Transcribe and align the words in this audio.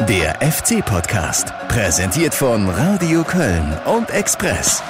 Der 0.00 0.34
FC-Podcast, 0.42 1.54
präsentiert 1.68 2.34
von 2.34 2.68
Radio 2.68 3.24
Köln 3.24 3.72
und 3.86 4.10
Express. 4.10 4.82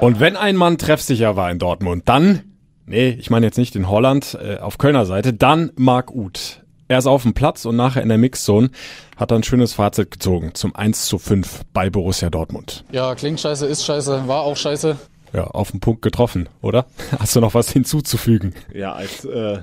Und 0.00 0.18
wenn 0.18 0.36
ein 0.36 0.56
Mann 0.56 0.76
treffsicher 0.76 1.36
war 1.36 1.52
in 1.52 1.60
Dortmund, 1.60 2.08
dann, 2.08 2.42
nee, 2.86 3.10
ich 3.10 3.30
meine 3.30 3.46
jetzt 3.46 3.58
nicht 3.58 3.76
in 3.76 3.88
Holland, 3.88 4.36
äh, 4.42 4.58
auf 4.58 4.78
Kölner 4.78 5.06
Seite, 5.06 5.32
dann 5.32 5.70
Marc 5.76 6.10
Uth. 6.10 6.64
Er 6.88 6.98
ist 6.98 7.06
auf 7.06 7.22
dem 7.22 7.32
Platz 7.32 7.64
und 7.64 7.76
nachher 7.76 8.02
in 8.02 8.08
der 8.08 8.18
Mixzone 8.18 8.70
hat 9.16 9.30
er 9.30 9.36
ein 9.36 9.44
schönes 9.44 9.72
Fazit 9.72 10.10
gezogen 10.10 10.50
zum 10.54 10.74
1 10.74 11.06
zu 11.06 11.18
5 11.18 11.60
bei 11.72 11.90
Borussia 11.90 12.28
Dortmund. 12.28 12.84
Ja, 12.90 13.14
klingt 13.14 13.38
scheiße, 13.38 13.66
ist 13.66 13.84
scheiße, 13.84 14.26
war 14.26 14.42
auch 14.42 14.56
scheiße. 14.56 14.96
Ja, 15.32 15.44
auf 15.44 15.70
den 15.70 15.78
Punkt 15.78 16.02
getroffen, 16.02 16.48
oder? 16.60 16.86
Hast 17.20 17.36
du 17.36 17.40
noch 17.40 17.54
was 17.54 17.70
hinzuzufügen? 17.70 18.52
Ja, 18.74 18.94
als 18.94 19.24
äh, 19.24 19.60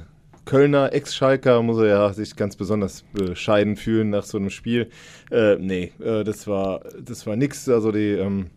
Kölner 0.48 0.94
Ex-Schalker 0.94 1.62
muss 1.62 1.78
er 1.78 1.88
ja 1.88 2.14
sich 2.14 2.36
ganz 2.38 2.56
besonders 2.56 3.04
bescheiden 3.12 3.76
fühlen 3.76 4.10
nach 4.10 4.24
so 4.24 4.38
einem 4.38 4.50
Spiel. 4.50 4.90
Äh, 5.30 5.58
nee, 5.58 5.92
äh, 6.00 6.24
das 6.24 6.48
war 6.48 6.82
das 7.04 7.28
war 7.28 7.36
nix. 7.36 7.68
Also 7.68 7.92
die 7.92 8.14
ähm, 8.14 8.48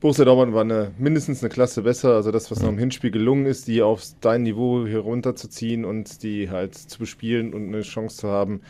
Borussia 0.00 0.24
Dortmund 0.24 0.54
war 0.54 0.62
eine, 0.62 0.92
mindestens 0.98 1.42
eine 1.42 1.50
Klasse 1.50 1.82
besser. 1.82 2.14
Also 2.14 2.30
das, 2.30 2.50
was 2.50 2.62
noch 2.62 2.70
im 2.70 2.78
Hinspiel 2.78 3.10
gelungen 3.10 3.44
ist, 3.44 3.68
die 3.68 3.82
auf 3.82 4.02
dein 4.22 4.44
Niveau 4.44 4.86
hier 4.86 5.00
runterzuziehen 5.00 5.84
und 5.84 6.22
die 6.22 6.48
halt 6.50 6.74
zu 6.74 6.98
bespielen 6.98 7.52
und 7.52 7.68
eine 7.68 7.82
Chance 7.82 8.16
zu 8.16 8.28
haben, 8.28 8.62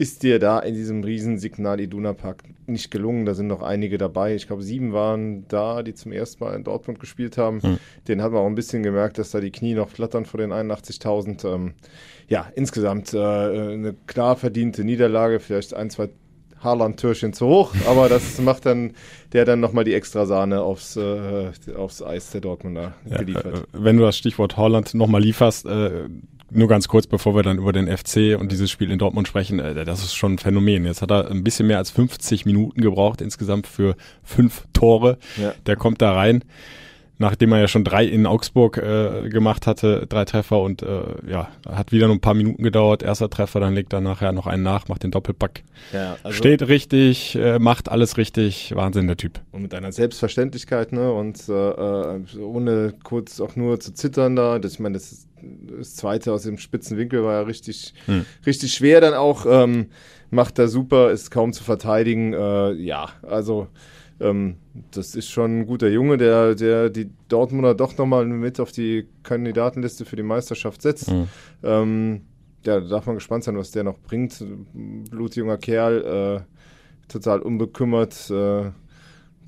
ist 0.00 0.22
dir 0.22 0.38
da 0.38 0.60
in 0.60 0.72
diesem 0.72 1.04
riesen 1.04 1.38
Signal 1.38 1.78
Iduna 1.78 2.14
Park 2.14 2.44
nicht 2.66 2.90
gelungen. 2.90 3.26
Da 3.26 3.34
sind 3.34 3.48
noch 3.48 3.60
einige 3.60 3.98
dabei. 3.98 4.34
Ich 4.34 4.46
glaube, 4.46 4.62
sieben 4.62 4.94
waren 4.94 5.44
da, 5.48 5.82
die 5.82 5.92
zum 5.92 6.10
ersten 6.10 6.42
Mal 6.42 6.54
in 6.54 6.64
Dortmund 6.64 7.00
gespielt 7.00 7.36
haben. 7.36 7.60
Mhm. 7.62 7.78
Den 8.08 8.22
hat 8.22 8.32
man 8.32 8.40
auch 8.40 8.46
ein 8.46 8.54
bisschen 8.54 8.82
gemerkt, 8.82 9.18
dass 9.18 9.30
da 9.30 9.40
die 9.40 9.50
Knie 9.50 9.74
noch 9.74 9.90
flattern 9.90 10.24
vor 10.24 10.40
den 10.40 10.54
81.000. 10.54 11.46
Ähm, 11.46 11.74
ja, 12.28 12.50
insgesamt 12.54 13.12
äh, 13.12 13.18
eine 13.18 13.94
klar 14.06 14.36
verdiente 14.36 14.84
Niederlage. 14.84 15.38
Vielleicht 15.38 15.74
ein, 15.74 15.90
zwei 15.90 16.08
Haaland-Türchen 16.64 17.34
zu 17.34 17.46
hoch, 17.46 17.74
aber 17.86 18.08
das 18.08 18.40
macht 18.40 18.64
dann 18.64 18.94
der 19.32 19.44
dann 19.44 19.60
nochmal 19.60 19.84
die 19.84 19.92
extra 19.92 20.24
Sahne 20.24 20.62
aufs, 20.62 20.96
äh, 20.96 21.50
aufs 21.76 22.02
Eis 22.02 22.30
der 22.30 22.40
Dortmunder 22.40 22.94
ja, 23.04 23.18
geliefert. 23.18 23.54
Äh, 23.54 23.62
wenn 23.72 23.98
du 23.98 24.02
das 24.04 24.16
Stichwort 24.16 24.56
Haaland 24.56 24.94
nochmal 24.94 25.20
lieferst, 25.20 25.66
äh, 25.66 26.08
nur 26.50 26.68
ganz 26.68 26.88
kurz, 26.88 27.06
bevor 27.06 27.34
wir 27.34 27.42
dann 27.42 27.58
über 27.58 27.72
den 27.72 27.86
FC 27.86 28.38
und 28.38 28.52
dieses 28.52 28.70
Spiel 28.70 28.90
in 28.90 28.98
Dortmund 28.98 29.28
sprechen, 29.28 29.58
äh, 29.58 29.84
das 29.84 30.00
ist 30.02 30.14
schon 30.14 30.34
ein 30.34 30.38
Phänomen. 30.38 30.84
Jetzt 30.84 31.02
hat 31.02 31.10
er 31.10 31.30
ein 31.30 31.44
bisschen 31.44 31.66
mehr 31.66 31.78
als 31.78 31.90
50 31.90 32.46
Minuten 32.46 32.80
gebraucht 32.80 33.20
insgesamt 33.20 33.66
für 33.66 33.96
fünf 34.22 34.66
Tore. 34.72 35.18
Ja. 35.36 35.54
Der 35.66 35.76
kommt 35.76 36.02
da 36.02 36.12
rein 36.12 36.44
nachdem 37.20 37.52
er 37.52 37.60
ja 37.60 37.68
schon 37.68 37.84
drei 37.84 38.06
in 38.06 38.26
Augsburg 38.26 38.78
äh, 38.78 39.28
gemacht 39.28 39.66
hatte, 39.66 40.06
drei 40.08 40.24
Treffer 40.24 40.58
und 40.60 40.82
äh, 40.82 41.02
ja, 41.28 41.48
hat 41.68 41.92
wieder 41.92 42.06
nur 42.06 42.16
ein 42.16 42.20
paar 42.20 42.34
Minuten 42.34 42.62
gedauert. 42.62 43.02
Erster 43.02 43.28
Treffer, 43.28 43.60
dann 43.60 43.74
legt 43.74 43.92
er 43.92 44.00
nachher 44.00 44.32
noch 44.32 44.46
einen 44.46 44.62
nach, 44.62 44.88
macht 44.88 45.02
den 45.02 45.10
Doppelpack. 45.10 45.62
Ja, 45.92 46.16
also 46.22 46.34
Steht 46.34 46.66
richtig, 46.66 47.36
äh, 47.36 47.58
macht 47.58 47.90
alles 47.90 48.16
richtig, 48.16 48.74
Wahnsinn 48.74 49.06
der 49.06 49.18
Typ. 49.18 49.38
Und 49.52 49.60
mit 49.60 49.74
einer 49.74 49.92
Selbstverständlichkeit, 49.92 50.92
ne? 50.92 51.12
Und 51.12 51.46
äh, 51.50 51.52
äh 51.52 52.20
ohne 52.40 52.94
kurz 53.04 53.38
auch 53.42 53.54
nur 53.54 53.78
zu 53.80 53.92
zittern 53.92 54.34
da. 54.34 54.58
Das, 54.58 54.72
ich 54.72 54.80
meine, 54.80 54.94
das, 54.94 55.12
ist, 55.12 55.28
das 55.78 55.96
zweite 55.96 56.32
aus 56.32 56.42
dem 56.42 56.58
spitzen 56.58 56.96
Winkel 56.96 57.22
war 57.22 57.34
ja 57.34 57.42
richtig, 57.42 57.94
hm. 58.06 58.24
richtig 58.46 58.72
schwer 58.72 59.00
dann 59.00 59.14
auch. 59.14 59.46
Ähm, 59.48 59.86
macht 60.30 60.58
er 60.58 60.68
super, 60.68 61.10
ist 61.10 61.30
kaum 61.30 61.52
zu 61.52 61.64
verteidigen. 61.64 62.32
Äh, 62.32 62.72
ja, 62.72 63.08
also 63.22 63.68
ähm, 64.20 64.56
das 64.92 65.14
ist 65.14 65.30
schon 65.30 65.60
ein 65.60 65.66
guter 65.66 65.88
Junge, 65.88 66.18
der, 66.18 66.54
der 66.54 66.90
die 66.90 67.10
Dortmunder 67.28 67.74
doch 67.74 67.96
nochmal 67.96 68.26
mit 68.26 68.60
auf 68.60 68.70
die 68.70 69.06
Kandidatenliste 69.22 70.04
für 70.04 70.16
die 70.16 70.22
Meisterschaft 70.22 70.82
setzt. 70.82 71.10
Mhm. 71.10 71.28
Ähm, 71.62 72.20
ja, 72.64 72.80
da 72.80 72.86
darf 72.86 73.06
man 73.06 73.16
gespannt 73.16 73.44
sein, 73.44 73.56
was 73.56 73.70
der 73.70 73.84
noch 73.84 73.98
bringt. 73.98 74.44
Blutjunger 75.10 75.56
Kerl, 75.56 76.44
äh, 76.46 77.10
total 77.10 77.40
unbekümmert. 77.40 78.30
Äh, 78.30 78.70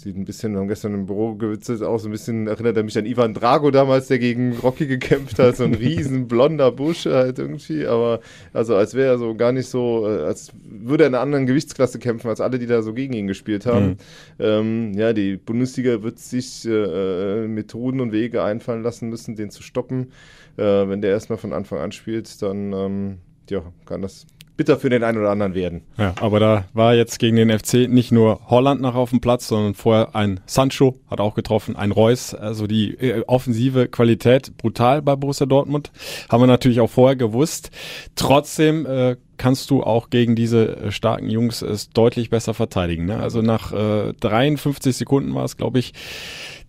Sieht 0.03 0.17
ein 0.17 0.25
bisschen, 0.25 0.53
wir 0.53 0.59
haben 0.59 0.67
gestern 0.67 0.95
im 0.95 1.07
Büro 1.07 1.37
gewitzelt, 1.37 1.81
auch 1.81 1.99
so 1.99 2.09
ein 2.09 2.11
bisschen 2.11 2.49
erinnert 2.49 2.77
er 2.77 2.83
mich 2.83 2.99
an 2.99 3.07
Ivan 3.07 3.35
Drago 3.35 3.71
damals, 3.71 4.09
der 4.09 4.19
gegen 4.19 4.53
Rocky 4.57 4.89
gekämpft 4.89 5.39
hat, 5.39 5.57
so 5.57 5.63
ein 5.63 5.75
riesen 5.77 6.27
blonder 6.27 6.73
Busch 6.73 7.07
halt 7.07 7.39
irgendwie, 7.39 7.87
aber 7.87 8.19
also 8.53 8.75
als 8.75 8.95
wäre 8.95 9.13
er 9.13 9.19
so 9.19 9.37
gar 9.37 9.53
nicht 9.53 9.69
so, 9.69 10.05
äh, 10.09 10.25
als 10.25 10.51
würde 10.65 11.05
er 11.05 11.07
in 11.07 11.15
einer 11.15 11.23
anderen 11.23 11.47
Gewichtsklasse 11.47 12.01
kämpfen, 12.01 12.27
als 12.27 12.41
alle, 12.41 12.59
die 12.59 12.67
da 12.67 12.83
so 12.83 12.95
gegen 12.95 13.13
ihn 13.13 13.29
gespielt 13.29 13.65
haben. 13.65 13.91
Mhm. 13.91 13.97
Ähm, 14.41 14.93
ja, 14.95 15.13
die 15.13 15.37
Bundesliga 15.37 16.03
wird 16.03 16.19
sich 16.19 16.67
äh, 16.67 17.47
Methoden 17.47 18.01
und 18.01 18.11
Wege 18.11 18.43
einfallen 18.43 18.83
lassen 18.83 19.09
müssen, 19.09 19.37
den 19.37 19.51
zu 19.51 19.63
stoppen. 19.63 20.11
Äh, 20.57 20.65
wenn 20.65 21.01
der 21.01 21.13
erstmal 21.13 21.39
von 21.39 21.53
Anfang 21.53 21.79
an 21.79 21.93
spielt, 21.93 22.43
dann 22.43 22.73
ähm, 22.73 23.19
ja, 23.49 23.63
kann 23.87 24.03
das 24.03 24.27
bitter 24.63 24.79
für 24.79 24.91
den 24.91 25.03
einen 25.03 25.19
oder 25.19 25.31
anderen 25.31 25.55
werden. 25.55 25.83
Ja, 25.99 26.15
aber 26.21 26.39
da 26.39 26.65
war 26.73 26.95
jetzt 26.95 27.19
gegen 27.19 27.35
den 27.35 27.51
FC 27.51 27.89
nicht 27.89 28.13
nur 28.13 28.39
Holland 28.49 28.81
nach 28.81 28.95
auf 28.95 29.11
dem 29.11 29.21
Platz, 29.21 29.49
sondern 29.49 29.75
vorher 29.75 30.15
ein 30.15 30.39
Sancho 30.47 30.95
hat 31.11 31.21
auch 31.21 31.35
getroffen, 31.35 31.75
ein 31.75 31.91
Reus. 31.91 32.33
Also 32.33 32.69
die 32.69 32.95
äh, 32.95 33.25
offensive 33.27 33.89
Qualität 33.89 34.57
brutal 34.57 35.03
bei 35.03 35.17
Borussia 35.17 35.47
Dortmund. 35.47 35.91
Haben 36.29 36.45
wir 36.45 36.47
natürlich 36.47 36.79
auch 36.79 36.91
vorher 36.91 37.17
gewusst. 37.17 37.73
Trotzdem 38.15 38.87
äh, 38.87 39.17
kannst 39.37 39.69
du 39.71 39.83
auch 39.83 40.11
gegen 40.11 40.37
diese 40.37 40.77
äh, 40.77 40.93
starken 40.93 41.29
Jungs 41.29 41.61
es 41.63 41.91
deutlich 41.91 42.31
besser 42.31 42.55
verteidigen. 42.55 43.07
Ne? 43.07 43.17
Also 43.17 43.43
nach 43.43 43.73
äh, 43.73 44.13
53 44.13 44.97
Sekunden 44.97 45.35
war 45.35 45.45
es, 45.45 45.57
glaube 45.57 45.81
ich, 45.81 45.93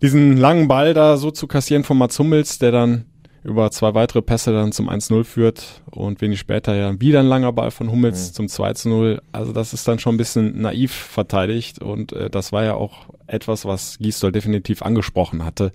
diesen 0.02 0.36
langen 0.36 0.66
Ball 0.66 0.94
da 0.94 1.16
so 1.16 1.30
zu 1.30 1.46
kassieren 1.46 1.84
von 1.84 1.96
Mats 1.96 2.18
Hummels, 2.18 2.58
der 2.58 2.72
dann 2.72 3.04
über 3.44 3.70
zwei 3.70 3.94
weitere 3.94 4.22
Pässe 4.22 4.52
dann 4.52 4.72
zum 4.72 4.88
1-0 4.88 5.24
führt 5.24 5.82
und 5.90 6.20
wenig 6.22 6.40
später 6.40 6.74
ja 6.74 6.98
wieder 7.00 7.20
ein 7.20 7.26
langer 7.26 7.52
Ball 7.52 7.70
von 7.70 7.90
Hummels 7.90 8.30
mhm. 8.30 8.34
zum 8.34 8.46
2-0. 8.46 9.20
Also 9.32 9.52
das 9.52 9.74
ist 9.74 9.86
dann 9.86 9.98
schon 9.98 10.14
ein 10.14 10.18
bisschen 10.18 10.60
naiv 10.60 10.92
verteidigt 10.92 11.80
und 11.80 12.12
äh, 12.12 12.30
das 12.30 12.52
war 12.52 12.64
ja 12.64 12.74
auch 12.74 13.06
etwas, 13.26 13.66
was 13.66 13.98
Gisdol 13.98 14.32
definitiv 14.32 14.82
angesprochen 14.82 15.44
hatte 15.44 15.72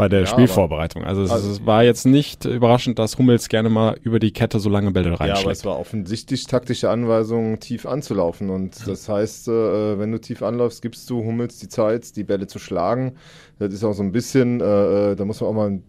bei 0.00 0.08
der 0.08 0.20
ja, 0.20 0.26
Spielvorbereitung. 0.26 1.04
Also, 1.04 1.22
also 1.22 1.50
es 1.50 1.66
war 1.66 1.84
jetzt 1.84 2.06
nicht 2.06 2.46
überraschend, 2.46 2.98
dass 2.98 3.18
Hummels 3.18 3.50
gerne 3.50 3.68
mal 3.68 3.98
über 4.02 4.18
die 4.18 4.32
Kette 4.32 4.58
so 4.58 4.70
lange 4.70 4.92
Bälle 4.92 5.10
reinschlägt. 5.10 5.36
Ja, 5.36 5.42
aber 5.42 5.52
es 5.52 5.64
war 5.66 5.78
offensichtlich 5.78 6.46
taktische 6.46 6.88
Anweisung, 6.88 7.60
tief 7.60 7.84
anzulaufen. 7.84 8.48
Und 8.48 8.86
das 8.86 9.10
heißt, 9.10 9.48
äh, 9.48 9.98
wenn 9.98 10.10
du 10.10 10.18
tief 10.18 10.42
anläufst, 10.42 10.80
gibst 10.80 11.10
du 11.10 11.22
Hummels 11.22 11.58
die 11.58 11.68
Zeit, 11.68 12.16
die 12.16 12.24
Bälle 12.24 12.46
zu 12.46 12.58
schlagen. 12.58 13.16
Das 13.58 13.74
ist 13.74 13.84
auch 13.84 13.92
so 13.92 14.02
ein 14.02 14.10
bisschen, 14.10 14.62
äh, 14.62 15.12
äh 15.12 15.16
da 15.16 15.26
muss 15.26 15.42
man 15.42 15.50
auch 15.50 15.54
mal 15.54 15.80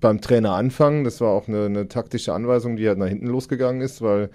beim 0.00 0.20
Trainer 0.20 0.54
anfangen. 0.54 1.04
Das 1.04 1.20
war 1.20 1.30
auch 1.30 1.48
eine, 1.48 1.66
eine, 1.66 1.88
taktische 1.88 2.32
Anweisung, 2.32 2.76
die 2.76 2.88
halt 2.88 2.98
nach 2.98 3.08
hinten 3.08 3.26
losgegangen 3.26 3.80
ist, 3.80 4.02
weil 4.02 4.30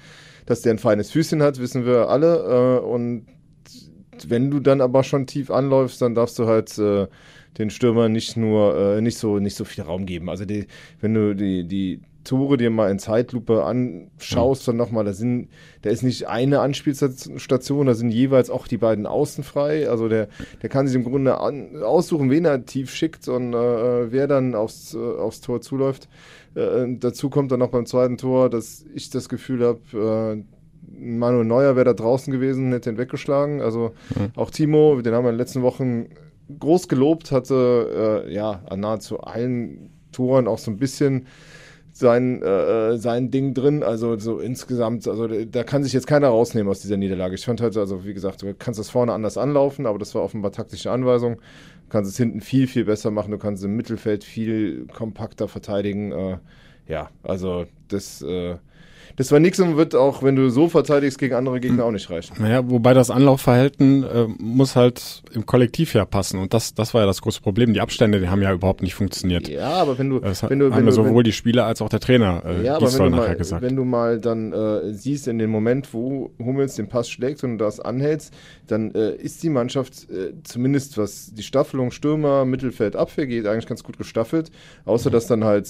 dass 0.45 0.61
der 0.61 0.73
ein 0.73 0.79
feines 0.79 1.11
Füßchen 1.11 1.41
hat, 1.41 1.59
wissen 1.59 1.85
wir 1.85 2.09
alle. 2.09 2.79
Äh, 2.81 2.85
und 2.85 3.25
wenn 4.27 4.51
du 4.51 4.59
dann 4.59 4.81
aber 4.81 5.03
schon 5.03 5.25
tief 5.25 5.49
anläufst, 5.49 6.01
dann 6.01 6.15
darfst 6.15 6.37
du 6.37 6.45
halt 6.45 6.77
äh, 6.77 7.07
den 7.57 7.69
Stürmer 7.69 8.09
nicht 8.09 8.35
nur 8.35 8.77
äh, 8.77 9.01
nicht 9.01 9.17
so 9.17 9.39
nicht 9.39 9.55
so 9.55 9.65
viel 9.65 9.83
Raum 9.83 10.05
geben. 10.05 10.29
Also 10.29 10.45
die, 10.45 10.67
wenn 11.01 11.13
du 11.13 11.35
die 11.35 11.67
die 11.67 12.01
Tore 12.23 12.57
dir 12.57 12.69
mal 12.69 12.89
in 12.89 12.99
Zeitlupe 12.99 13.63
anschaust, 13.63 14.67
dann 14.67 14.77
nochmal, 14.77 15.03
da 15.03 15.13
sind, 15.13 15.49
da 15.81 15.89
ist 15.89 16.03
nicht 16.03 16.27
eine 16.27 16.61
Anspielstation, 16.61 17.85
da 17.85 17.93
sind 17.93 18.11
jeweils 18.11 18.49
auch 18.49 18.67
die 18.67 18.77
beiden 18.77 19.05
Außen 19.05 19.43
frei. 19.43 19.89
Also 19.89 20.07
der, 20.07 20.29
der 20.61 20.69
kann 20.69 20.87
sich 20.87 20.95
im 20.95 21.03
Grunde 21.03 21.39
an, 21.39 21.81
aussuchen, 21.83 22.29
wen 22.29 22.45
er 22.45 22.65
tief 22.65 22.93
schickt 22.93 23.27
und 23.27 23.53
äh, 23.53 24.11
wer 24.11 24.27
dann 24.27 24.55
aufs, 24.55 24.93
äh, 24.93 24.97
aufs 24.97 25.41
Tor 25.41 25.61
zuläuft. 25.61 26.07
Äh, 26.55 26.85
dazu 26.99 27.29
kommt 27.29 27.51
dann 27.51 27.59
noch 27.59 27.69
beim 27.69 27.85
zweiten 27.85 28.17
Tor, 28.17 28.49
dass 28.49 28.85
ich 28.93 29.09
das 29.09 29.27
Gefühl 29.29 29.65
habe, 29.65 30.37
äh, 30.37 30.43
Manuel 30.95 31.45
Neuer 31.45 31.75
wäre 31.75 31.85
da 31.85 31.93
draußen 31.93 32.31
gewesen, 32.31 32.71
hätte 32.71 32.89
ihn 32.89 32.97
weggeschlagen. 32.97 33.61
Also 33.61 33.93
mhm. 34.15 34.31
auch 34.35 34.51
Timo, 34.51 35.01
den 35.01 35.13
haben 35.13 35.25
wir 35.25 35.29
in 35.29 35.35
den 35.35 35.39
letzten 35.39 35.61
Wochen 35.61 36.07
groß 36.59 36.87
gelobt, 36.87 37.31
hatte 37.31 38.25
äh, 38.27 38.33
ja 38.33 38.61
an 38.69 38.81
nahezu 38.81 39.19
allen 39.21 39.89
Toren 40.11 40.47
auch 40.47 40.59
so 40.59 40.71
ein 40.71 40.77
bisschen 40.77 41.27
sein, 41.93 42.41
äh, 42.41 42.97
sein 42.97 43.29
Ding 43.31 43.53
drin. 43.53 43.83
Also 43.83 44.17
so 44.17 44.39
insgesamt, 44.39 45.07
also 45.07 45.27
da 45.27 45.63
kann 45.63 45.83
sich 45.83 45.93
jetzt 45.93 46.07
keiner 46.07 46.27
rausnehmen 46.27 46.69
aus 46.69 46.81
dieser 46.81 46.97
Niederlage. 46.97 47.35
Ich 47.35 47.45
fand 47.45 47.61
halt, 47.61 47.77
also 47.77 48.03
wie 48.03 48.13
gesagt, 48.13 48.41
du 48.41 48.53
kannst 48.53 48.79
das 48.79 48.89
vorne 48.89 49.13
anders 49.13 49.37
anlaufen, 49.37 49.85
aber 49.85 49.99
das 49.99 50.13
war 50.15 50.23
offenbar 50.23 50.51
taktische 50.51 50.91
Anweisung. 50.91 51.35
Du 51.35 51.89
kannst 51.89 52.11
es 52.11 52.17
hinten 52.17 52.41
viel, 52.41 52.67
viel 52.67 52.85
besser 52.85 53.11
machen. 53.11 53.31
Du 53.31 53.37
kannst 53.37 53.63
im 53.63 53.75
Mittelfeld 53.75 54.23
viel 54.23 54.87
kompakter 54.87 55.47
verteidigen. 55.47 56.11
Äh, 56.11 56.37
ja, 56.87 57.09
also 57.21 57.65
das 57.87 58.21
äh, 58.23 58.55
das 59.15 59.31
war 59.31 59.39
nichts 59.39 59.59
und 59.59 59.77
wird 59.77 59.95
auch, 59.95 60.23
wenn 60.23 60.35
du 60.35 60.49
so 60.49 60.69
verteidigst, 60.69 61.19
gegen 61.19 61.35
andere 61.35 61.59
Gegner 61.59 61.85
auch 61.85 61.91
nicht 61.91 62.09
reichen. 62.09 62.35
Naja, 62.39 62.69
wobei 62.69 62.93
das 62.93 63.11
Anlaufverhalten 63.11 64.03
äh, 64.03 64.27
muss 64.39 64.75
halt 64.75 65.23
im 65.33 65.45
Kollektiv 65.45 65.93
ja 65.93 66.05
passen. 66.05 66.39
Und 66.39 66.53
das, 66.53 66.73
das 66.73 66.93
war 66.93 67.01
ja 67.01 67.07
das 67.07 67.21
große 67.21 67.41
Problem. 67.41 67.73
Die 67.73 67.81
Abstände, 67.81 68.19
die 68.19 68.29
haben 68.29 68.41
ja 68.41 68.51
überhaupt 68.51 68.81
nicht 68.81 68.95
funktioniert. 68.95 69.47
Ja, 69.47 69.73
aber 69.73 69.97
wenn 69.97 70.09
du, 70.09 70.19
das 70.19 70.43
wenn 70.49 70.59
du, 70.59 70.65
haben 70.65 70.77
wenn 70.77 70.85
du, 70.85 70.91
sowohl 70.91 71.17
wenn, 71.17 71.23
die 71.25 71.31
Spieler 71.31 71.65
als 71.65 71.81
auch 71.81 71.89
der 71.89 71.99
Trainer 71.99 72.43
äh, 72.45 72.63
ja, 72.63 72.75
aber 72.75 72.91
wenn 72.91 73.11
du, 73.11 73.17
mal, 73.17 73.35
gesagt. 73.35 73.61
wenn 73.61 73.75
du 73.75 73.85
mal 73.85 74.19
dann 74.19 74.51
äh, 74.51 74.93
siehst, 74.93 75.27
in 75.27 75.37
dem 75.37 75.51
Moment, 75.51 75.93
wo 75.93 76.31
Hummels 76.39 76.75
den 76.75 76.87
Pass 76.87 77.09
schlägt 77.09 77.43
und 77.43 77.57
du 77.57 77.65
das 77.65 77.79
anhältst, 77.79 78.33
dann 78.67 78.93
äh, 78.95 79.15
ist 79.15 79.43
die 79.43 79.49
Mannschaft 79.49 80.09
äh, 80.09 80.33
zumindest 80.43 80.97
was 80.97 81.33
die 81.33 81.43
Staffelung 81.43 81.91
Stürmer, 81.91 82.45
Mittelfeld, 82.45 82.95
Abwehr 82.95 83.27
geht, 83.27 83.45
eigentlich 83.45 83.67
ganz 83.67 83.83
gut 83.83 83.97
gestaffelt. 83.97 84.51
Außer 84.85 85.09
mhm. 85.09 85.13
dass 85.13 85.27
dann 85.27 85.43
halt 85.43 85.67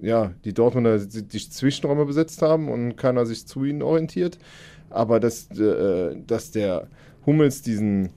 ja, 0.00 0.32
die 0.44 0.54
Dortmunder 0.54 0.98
die, 0.98 1.22
die 1.22 1.38
Zwischenräume 1.38 2.06
besetzt 2.06 2.42
haben 2.42 2.68
und 2.68 2.96
keiner 2.96 3.26
sich 3.26 3.46
zu 3.46 3.64
ihnen 3.64 3.82
orientiert. 3.82 4.38
Aber 4.88 5.20
dass, 5.20 5.50
äh, 5.58 6.16
dass 6.26 6.50
der 6.50 6.88
Hummels 7.26 7.62
diesen, 7.62 8.10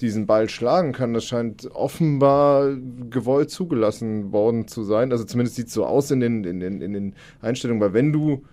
diesen 0.00 0.26
Ball 0.26 0.48
schlagen 0.48 0.92
kann, 0.92 1.14
das 1.14 1.24
scheint 1.24 1.70
offenbar 1.74 2.76
gewollt 3.10 3.50
zugelassen 3.50 4.32
worden 4.32 4.68
zu 4.68 4.82
sein. 4.84 5.12
Also 5.12 5.24
zumindest 5.24 5.56
sieht 5.56 5.68
es 5.68 5.74
so 5.74 5.84
aus 5.84 6.10
in 6.10 6.20
den, 6.20 6.44
in, 6.44 6.60
den, 6.60 6.80
in 6.80 6.92
den 6.92 7.14
Einstellungen, 7.40 7.82
weil 7.82 7.92
wenn 7.92 8.12
du, 8.12 8.44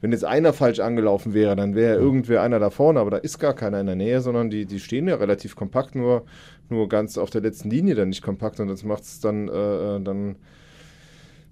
wenn 0.00 0.12
jetzt 0.12 0.24
einer 0.24 0.52
falsch 0.52 0.80
angelaufen 0.80 1.34
wäre, 1.34 1.56
dann 1.56 1.74
wäre 1.74 1.98
irgendwer 1.98 2.42
einer 2.42 2.58
da 2.58 2.70
vorne, 2.70 3.00
aber 3.00 3.10
da 3.10 3.16
ist 3.18 3.38
gar 3.38 3.54
keiner 3.54 3.80
in 3.80 3.86
der 3.86 3.96
Nähe, 3.96 4.20
sondern 4.20 4.48
die, 4.48 4.64
die 4.66 4.80
stehen 4.80 5.08
ja 5.08 5.16
relativ 5.16 5.56
kompakt, 5.56 5.94
nur, 5.94 6.24
nur 6.70 6.88
ganz 6.88 7.18
auf 7.18 7.30
der 7.30 7.40
letzten 7.40 7.70
Linie 7.70 7.94
dann 7.94 8.08
nicht 8.08 8.22
kompakt 8.22 8.60
und 8.60 8.68
das 8.68 8.84
macht 8.84 9.02
es 9.02 9.20
dann, 9.20 9.48
äh, 9.48 10.00
dann 10.00 10.36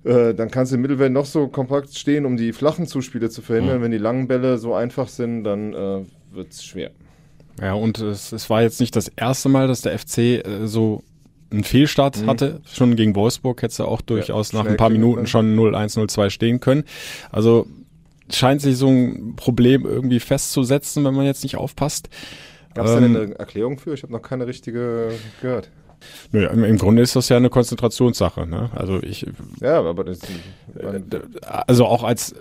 äh, 0.05 0.35
dann 0.35 0.51
kannst 0.51 0.73
du 0.73 0.77
im 0.77 0.83
Mittelfeld 0.83 1.13
noch 1.13 1.27
so 1.27 1.49
kompakt 1.49 1.95
stehen, 1.97 2.25
um 2.25 2.37
die 2.37 2.53
flachen 2.53 2.87
Zuspiele 2.87 3.31
zu 3.31 3.43
verhindern. 3.43 3.79
Mhm. 3.79 3.83
Wenn 3.83 3.91
die 3.91 3.99
langen 3.99 4.29
Bälle 4.29 4.59
so 4.59 4.75
einfach 4.75 5.09
sind, 5.09 5.45
dann 5.45 5.75
äh, 5.75 6.05
wird 6.33 6.53
es 6.53 6.65
schwer. 6.65 6.91
Ja, 7.61 7.75
und 7.75 7.99
es, 7.99 8.33
es, 8.33 8.49
war 8.49 8.63
jetzt 8.63 8.81
nicht 8.81 8.97
das 8.97 9.09
erste 9.09 9.49
Mal, 9.49 9.69
dass 9.69 9.83
der 9.83 9.99
FC 9.99 10.19
äh, 10.19 10.67
so 10.67 11.03
einen 11.51 11.65
Fehlstart 11.65 12.23
mhm. 12.23 12.27
hatte. 12.27 12.61
Schon 12.65 12.97
gegen 12.97 13.15
Wolfsburg 13.15 13.61
hätte 13.63 13.83
er 13.83 13.89
auch 13.89 14.01
durchaus 14.01 14.53
ja, 14.53 14.63
nach 14.63 14.71
ein 14.71 14.77
paar 14.77 14.91
Minuten 14.91 15.27
schon 15.27 15.59
0-1, 15.59 15.99
0-2 15.99 16.31
stehen 16.31 16.61
können. 16.61 16.85
Also 17.31 17.67
scheint 18.31 18.63
sich 18.63 18.77
so 18.77 18.89
ein 18.89 19.35
Problem 19.37 19.85
irgendwie 19.85 20.21
festzusetzen, 20.21 21.05
wenn 21.05 21.15
man 21.15 21.27
jetzt 21.27 21.43
nicht 21.43 21.57
aufpasst. 21.57 22.09
Gab 22.75 22.87
es 22.87 22.93
ähm, 22.93 23.01
denn 23.03 23.17
eine 23.17 23.39
Erklärung 23.39 23.79
für? 23.79 23.93
Ich 23.93 24.03
habe 24.03 24.13
noch 24.13 24.23
keine 24.23 24.47
richtige 24.47 25.11
gehört. 25.41 25.71
Nö, 26.33 26.47
im 26.47 26.79
Grunde 26.79 27.03
ist 27.03 27.17
das 27.17 27.29
ja 27.29 27.37
eine 27.37 27.51
Konzentrationssache. 27.51 28.47
Ne? 28.47 28.71
Also 28.75 29.03
ich. 29.03 29.27
Ja, 29.61 29.81
aber 29.81 30.05
das. 30.05 30.21
Also 31.47 31.87
auch 31.87 32.05
als 32.05 32.35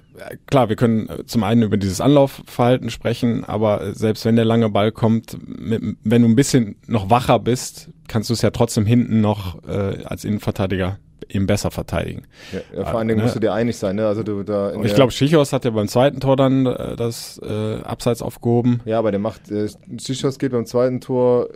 klar, 0.48 0.70
wir 0.70 0.76
können 0.76 1.10
zum 1.26 1.44
einen 1.44 1.64
über 1.64 1.78
dieses 1.78 2.02
Anlaufverhalten 2.02 2.90
sprechen, 2.90 3.44
aber 3.44 3.94
selbst 3.94 4.26
wenn 4.26 4.36
der 4.36 4.46
lange 4.46 4.70
Ball 4.70 4.92
kommt, 4.92 5.38
wenn 5.48 6.22
du 6.22 6.28
ein 6.28 6.36
bisschen 6.36 6.76
noch 6.88 7.10
wacher 7.10 7.40
bist, 7.40 7.90
kannst 8.08 8.30
du 8.30 8.34
es 8.34 8.42
ja 8.42 8.52
trotzdem 8.52 8.86
hinten 8.86 9.22
noch 9.22 9.64
äh, 9.68 10.04
als 10.04 10.26
Innenverteidiger 10.26 11.00
eben 11.30 11.46
besser 11.46 11.72
verteidigen. 11.72 12.24
Ja, 12.52 12.60
ja 12.76 12.86
vor 12.86 13.00
allen 13.00 13.08
Dingen 13.08 13.20
ne? 13.20 13.24
musst 13.24 13.36
du 13.36 13.40
dir 13.40 13.54
einig 13.54 13.78
sein, 13.78 13.96
ne? 13.96 14.08
Also 14.08 14.24
du 14.24 14.44
da. 14.44 14.74
ich 14.84 14.96
glaube, 14.96 15.12
Schichos 15.12 15.54
hat 15.54 15.66
ja 15.66 15.72
beim 15.72 15.88
zweiten 15.88 16.20
Tor 16.20 16.36
dann 16.36 16.66
äh, 16.66 16.96
das 16.96 17.40
äh, 17.44 17.82
Abseits 17.82 18.22
aufgehoben. 18.22 18.82
Ja, 18.86 19.00
aber 19.00 19.12
der 19.12 19.20
macht, 19.20 19.52
äh, 19.52 19.68
Schichos 20.00 20.40
geht 20.40 20.52
beim 20.52 20.66
zweiten 20.66 21.02
Tor 21.02 21.48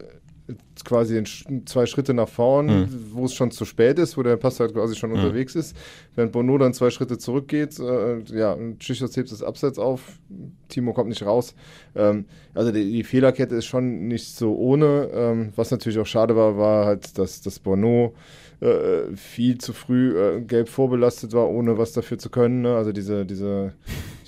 quasi 0.85 1.17
in 1.17 1.65
zwei 1.65 1.85
Schritte 1.85 2.13
nach 2.13 2.27
vorn, 2.27 2.65
mhm. 2.65 2.87
wo 3.11 3.25
es 3.25 3.33
schon 3.33 3.51
zu 3.51 3.65
spät 3.65 3.99
ist, 3.99 4.17
wo 4.17 4.23
der 4.23 4.37
Pass 4.37 4.59
halt 4.59 4.73
quasi 4.73 4.95
schon 4.95 5.11
mhm. 5.11 5.17
unterwegs 5.17 5.55
ist. 5.55 5.75
Während 6.15 6.31
Bono 6.31 6.57
dann 6.57 6.73
zwei 6.73 6.89
Schritte 6.89 7.17
zurückgeht, 7.17 7.79
äh, 7.79 8.19
ja, 8.35 8.57
Tschichos 8.79 9.15
hebt 9.15 9.31
das 9.31 9.43
Abseits 9.43 9.79
auf, 9.79 10.01
Timo 10.69 10.93
kommt 10.93 11.09
nicht 11.09 11.25
raus. 11.25 11.55
Ähm, 11.95 12.25
also 12.53 12.71
die, 12.71 12.91
die, 12.91 13.03
Fehlerkette 13.03 13.55
ist 13.55 13.65
schon 13.65 14.07
nicht 14.07 14.35
so 14.35 14.55
ohne. 14.55 15.09
Ähm, 15.13 15.53
was 15.55 15.71
natürlich 15.71 15.99
auch 15.99 16.05
schade 16.05 16.35
war, 16.35 16.57
war 16.57 16.85
halt, 16.85 17.17
dass 17.17 17.41
das 17.41 17.59
Bono 17.59 18.13
äh, 18.63 19.15
viel 19.15 19.57
zu 19.57 19.73
früh 19.73 20.17
äh, 20.17 20.41
gelb 20.41 20.69
vorbelastet 20.69 21.33
war, 21.33 21.49
ohne 21.49 21.77
was 21.77 21.91
dafür 21.91 22.17
zu 22.17 22.29
können. 22.29 22.61
Ne? 22.61 22.75
Also 22.75 22.91
diese, 22.91 23.25
diese, 23.25 23.73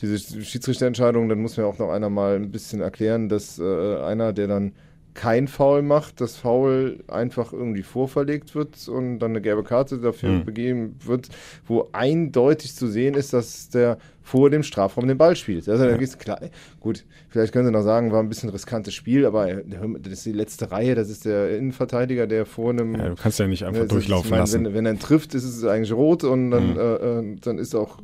diese 0.02 0.44
Schiedsrichterentscheidung, 0.44 1.30
dann 1.30 1.42
muss 1.42 1.58
mir 1.58 1.66
auch 1.66 1.80
noch 1.80 1.90
einer 1.90 2.10
mal 2.10 2.36
ein 2.36 2.52
bisschen 2.52 2.82
erklären, 2.82 3.30
dass 3.30 3.60
äh, 3.60 3.98
einer, 4.02 4.34
der 4.34 4.48
dann 4.48 4.74
kein 5.16 5.48
Foul 5.48 5.82
macht, 5.82 6.22
das 6.22 6.36
Foul 6.36 7.00
einfach 7.08 7.54
irgendwie 7.54 7.84
vorverlegt 7.84 8.54
wird 8.54 8.88
und 8.88 9.20
dann 9.20 9.32
eine 9.32 9.42
gelbe 9.42 9.64
Karte 9.64 9.98
dafür 9.98 10.30
mhm. 10.30 10.46
begeben 10.46 10.96
wird, 11.04 11.30
wo 11.66 11.88
eindeutig 11.94 12.76
zu 12.76 12.88
sehen 12.88 13.16
ist, 13.16 13.34
dass 13.34 13.70
der 13.70 13.98
vor 14.22 14.50
dem 14.50 14.62
Strafraum 14.62 15.08
den 15.08 15.18
Ball 15.18 15.36
spielt. 15.36 15.70
Also 15.70 15.86
da 15.86 15.98
klar, 16.18 16.40
gut, 16.80 17.06
vielleicht 17.30 17.54
können 17.54 17.66
Sie 17.66 17.72
noch 17.72 17.84
sagen, 17.84 18.12
war 18.12 18.22
ein 18.22 18.28
bisschen 18.28 18.50
riskantes 18.50 18.94
Spiel, 18.94 19.26
aber 19.26 19.48
das 19.54 20.14
ist 20.14 20.26
die 20.26 20.32
letzte 20.32 20.72
Reihe, 20.72 20.96
das 20.96 21.10
ist 21.10 21.26
der 21.26 21.58
Innenverteidiger, 21.58 22.28
der 22.28 22.46
vor 22.46 22.72
einem. 22.72 22.96
Ja, 22.96 23.10
du 23.10 23.16
kannst 23.16 23.40
ja 23.40 23.48
nicht 23.48 23.64
einfach 23.64 23.84
ne, 23.84 23.88
durchlaufen 23.88 24.32
meine, 24.32 24.42
lassen. 24.42 24.66
Wenn, 24.66 24.74
wenn 24.74 24.86
er 24.86 25.00
trifft, 25.00 25.34
ist 25.34 25.46
es 25.46 25.64
eigentlich 25.64 25.94
rot 25.94 26.24
und 26.24 26.52
dann, 26.52 26.72
mhm. 26.72 26.80
äh, 26.80 26.96
äh 26.96 27.36
dann 27.40 27.58
ist 27.58 27.74
auch 27.74 28.00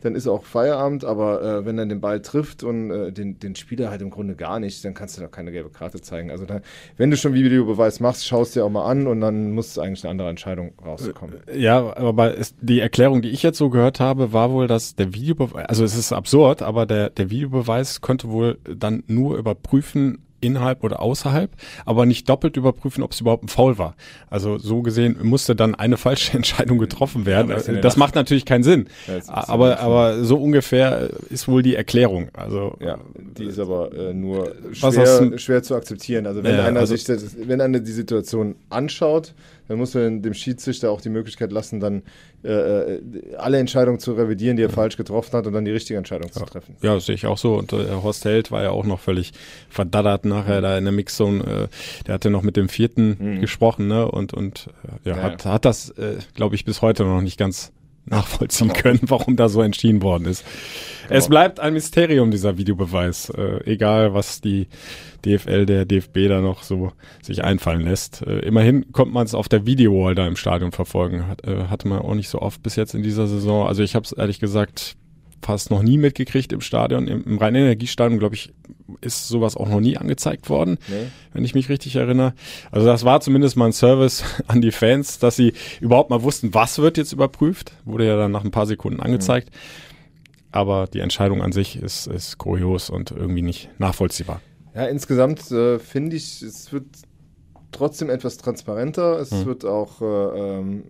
dann 0.00 0.14
ist 0.14 0.26
auch 0.26 0.44
Feierabend, 0.44 1.04
aber 1.04 1.42
äh, 1.42 1.66
wenn 1.66 1.78
er 1.78 1.86
den 1.86 2.00
Ball 2.00 2.20
trifft 2.20 2.62
und 2.62 2.90
äh, 2.90 3.12
den, 3.12 3.38
den 3.38 3.54
Spieler 3.54 3.90
halt 3.90 4.02
im 4.02 4.10
Grunde 4.10 4.34
gar 4.34 4.60
nicht, 4.60 4.84
dann 4.84 4.94
kannst 4.94 5.16
du 5.16 5.22
doch 5.22 5.30
keine 5.30 5.52
gelbe 5.52 5.70
Karte 5.70 6.00
zeigen. 6.00 6.30
Also 6.30 6.46
da, 6.46 6.60
wenn 6.96 7.10
du 7.10 7.16
schon 7.16 7.34
Videobeweis 7.34 8.00
machst, 8.00 8.26
schaust 8.26 8.56
dir 8.56 8.64
auch 8.64 8.70
mal 8.70 8.84
an 8.84 9.06
und 9.06 9.20
dann 9.20 9.52
muss 9.52 9.78
eigentlich 9.78 10.04
eine 10.04 10.10
andere 10.10 10.28
Entscheidung 10.28 10.72
rauskommen. 10.84 11.36
Ja, 11.54 11.96
aber 11.96 12.38
es, 12.38 12.54
die 12.60 12.80
Erklärung, 12.80 13.22
die 13.22 13.30
ich 13.30 13.42
jetzt 13.42 13.58
so 13.58 13.70
gehört 13.70 14.00
habe, 14.00 14.32
war 14.32 14.50
wohl, 14.50 14.66
dass 14.66 14.94
der 14.94 15.14
Videobeweis, 15.14 15.66
also 15.66 15.84
es 15.84 15.96
ist 15.96 16.12
absurd, 16.12 16.62
aber 16.62 16.86
der, 16.86 17.10
der 17.10 17.30
Videobeweis 17.30 18.00
könnte 18.00 18.28
wohl 18.30 18.58
dann 18.64 19.02
nur 19.06 19.36
überprüfen, 19.36 20.18
innerhalb 20.40 20.84
oder 20.84 21.00
außerhalb, 21.00 21.50
aber 21.84 22.06
nicht 22.06 22.28
doppelt 22.28 22.56
überprüfen, 22.56 23.02
ob 23.02 23.12
es 23.12 23.20
überhaupt 23.20 23.44
ein 23.44 23.48
Foul 23.48 23.78
war. 23.78 23.94
Also 24.28 24.58
so 24.58 24.82
gesehen 24.82 25.16
musste 25.22 25.54
dann 25.56 25.74
eine 25.74 25.96
falsche 25.96 26.32
Entscheidung 26.36 26.78
getroffen 26.78 27.26
werden. 27.26 27.50
Ja, 27.50 27.80
das 27.80 27.96
macht 27.96 28.14
natürlich 28.14 28.44
keinen 28.44 28.62
Sinn. 28.62 28.86
Ja, 29.06 29.20
aber, 29.26 29.80
aber 29.80 30.24
so 30.24 30.36
ungefähr 30.36 31.10
ist 31.30 31.48
wohl 31.48 31.62
die 31.62 31.74
Erklärung. 31.74 32.28
Also 32.32 32.76
ja, 32.80 32.98
die 33.38 33.44
ist 33.44 33.58
aber 33.58 33.92
äh, 33.92 34.14
nur 34.14 34.54
schwer, 34.72 35.38
schwer 35.38 35.62
zu 35.62 35.74
akzeptieren. 35.74 36.26
Also 36.26 36.42
wenn 36.42 36.58
einer 36.58 36.80
also 36.80 36.94
sich 36.94 37.04
das, 37.04 37.36
wenn 37.38 37.60
einer 37.60 37.80
die 37.80 37.92
Situation 37.92 38.56
anschaut, 38.68 39.34
dann 39.70 39.78
muss 39.78 39.94
man 39.94 40.20
dem 40.20 40.34
Schiedsrichter 40.34 40.90
auch 40.90 41.00
die 41.00 41.10
Möglichkeit 41.10 41.52
lassen, 41.52 41.78
dann 41.78 42.02
äh, 42.42 42.48
äh, 42.48 43.00
alle 43.36 43.58
Entscheidungen 43.58 44.00
zu 44.00 44.14
revidieren, 44.14 44.56
die 44.56 44.64
er 44.64 44.68
falsch 44.68 44.96
getroffen 44.96 45.32
hat 45.32 45.46
und 45.46 45.52
dann 45.52 45.64
die 45.64 45.70
richtige 45.70 45.96
Entscheidung 45.96 46.28
ja. 46.34 46.40
zu 46.40 46.44
treffen. 46.44 46.74
Ja, 46.82 46.94
das 46.94 47.06
sehe 47.06 47.14
ich 47.14 47.24
auch 47.24 47.38
so. 47.38 47.54
Und 47.54 47.72
äh, 47.72 47.88
Horst 48.02 48.24
Held 48.24 48.50
war 48.50 48.64
ja 48.64 48.70
auch 48.70 48.84
noch 48.84 48.98
völlig 48.98 49.32
verdaddert 49.68 50.24
nachher 50.24 50.60
da 50.60 50.76
in 50.76 50.82
der 50.82 50.92
Mixzone. 50.92 51.68
Äh, 51.70 52.04
der 52.04 52.14
hatte 52.14 52.30
noch 52.30 52.42
mit 52.42 52.56
dem 52.56 52.68
vierten 52.68 53.16
mhm. 53.20 53.40
gesprochen, 53.42 53.86
ne? 53.86 54.10
Und, 54.10 54.34
und 54.34 54.70
äh, 55.04 55.10
ja, 55.10 55.16
ja, 55.16 55.22
hat, 55.22 55.44
hat 55.44 55.64
das, 55.64 55.90
äh, 55.90 56.16
glaube 56.34 56.56
ich, 56.56 56.64
bis 56.64 56.82
heute 56.82 57.04
noch 57.04 57.20
nicht 57.20 57.38
ganz 57.38 57.70
nachvollziehen 58.10 58.72
können, 58.72 59.00
warum 59.02 59.36
da 59.36 59.48
so 59.48 59.62
entschieden 59.62 60.02
worden 60.02 60.26
ist. 60.26 60.44
Genau. 61.10 61.18
Es 61.18 61.28
bleibt 61.28 61.58
ein 61.58 61.72
Mysterium, 61.72 62.30
dieser 62.30 62.56
Videobeweis. 62.58 63.30
Äh, 63.30 63.64
egal, 63.64 64.14
was 64.14 64.40
die 64.40 64.68
DFL, 65.24 65.66
der 65.66 65.84
DFB 65.84 66.28
da 66.28 66.40
noch 66.40 66.62
so 66.62 66.92
sich 67.22 67.42
einfallen 67.42 67.80
lässt. 67.80 68.22
Äh, 68.22 68.40
immerhin 68.40 68.92
kommt 68.92 69.12
man 69.12 69.24
es 69.24 69.34
auf 69.34 69.48
der 69.48 69.66
Videowall 69.66 70.14
da 70.14 70.26
im 70.26 70.36
Stadion 70.36 70.72
verfolgen. 70.72 71.26
Hat, 71.26 71.44
äh, 71.44 71.64
hatte 71.68 71.88
man 71.88 72.00
auch 72.00 72.14
nicht 72.14 72.28
so 72.28 72.40
oft 72.40 72.62
bis 72.62 72.76
jetzt 72.76 72.94
in 72.94 73.02
dieser 73.02 73.26
Saison. 73.26 73.66
Also 73.66 73.82
ich 73.82 73.94
habe 73.94 74.04
es 74.04 74.12
ehrlich 74.12 74.40
gesagt 74.40 74.96
fast 75.42 75.70
noch 75.70 75.82
nie 75.82 75.98
mitgekriegt 75.98 76.52
im 76.52 76.60
Stadion. 76.60 77.08
Im, 77.08 77.24
im 77.24 77.38
Rhein-Energiestadion, 77.38 78.18
glaube 78.18 78.34
ich, 78.34 78.52
ist 79.00 79.28
sowas 79.28 79.56
auch 79.56 79.68
noch 79.68 79.80
nie 79.80 79.96
angezeigt 79.96 80.50
worden, 80.50 80.78
nee. 80.88 81.06
wenn 81.32 81.44
ich 81.44 81.54
mich 81.54 81.68
richtig 81.68 81.96
erinnere. 81.96 82.34
Also 82.70 82.86
das 82.86 83.04
war 83.04 83.20
zumindest 83.20 83.56
mal 83.56 83.66
ein 83.66 83.72
Service 83.72 84.24
an 84.46 84.60
die 84.60 84.72
Fans, 84.72 85.18
dass 85.18 85.36
sie 85.36 85.54
überhaupt 85.80 86.10
mal 86.10 86.22
wussten, 86.22 86.54
was 86.54 86.78
wird 86.78 86.98
jetzt 86.98 87.12
überprüft. 87.12 87.72
Wurde 87.84 88.06
ja 88.06 88.16
dann 88.16 88.32
nach 88.32 88.44
ein 88.44 88.50
paar 88.50 88.66
Sekunden 88.66 89.00
angezeigt. 89.00 89.50
Mhm. 89.50 89.56
Aber 90.52 90.88
die 90.88 91.00
Entscheidung 91.00 91.42
an 91.42 91.52
sich 91.52 91.80
ist, 91.80 92.06
ist 92.06 92.38
kurios 92.38 92.90
und 92.90 93.12
irgendwie 93.12 93.42
nicht 93.42 93.70
nachvollziehbar. 93.78 94.40
Ja, 94.74 94.86
insgesamt 94.86 95.50
äh, 95.52 95.78
finde 95.78 96.16
ich, 96.16 96.42
es 96.42 96.72
wird 96.72 96.86
trotzdem 97.72 98.10
etwas 98.10 98.36
transparenter. 98.36 99.18
Es 99.18 99.30
mhm. 99.30 99.46
wird 99.46 99.64
auch 99.64 100.02
äh, 100.02 100.58
ähm, 100.58 100.84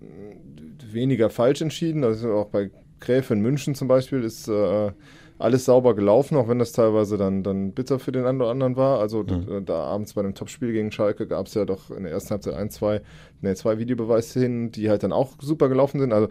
weniger 0.91 1.31
falsch 1.31 1.61
entschieden. 1.61 2.05
Also 2.05 2.33
auch 2.33 2.49
bei 2.49 2.71
Gräfin 3.01 3.41
München 3.41 3.75
zum 3.75 3.89
Beispiel 3.89 4.23
ist 4.23 4.49
äh, 4.49 4.93
alles 5.41 5.65
sauber 5.65 5.95
gelaufen, 5.95 6.37
auch 6.37 6.49
wenn 6.49 6.59
das 6.59 6.73
teilweise 6.73 7.17
dann, 7.17 7.43
dann 7.43 7.73
bitter 7.73 7.99
für 7.99 8.13
den 8.13 8.27
einen 8.27 8.41
oder 8.41 8.51
anderen 8.51 8.77
war. 8.77 9.01
Also 9.01 9.23
mhm. 9.23 9.65
da 9.65 9.85
abends 9.85 10.13
bei 10.13 10.23
dem 10.23 10.35
Topspiel 10.35 10.73
gegen 10.73 10.93
Schalke 10.93 11.27
gab 11.27 11.47
es 11.47 11.55
ja 11.55 11.65
doch 11.65 11.91
in 11.91 12.03
der 12.03 12.13
ersten 12.13 12.31
Halbzeit 12.31 12.55
ein, 12.55 12.69
zwei, 12.71 13.01
ne, 13.41 13.55
zwei 13.55 13.79
Videobeweise 13.79 14.39
hin, 14.39 14.71
die 14.71 14.91
halt 14.91 15.03
dann 15.03 15.13
auch 15.13 15.33
super 15.41 15.71
gelaufen 15.71 15.99
sind. 15.99 16.13
Also 16.13 16.29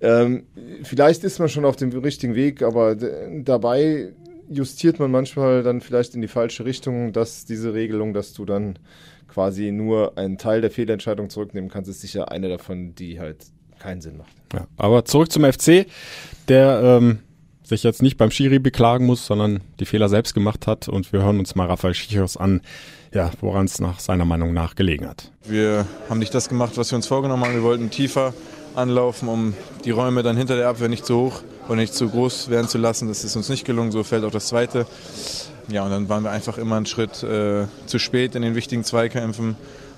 ähm, 0.00 0.46
vielleicht 0.82 1.24
ist 1.24 1.38
man 1.38 1.50
schon 1.50 1.66
auf 1.66 1.76
dem 1.76 1.90
richtigen 1.90 2.34
Weg, 2.34 2.62
aber 2.62 2.96
dabei 2.96 4.14
justiert 4.48 4.98
man 4.98 5.10
manchmal 5.10 5.62
dann 5.62 5.82
vielleicht 5.82 6.14
in 6.14 6.22
die 6.22 6.28
falsche 6.28 6.64
Richtung, 6.64 7.12
dass 7.12 7.44
diese 7.44 7.74
Regelung, 7.74 8.14
dass 8.14 8.32
du 8.32 8.46
dann 8.46 8.78
quasi 9.28 9.72
nur 9.72 10.16
einen 10.16 10.38
Teil 10.38 10.62
der 10.62 10.70
Fehlentscheidung 10.70 11.28
zurücknehmen 11.28 11.68
kannst, 11.68 11.90
ist 11.90 12.00
sicher 12.00 12.30
eine 12.32 12.48
davon, 12.48 12.94
die 12.94 13.20
halt 13.20 13.44
keinen 13.78 14.00
Sinn 14.00 14.16
macht. 14.16 14.32
Ja, 14.52 14.66
aber 14.76 15.04
zurück 15.04 15.30
zum 15.30 15.44
FC, 15.44 15.86
der 16.48 16.80
ähm, 16.82 17.18
sich 17.68 17.82
jetzt 17.82 18.02
nicht 18.02 18.16
beim 18.16 18.30
Schiri 18.30 18.58
beklagen 18.58 19.06
muss, 19.06 19.26
sondern 19.26 19.60
die 19.78 19.84
Fehler 19.84 20.08
selbst 20.08 20.34
gemacht 20.34 20.66
hat. 20.66 20.88
Und 20.88 21.12
wir 21.12 21.22
hören 21.22 21.38
uns 21.38 21.54
mal 21.54 21.66
Rafael 21.66 21.94
Schichos 21.94 22.36
an, 22.36 22.62
ja, 23.12 23.30
woran 23.40 23.66
es 23.66 23.80
nach 23.80 24.00
seiner 24.00 24.24
Meinung 24.24 24.54
nach 24.54 24.74
gelegen 24.74 25.06
hat. 25.06 25.30
Wir 25.44 25.86
haben 26.08 26.18
nicht 26.18 26.34
das 26.34 26.48
gemacht, 26.48 26.72
was 26.76 26.90
wir 26.90 26.96
uns 26.96 27.06
vorgenommen 27.06 27.44
haben. 27.44 27.54
Wir 27.54 27.62
wollten 27.62 27.90
tiefer 27.90 28.34
anlaufen, 28.74 29.28
um 29.28 29.54
die 29.84 29.90
Räume 29.90 30.22
dann 30.22 30.36
hinter 30.36 30.56
der 30.56 30.68
Abwehr 30.68 30.88
nicht 30.88 31.04
zu 31.04 31.16
hoch 31.16 31.42
oder 31.66 31.76
nicht 31.76 31.94
zu 31.94 32.08
groß 32.08 32.48
werden 32.48 32.68
zu 32.68 32.78
lassen. 32.78 33.08
Das 33.08 33.24
ist 33.24 33.36
uns 33.36 33.48
nicht 33.48 33.64
gelungen, 33.64 33.92
so 33.92 34.02
fällt 34.04 34.24
auch 34.24 34.30
das 34.30 34.48
zweite. 34.48 34.86
Ja, 35.68 35.84
und 35.84 35.90
dann 35.90 36.08
waren 36.08 36.22
wir 36.22 36.30
einfach 36.30 36.56
immer 36.56 36.76
einen 36.76 36.86
Schritt 36.86 37.22
äh, 37.22 37.66
zu 37.86 37.98
spät 37.98 38.34
in 38.34 38.42
den 38.42 38.54
wichtigen 38.54 38.84
Zweikämpfen. 38.84 39.56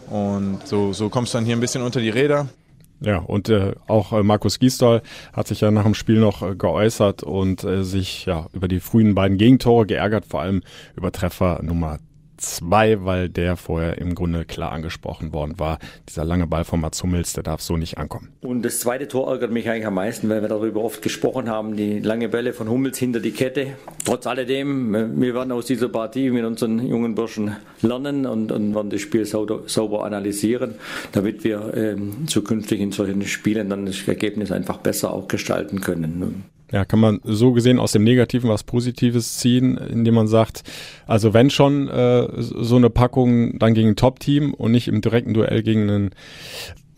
Und 0.09 0.67
so, 0.67 0.93
so 0.93 1.09
kommst 1.09 1.33
du 1.33 1.39
dann 1.39 1.45
hier 1.45 1.57
ein 1.57 1.61
bisschen 1.61 1.83
unter 1.83 2.01
die 2.01 2.11
Räder. 2.11 2.49
Ja, 3.03 3.19
und 3.19 3.49
äh, 3.49 3.75
auch 3.87 4.13
äh, 4.13 4.23
Markus 4.23 4.59
Gisdol 4.59 5.01
hat 5.33 5.49
sich 5.49 5.63
ja 5.63 5.71
nach 5.71 5.85
dem 5.85 5.95
Spiel 5.95 6.21
noch 6.21 6.43
äh, 6.43 6.55
geäußert 6.55 7.23
und 7.23 7.65
äh, 7.65 7.83
sich 7.83 8.27
ja 8.27 8.47
über 8.53 8.69
die 8.69 8.81
frühen 8.81 9.15
beiden 9.15 9.39
Gegentore 9.39 9.87
geärgert, 9.87 10.27
vor 10.27 10.43
allem 10.43 10.63
über 10.97 11.11
Treffer 11.11 11.61
Nummer 11.63 11.99
zwei, 12.41 13.05
weil 13.05 13.29
der 13.29 13.57
vorher 13.57 13.99
im 13.99 14.15
Grunde 14.15 14.45
klar 14.45 14.73
angesprochen 14.73 15.33
worden 15.33 15.59
war. 15.59 15.79
Dieser 16.09 16.25
lange 16.25 16.47
Ball 16.47 16.65
von 16.65 16.81
Mats 16.81 17.03
Hummels, 17.03 17.33
der 17.33 17.43
darf 17.43 17.61
so 17.61 17.77
nicht 17.77 17.99
ankommen. 17.99 18.29
Und 18.41 18.63
das 18.63 18.81
zweite 18.81 19.07
Tor 19.09 19.31
ärgert 19.31 19.53
mich 19.53 19.69
eigentlich 19.69 19.87
am 19.87 19.95
meisten, 19.95 20.29
weil 20.29 20.43
wir 20.43 20.49
darüber 20.49 20.83
oft 20.83 21.03
gesprochen 21.03 21.49
haben, 21.49 21.77
die 21.77 22.01
lange 22.01 22.29
Bälle 22.29 22.53
von 22.53 22.69
Hummels 22.69 22.99
hinter 22.99 23.21
die 23.21 23.33
Kette. 23.33 23.75
Trotz 24.05 24.27
alledem, 24.27 25.21
wir 25.21 25.35
werden 25.35 25.53
aus 25.53 25.67
dieser 25.67 25.89
Partie 25.89 26.31
mit 26.31 26.45
unseren 26.45 26.85
jungen 26.87 27.15
Burschen 27.15 27.57
lernen 27.83 28.27
und, 28.27 28.53
und 28.53 28.75
werden 28.75 28.91
das 28.91 29.01
Spiel 29.01 29.25
sauber, 29.25 29.63
sauber 29.67 30.05
analysieren, 30.05 30.75
damit 31.13 31.45
wir 31.45 31.73
ähm, 31.75 32.27
zukünftig 32.27 32.81
in 32.81 32.93
solchen 32.93 33.23
Spielen 33.23 33.69
dann 33.69 33.87
das 33.87 34.07
Ergebnis 34.09 34.51
einfach 34.53 34.79
besser 34.79 35.13
auch 35.13 35.29
gestalten 35.29 35.81
können 35.81 36.45
ja, 36.73 36.85
kann 36.85 37.01
man 37.01 37.21
so 37.25 37.53
gesehen 37.53 37.79
aus 37.79 37.93
dem 37.93 38.05
Negativen 38.05 38.49
was 38.49 38.63
Positives 38.63 39.39
ziehen, 39.39 39.77
indem 39.77 40.15
man 40.15 40.29
sagt, 40.29 40.63
also 41.07 41.35
wenn 41.35 41.51
schon 41.51 41.89
äh, 41.89 42.29
so 42.39 42.77
eine 42.77 42.91
Packung 42.91 43.59
dann 43.59 43.75
gegen 43.75 43.91
ein 43.91 43.97
Top-Team 43.97 44.55
und 44.55 44.71
nicht 44.71 44.89
im 44.89 45.01
direkten 45.01 45.35
Duell 45.35 45.63
gegen 45.63 45.83
einen 45.83 46.11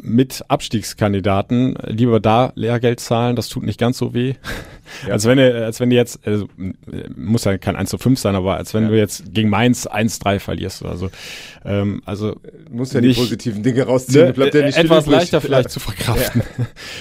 mit 0.02 0.44
Abstiegskandidaten 0.48 1.76
lieber 1.86 2.18
da 2.18 2.52
Lehrgeld 2.56 2.98
zahlen, 2.98 3.36
das 3.36 3.48
tut 3.48 3.62
nicht 3.62 3.78
ganz 3.78 3.98
so 3.98 4.12
weh. 4.14 4.34
Ja. 5.06 5.14
Als 5.14 5.24
wenn 5.24 5.38
du, 5.38 5.64
als 5.64 5.80
wenn 5.80 5.88
du 5.88 5.96
jetzt, 5.96 6.20
also, 6.26 6.48
muss 7.16 7.44
ja 7.44 7.56
kein 7.56 7.76
1 7.76 7.88
zu 7.88 7.98
5 7.98 8.18
sein, 8.18 8.34
aber 8.34 8.56
als 8.56 8.74
wenn 8.74 8.84
ja. 8.84 8.88
du 8.90 8.98
jetzt 8.98 9.32
gegen 9.32 9.48
Mainz 9.48 9.86
1-3 9.86 10.38
verlierst 10.38 10.82
oder 10.82 10.96
so. 10.96 11.10
Ähm, 11.64 12.02
also 12.04 12.36
muss 12.70 12.92
ja 12.92 13.00
nicht, 13.00 13.16
die 13.16 13.22
positiven 13.22 13.62
Dinge 13.62 13.84
rausziehen, 13.84 14.26
ne, 14.26 14.32
bleibt 14.32 14.54
ja 14.54 14.66
nicht 14.66 14.76
etwas 14.76 15.06
leichter 15.06 15.40
vielleicht 15.40 15.70
zu 15.70 15.80
verkraften. 15.80 16.42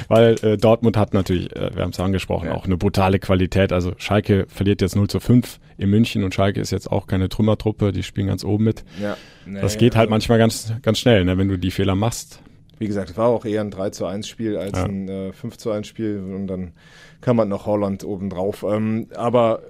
Weil 0.08 0.36
äh, 0.42 0.58
Dortmund 0.58 0.96
hat 0.96 1.14
natürlich, 1.14 1.54
äh, 1.56 1.76
wir 1.76 1.84
haben 1.84 1.92
es 1.92 2.00
angesprochen, 2.00 2.50
auch 2.50 2.66
eine 2.66 2.78
brutale 2.78 3.20
Qualität. 3.20 3.74
Also 3.74 3.94
Schalke 3.98 4.46
verliert 4.48 4.82
jetzt 4.82 4.96
0 4.96 5.10
zu 5.10 5.20
5 5.20 5.60
in 5.78 5.90
München 5.90 6.24
und 6.24 6.34
Schalke 6.34 6.62
ist 6.62 6.72
jetzt 6.72 6.90
auch 6.90 7.08
keine 7.08 7.28
Trümmertruppe, 7.28 7.92
die 7.92 8.04
spielen 8.04 8.28
ganz 8.28 8.46
oben 8.46 8.64
mit. 8.64 8.86
Ja. 9.02 9.18
Nee, 9.46 9.60
das 9.60 9.78
geht 9.78 9.96
halt 9.96 10.04
also 10.04 10.12
manchmal 10.12 10.38
ganz, 10.38 10.72
ganz 10.84 11.00
schnell, 11.00 11.26
ne, 11.26 11.38
wenn 11.38 11.50
du 11.50 11.58
die 11.58 11.72
Fehler 11.72 11.96
machst 11.96 12.40
wie 12.82 12.88
gesagt, 12.88 13.12
es 13.12 13.18
war 13.18 13.28
auch 13.28 13.46
eher 13.46 13.62
ein 13.62 13.70
3 13.70 13.92
zu 13.92 14.06
1 14.06 14.28
Spiel 14.28 14.58
als 14.58 14.78
ja. 14.78 14.86
ein 14.86 15.08
äh, 15.08 15.34
5 15.34 15.58
zu 15.58 15.70
1 15.70 15.86
Spiel 15.86 16.20
und 16.20 16.48
dann 16.48 16.74
kann 17.22 17.36
man 17.36 17.48
noch 17.48 17.68
Holland 17.68 18.04
obendrauf. 18.04 18.66
Ähm, 18.68 19.08
aber 19.16 19.62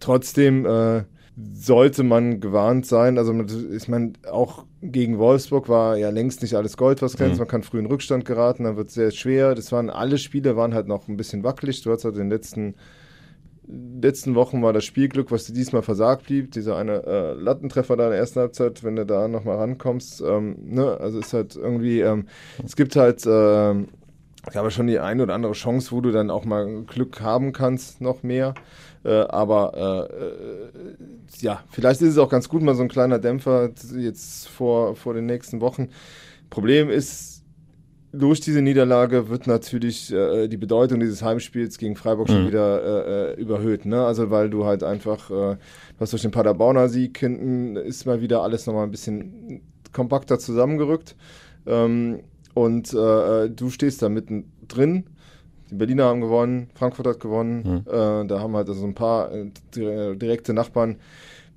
trotzdem 0.00 0.64
äh, 0.64 1.02
sollte 1.52 2.04
man 2.04 2.40
gewarnt 2.40 2.86
sein. 2.86 3.18
Also 3.18 3.34
ich 3.74 3.86
meine, 3.88 4.14
auch 4.30 4.64
gegen 4.80 5.18
Wolfsburg 5.18 5.68
war 5.68 5.98
ja 5.98 6.08
längst 6.08 6.40
nicht 6.40 6.54
alles 6.54 6.78
Gold, 6.78 7.02
was 7.02 7.16
glänzt. 7.16 7.34
Mhm. 7.34 7.40
Man 7.40 7.48
kann 7.48 7.62
früh 7.62 7.80
in 7.80 7.86
Rückstand 7.86 8.24
geraten, 8.24 8.64
dann 8.64 8.76
wird 8.76 8.88
es 8.88 8.94
sehr 8.94 9.10
schwer. 9.10 9.54
Das 9.54 9.70
waren 9.70 9.90
alle 9.90 10.16
Spiele 10.16 10.56
waren 10.56 10.72
halt 10.72 10.88
noch 10.88 11.06
ein 11.06 11.18
bisschen 11.18 11.44
wackelig. 11.44 11.82
Du 11.82 11.92
hast 11.92 12.04
halt 12.04 12.16
den 12.16 12.30
letzten 12.30 12.76
letzten 13.66 14.34
Wochen 14.34 14.62
war 14.62 14.72
das 14.72 14.84
Spielglück, 14.84 15.30
was 15.30 15.46
dir 15.46 15.54
diesmal 15.54 15.82
versagt 15.82 16.26
blieb. 16.26 16.52
Dieser 16.52 16.76
eine 16.76 17.04
äh, 17.04 17.32
Lattentreffer 17.34 17.96
da 17.96 18.04
in 18.04 18.10
der 18.10 18.20
ersten 18.20 18.40
Halbzeit, 18.40 18.84
wenn 18.84 18.96
du 18.96 19.06
da 19.06 19.28
nochmal 19.28 19.56
rankommst. 19.56 20.20
Ähm, 20.20 20.56
ne? 20.62 20.98
Also 21.00 21.18
ist 21.18 21.32
halt 21.32 21.56
irgendwie, 21.56 22.00
ähm, 22.00 22.26
es 22.64 22.76
gibt 22.76 22.96
halt, 22.96 23.24
äh, 23.26 23.72
ich 23.72 24.56
habe 24.56 24.70
schon 24.70 24.86
die 24.86 24.98
eine 24.98 25.22
oder 25.22 25.34
andere 25.34 25.52
Chance, 25.52 25.92
wo 25.92 26.00
du 26.00 26.10
dann 26.10 26.30
auch 26.30 26.44
mal 26.44 26.84
Glück 26.84 27.20
haben 27.20 27.52
kannst, 27.52 28.00
noch 28.00 28.22
mehr. 28.22 28.54
Äh, 29.04 29.20
aber 29.28 30.08
äh, 30.10 30.24
äh, 30.24 30.96
ja, 31.40 31.62
vielleicht 31.70 32.02
ist 32.02 32.10
es 32.10 32.18
auch 32.18 32.28
ganz 32.28 32.48
gut, 32.48 32.62
mal 32.62 32.74
so 32.74 32.82
ein 32.82 32.88
kleiner 32.88 33.18
Dämpfer 33.18 33.70
jetzt 33.96 34.48
vor, 34.48 34.96
vor 34.96 35.14
den 35.14 35.26
nächsten 35.26 35.60
Wochen. 35.60 35.88
Problem 36.50 36.90
ist, 36.90 37.33
durch 38.18 38.40
diese 38.40 38.62
Niederlage 38.62 39.28
wird 39.28 39.46
natürlich 39.46 40.12
äh, 40.12 40.48
die 40.48 40.56
Bedeutung 40.56 41.00
dieses 41.00 41.22
Heimspiels 41.22 41.78
gegen 41.78 41.96
Freiburg 41.96 42.28
schon 42.28 42.44
mhm. 42.44 42.48
wieder 42.48 42.82
äh, 42.82 43.32
äh, 43.32 43.40
überhöht. 43.40 43.86
Ne? 43.86 44.04
Also 44.04 44.30
weil 44.30 44.50
du 44.50 44.64
halt 44.64 44.82
einfach, 44.82 45.30
äh, 45.30 45.56
was 45.98 46.10
durch 46.10 46.22
den 46.22 46.30
Paderborner 46.30 46.88
Sieg 46.88 47.18
hinten 47.18 47.76
ist 47.76 48.06
mal 48.06 48.20
wieder 48.20 48.42
alles 48.42 48.66
nochmal 48.66 48.84
ein 48.84 48.90
bisschen 48.90 49.62
kompakter 49.92 50.38
zusammengerückt. 50.38 51.16
Ähm, 51.66 52.20
und 52.54 52.92
äh, 52.94 53.44
äh, 53.44 53.50
du 53.50 53.70
stehst 53.70 54.02
da 54.02 54.08
mittendrin. 54.08 55.04
Die 55.70 55.74
Berliner 55.74 56.04
haben 56.04 56.20
gewonnen, 56.20 56.70
Frankfurt 56.74 57.06
hat 57.06 57.20
gewonnen. 57.20 57.84
Mhm. 57.86 57.92
Äh, 57.92 58.26
da 58.26 58.40
haben 58.40 58.54
halt 58.54 58.68
also 58.68 58.84
ein 58.86 58.94
paar 58.94 59.30
direkte 59.74 60.54
Nachbarn 60.54 60.96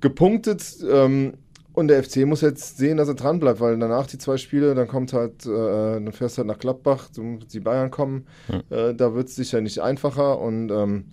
gepunktet. 0.00 0.78
Ähm, 0.90 1.34
und 1.78 1.86
der 1.86 2.02
FC 2.02 2.26
muss 2.26 2.40
jetzt 2.40 2.76
sehen, 2.76 2.96
dass 2.96 3.06
er 3.06 3.14
dran 3.14 3.38
bleibt, 3.38 3.60
weil 3.60 3.78
danach 3.78 4.08
die 4.08 4.18
zwei 4.18 4.36
Spiele, 4.36 4.74
dann 4.74 4.88
kommt 4.88 5.12
halt, 5.12 5.46
äh, 5.46 5.48
dann 5.48 6.10
fährst 6.10 6.36
du 6.36 6.38
halt 6.40 6.48
nach 6.48 6.58
Gladbach, 6.58 7.08
die 7.16 7.60
Bayern 7.60 7.92
kommen, 7.92 8.26
mhm. 8.48 8.62
äh, 8.76 8.94
da 8.94 9.14
wird 9.14 9.28
es 9.28 9.36
sicher 9.36 9.60
nicht 9.60 9.78
einfacher 9.78 10.40
und 10.40 10.72
ähm, 10.72 11.04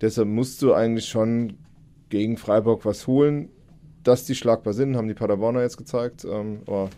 deshalb 0.00 0.26
musst 0.26 0.60
du 0.62 0.74
eigentlich 0.74 1.06
schon 1.06 1.54
gegen 2.08 2.36
Freiburg 2.36 2.84
was 2.84 3.06
holen. 3.06 3.50
Dass 4.02 4.24
die 4.24 4.34
schlagbar 4.34 4.72
sind, 4.72 4.96
haben 4.96 5.06
die 5.06 5.14
Paderborner 5.14 5.62
jetzt 5.62 5.76
gezeigt. 5.76 6.24
Ähm, 6.24 6.62
aber 6.66 6.90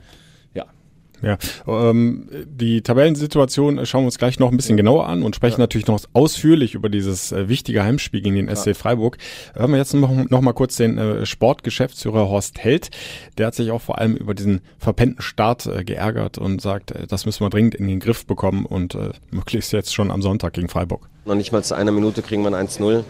ja, 1.22 1.38
ähm, 1.66 2.28
die 2.46 2.82
Tabellensituation 2.82 3.84
schauen 3.86 4.02
wir 4.02 4.06
uns 4.06 4.18
gleich 4.18 4.38
noch 4.38 4.50
ein 4.50 4.56
bisschen 4.56 4.76
genauer 4.76 5.06
an 5.06 5.22
und 5.22 5.36
sprechen 5.36 5.60
ja. 5.60 5.64
natürlich 5.64 5.86
noch 5.86 6.00
ausführlich 6.12 6.74
über 6.74 6.88
dieses 6.88 7.32
äh, 7.32 7.48
wichtige 7.48 7.82
Heimspiel 7.84 8.20
gegen 8.20 8.36
den 8.36 8.48
ja. 8.48 8.56
SC 8.56 8.74
Freiburg. 8.76 9.18
Hören 9.54 9.70
wir 9.72 9.78
jetzt 9.78 9.94
noch, 9.94 10.10
noch 10.10 10.40
mal 10.40 10.52
kurz 10.52 10.76
den 10.76 10.98
äh, 10.98 11.26
Sportgeschäftsführer 11.26 12.28
Horst 12.28 12.58
Held. 12.58 12.90
Der 13.38 13.48
hat 13.48 13.54
sich 13.54 13.70
auch 13.70 13.80
vor 13.80 13.98
allem 13.98 14.16
über 14.16 14.34
diesen 14.34 14.60
verpennten 14.78 15.22
Start 15.22 15.66
äh, 15.66 15.84
geärgert 15.84 16.38
und 16.38 16.60
sagt, 16.60 16.92
äh, 16.92 17.06
das 17.06 17.26
müssen 17.26 17.44
wir 17.44 17.50
dringend 17.50 17.74
in 17.74 17.88
den 17.88 18.00
Griff 18.00 18.26
bekommen 18.26 18.64
und 18.64 18.94
äh, 18.94 19.10
möglichst 19.30 19.72
jetzt 19.72 19.94
schon 19.94 20.10
am 20.10 20.22
Sonntag 20.22 20.54
gegen 20.54 20.68
Freiburg. 20.68 21.08
Noch 21.24 21.34
nicht 21.34 21.52
mal 21.52 21.62
zu 21.62 21.74
einer 21.74 21.92
Minute 21.92 22.22
kriegen 22.22 22.42
wir 22.42 22.52
ein 22.52 22.66
1-0. 22.66 23.04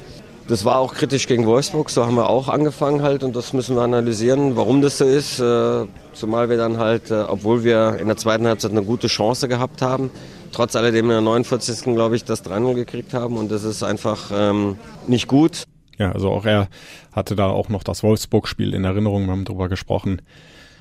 Das 0.50 0.64
war 0.64 0.80
auch 0.80 0.95
kritisch 0.95 1.28
gegen 1.28 1.47
Wolfsburg, 1.47 1.90
so 1.90 2.04
haben 2.04 2.16
wir 2.16 2.28
auch 2.28 2.49
angefangen 2.49 3.02
halt 3.02 3.23
und 3.23 3.37
das 3.37 3.52
müssen 3.52 3.76
wir 3.76 3.83
analysieren, 3.83 4.57
warum 4.57 4.83
das 4.83 4.99
so 4.99 5.04
ist. 5.04 5.38
Äh, 5.38 5.87
zumal 6.12 6.50
wir 6.50 6.57
dann 6.57 6.76
halt, 6.76 7.12
äh, 7.12 7.23
obwohl 7.23 7.62
wir 7.62 7.99
in 8.00 8.09
der 8.09 8.16
zweiten 8.16 8.49
Halbzeit 8.49 8.73
eine 8.73 8.83
gute 8.83 9.07
Chance 9.07 9.47
gehabt 9.47 9.80
haben, 9.80 10.11
trotz 10.50 10.75
alledem 10.75 11.04
in 11.04 11.11
der 11.11 11.21
49. 11.21 11.95
glaube 11.95 12.16
ich 12.16 12.25
das 12.25 12.45
3-0 12.45 12.75
gekriegt 12.75 13.14
haben 13.14 13.37
und 13.37 13.49
das 13.52 13.62
ist 13.62 13.85
einfach 13.85 14.33
ähm, 14.35 14.76
nicht 15.07 15.28
gut. 15.28 15.62
Ja, 15.99 16.11
also 16.11 16.30
auch 16.30 16.45
er 16.45 16.66
hatte 17.12 17.37
da 17.37 17.47
auch 17.47 17.69
noch 17.69 17.85
das 17.85 18.02
Wolfsburg-Spiel 18.02 18.75
in 18.75 18.83
Erinnerung, 18.83 19.26
wir 19.26 19.30
haben 19.30 19.45
darüber 19.45 19.69
gesprochen. 19.69 20.21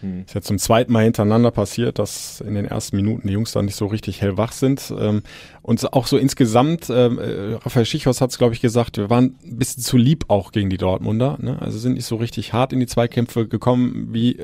Hm. 0.01 0.23
Ist 0.25 0.35
jetzt 0.35 0.47
zum 0.47 0.57
zweiten 0.59 0.91
Mal 0.91 1.03
hintereinander 1.03 1.51
passiert, 1.51 1.99
dass 1.99 2.41
in 2.41 2.55
den 2.55 2.65
ersten 2.65 2.95
Minuten 2.95 3.27
die 3.27 3.33
Jungs 3.33 3.51
da 3.51 3.61
nicht 3.61 3.75
so 3.75 3.85
richtig 3.85 4.21
hellwach 4.21 4.51
sind. 4.51 4.93
Ähm, 4.97 5.23
und 5.61 5.93
auch 5.93 6.07
so 6.07 6.17
insgesamt, 6.17 6.89
ähm, 6.89 7.19
äh, 7.19 7.55
Raphael 7.55 7.85
Schichhaus 7.85 8.21
hat 8.21 8.31
es, 8.31 8.37
glaube 8.37 8.53
ich, 8.53 8.61
gesagt, 8.61 8.97
wir 8.97 9.09
waren 9.09 9.35
ein 9.43 9.57
bisschen 9.57 9.83
zu 9.83 9.97
lieb 9.97 10.25
auch 10.27 10.51
gegen 10.51 10.69
die 10.69 10.77
Dortmunder. 10.77 11.37
Ne? 11.39 11.61
Also 11.61 11.77
sind 11.77 11.93
nicht 11.93 12.05
so 12.05 12.15
richtig 12.15 12.53
hart 12.53 12.73
in 12.73 12.79
die 12.79 12.87
Zweikämpfe 12.87 13.47
gekommen, 13.47 14.09
wie 14.11 14.37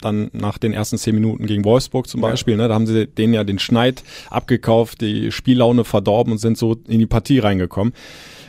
dann 0.00 0.30
nach 0.32 0.58
den 0.58 0.72
ersten 0.72 0.98
zehn 0.98 1.14
Minuten 1.14 1.46
gegen 1.46 1.64
Wolfsburg 1.64 2.08
zum 2.08 2.20
Beispiel. 2.20 2.54
Ja. 2.54 2.62
Ne? 2.62 2.68
Da 2.68 2.74
haben 2.74 2.86
sie 2.86 3.06
denen 3.06 3.34
ja 3.34 3.44
den 3.44 3.58
Schneid 3.58 4.02
abgekauft, 4.30 5.00
die 5.00 5.32
Spiellaune 5.32 5.84
verdorben 5.84 6.32
und 6.32 6.38
sind 6.38 6.58
so 6.58 6.76
in 6.88 6.98
die 6.98 7.06
Partie 7.06 7.38
reingekommen. 7.38 7.92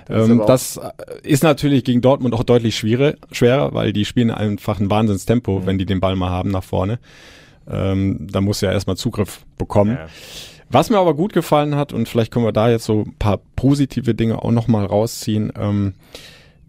Ähm, 0.09 0.43
das 0.45 0.79
ist 1.23 1.43
natürlich 1.43 1.83
gegen 1.83 2.01
Dortmund 2.01 2.33
auch 2.33 2.43
deutlich 2.43 2.77
schwieriger, 2.77 3.17
schwerer, 3.31 3.73
weil 3.73 3.93
die 3.93 4.05
spielen 4.05 4.31
einfach 4.31 4.79
ein 4.79 4.89
Wahnsinnstempo, 4.89 5.59
mhm. 5.59 5.65
wenn 5.65 5.77
die 5.77 5.85
den 5.85 5.99
Ball 5.99 6.15
mal 6.15 6.29
haben 6.29 6.51
nach 6.51 6.63
vorne. 6.63 6.99
Ähm, 7.69 8.27
da 8.29 8.41
muss 8.41 8.61
ja 8.61 8.71
erstmal 8.71 8.97
Zugriff 8.97 9.45
bekommen. 9.57 9.97
Ja. 9.99 10.07
Was 10.69 10.89
mir 10.89 10.97
aber 10.97 11.13
gut 11.13 11.33
gefallen 11.33 11.75
hat, 11.75 11.93
und 11.93 12.09
vielleicht 12.09 12.31
können 12.31 12.45
wir 12.45 12.51
da 12.51 12.69
jetzt 12.69 12.85
so 12.85 13.01
ein 13.01 13.15
paar 13.19 13.39
positive 13.55 14.15
Dinge 14.15 14.41
auch 14.41 14.51
nochmal 14.51 14.85
rausziehen, 14.85 15.51
ähm, 15.55 15.93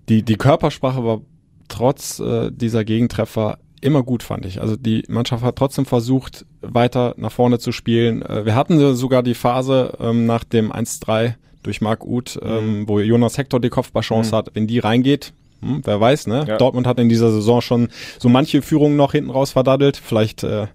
die, 0.09 0.23
die 0.23 0.37
Körpersprache 0.37 1.05
war 1.05 1.21
trotz 1.69 2.21
äh, 2.21 2.50
dieser 2.53 2.85
Gegentreffer 2.85 3.59
immer 3.81 4.03
gut, 4.03 4.23
fand 4.23 4.47
ich. 4.47 4.61
Also 4.61 4.76
die 4.76 5.05
Mannschaft 5.09 5.45
hat 5.45 5.57
trotzdem 5.57 5.87
versucht, 5.87 6.47
weiter 6.61 7.14
nach 7.17 7.33
vorne 7.33 7.59
zu 7.59 7.73
spielen. 7.73 8.23
Äh, 8.23 8.45
wir 8.45 8.55
hatten 8.55 8.95
sogar 8.95 9.23
die 9.23 9.35
Phase 9.35 9.97
ähm, 10.00 10.26
nach 10.26 10.45
dem 10.45 10.73
1-3 10.73 11.35
durch 11.64 11.80
Marc 11.80 12.04
Uth, 12.04 12.38
mhm. 12.40 12.49
ähm, 12.49 12.88
wo 12.88 13.00
Jonas 13.00 13.37
Hector 13.37 13.61
die 13.61 13.71
Kopfballchance 13.71 14.30
mhm. 14.30 14.37
hat. 14.37 14.50
Wenn 14.54 14.66
die 14.66 14.78
reingeht, 14.78 15.33
hm, 15.61 15.80
wer 15.85 16.00
weiß, 16.00 16.26
ne? 16.26 16.44
Ja. 16.47 16.56
Dortmund 16.59 16.87
hat 16.87 16.99
in 16.99 17.09
dieser 17.09 17.30
Saison 17.30 17.61
schon 17.61 17.88
so 18.18 18.28
manche 18.28 18.62
Führungen 18.62 18.97
noch 18.97 19.12
hinten 19.12 19.30
raus 19.30 19.52
verdaddelt. 19.52 19.97
Vielleicht 19.97 20.44
äh, 20.44 20.66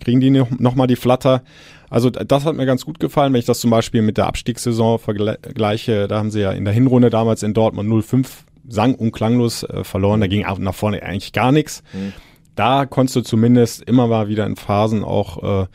kriegen 0.00 0.20
die 0.20 0.30
noch, 0.30 0.50
noch 0.50 0.74
mal 0.74 0.86
die 0.86 0.96
Flatter. 0.96 1.42
Also 1.88 2.10
das 2.10 2.44
hat 2.44 2.56
mir 2.56 2.66
ganz 2.66 2.84
gut 2.84 3.00
gefallen, 3.00 3.32
wenn 3.32 3.40
ich 3.40 3.44
das 3.44 3.60
zum 3.60 3.70
Beispiel 3.70 4.02
mit 4.02 4.16
der 4.16 4.26
Abstiegssaison 4.26 4.98
vergleiche. 4.98 6.08
Da 6.08 6.18
haben 6.18 6.30
sie 6.30 6.40
ja 6.40 6.52
in 6.52 6.64
der 6.64 6.72
Hinrunde 6.72 7.10
damals 7.10 7.42
in 7.42 7.54
Dortmund 7.54 7.90
0-5 7.90 8.26
sang 8.66 8.94
und 8.94 9.12
klanglos 9.12 9.62
äh, 9.62 9.84
verloren. 9.84 10.20
Da 10.20 10.26
ging 10.26 10.44
auch 10.44 10.58
nach 10.58 10.74
vorne 10.74 11.02
eigentlich 11.02 11.32
gar 11.32 11.52
nichts. 11.52 11.82
Mhm. 11.92 12.12
Da 12.54 12.86
konntest 12.86 13.16
du 13.16 13.20
zumindest 13.20 13.82
immer 13.82 14.06
mal 14.06 14.28
wieder 14.28 14.46
in 14.46 14.56
Phasen 14.56 15.04
auch 15.04 15.62
äh, 15.62 15.66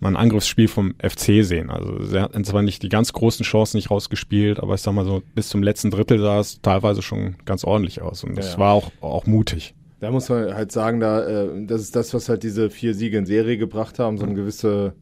mal 0.00 0.08
ein 0.08 0.16
Angriffsspiel 0.16 0.68
vom 0.68 0.94
FC 0.98 1.44
sehen. 1.44 1.70
Also 1.70 2.02
sie 2.02 2.20
hatten 2.20 2.44
zwar 2.44 2.62
nicht 2.62 2.82
die 2.82 2.88
ganz 2.88 3.12
großen 3.12 3.44
Chancen 3.44 3.76
nicht 3.76 3.90
rausgespielt, 3.90 4.60
aber 4.60 4.74
ich 4.74 4.82
sag 4.82 4.92
mal 4.92 5.04
so, 5.04 5.22
bis 5.34 5.48
zum 5.48 5.62
letzten 5.62 5.90
Drittel 5.90 6.18
sah 6.18 6.40
es 6.40 6.60
teilweise 6.60 7.02
schon 7.02 7.36
ganz 7.44 7.64
ordentlich 7.64 8.02
aus. 8.02 8.24
Und 8.24 8.36
das 8.36 8.46
ja, 8.46 8.52
ja. 8.52 8.58
war 8.58 8.72
auch, 8.74 8.90
auch 9.00 9.26
mutig. 9.26 9.74
Da 10.00 10.10
muss 10.10 10.28
man 10.28 10.54
halt 10.54 10.72
sagen, 10.72 11.00
da, 11.00 11.26
äh, 11.26 11.66
das 11.66 11.80
ist 11.80 11.96
das, 11.96 12.12
was 12.12 12.28
halt 12.28 12.42
diese 12.42 12.70
vier 12.70 12.94
Siege 12.94 13.16
in 13.16 13.26
Serie 13.26 13.56
gebracht 13.56 13.98
haben, 13.98 14.18
so 14.18 14.24
eine 14.24 14.34
gewisse 14.34 14.94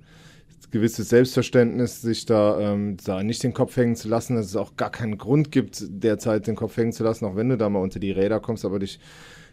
gewisses 0.75 1.09
Selbstverständnis, 1.09 2.03
sich 2.03 2.27
da, 2.27 2.59
ähm, 2.59 2.97
da 3.05 3.23
nicht 3.23 3.45
den 3.45 3.55
Kopf 3.55 3.77
hängen 3.77 3.95
zu 3.95 4.09
lassen, 4.09 4.35
dass 4.35 4.47
es 4.47 4.57
auch 4.57 4.75
gar 4.77 4.91
keinen 4.91 5.19
Grund 5.19 5.53
gibt, 5.53 5.85
derzeit 5.89 6.49
den 6.49 6.57
Kopf 6.57 6.77
hängen 6.77 6.93
zu 6.93 7.05
lassen, 7.05 7.27
auch 7.27 7.37
wenn 7.37 7.49
du 7.49 7.57
da 7.57 7.71
mal 7.71 7.79
unter 7.79 8.01
die 8.01 8.11
Räder 8.11 8.41
kommst, 8.41 8.65
aber 8.65 8.81
dich 8.81 8.99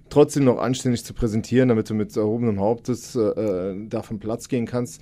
trotzdem 0.10 0.46
noch 0.46 0.58
anständig 0.58 1.06
zu 1.06 1.14
präsentieren, 1.14 1.70
damit 1.70 1.92
du 1.92 1.94
mit 1.94 2.18
erhobenem 2.18 2.60
Hauptes 2.60 3.16
äh, 3.16 3.20
äh, 3.20 3.88
da 3.88 4.02
vom 4.02 4.18
Platz 4.18 4.48
gehen 4.48 4.66
kannst, 4.66 5.00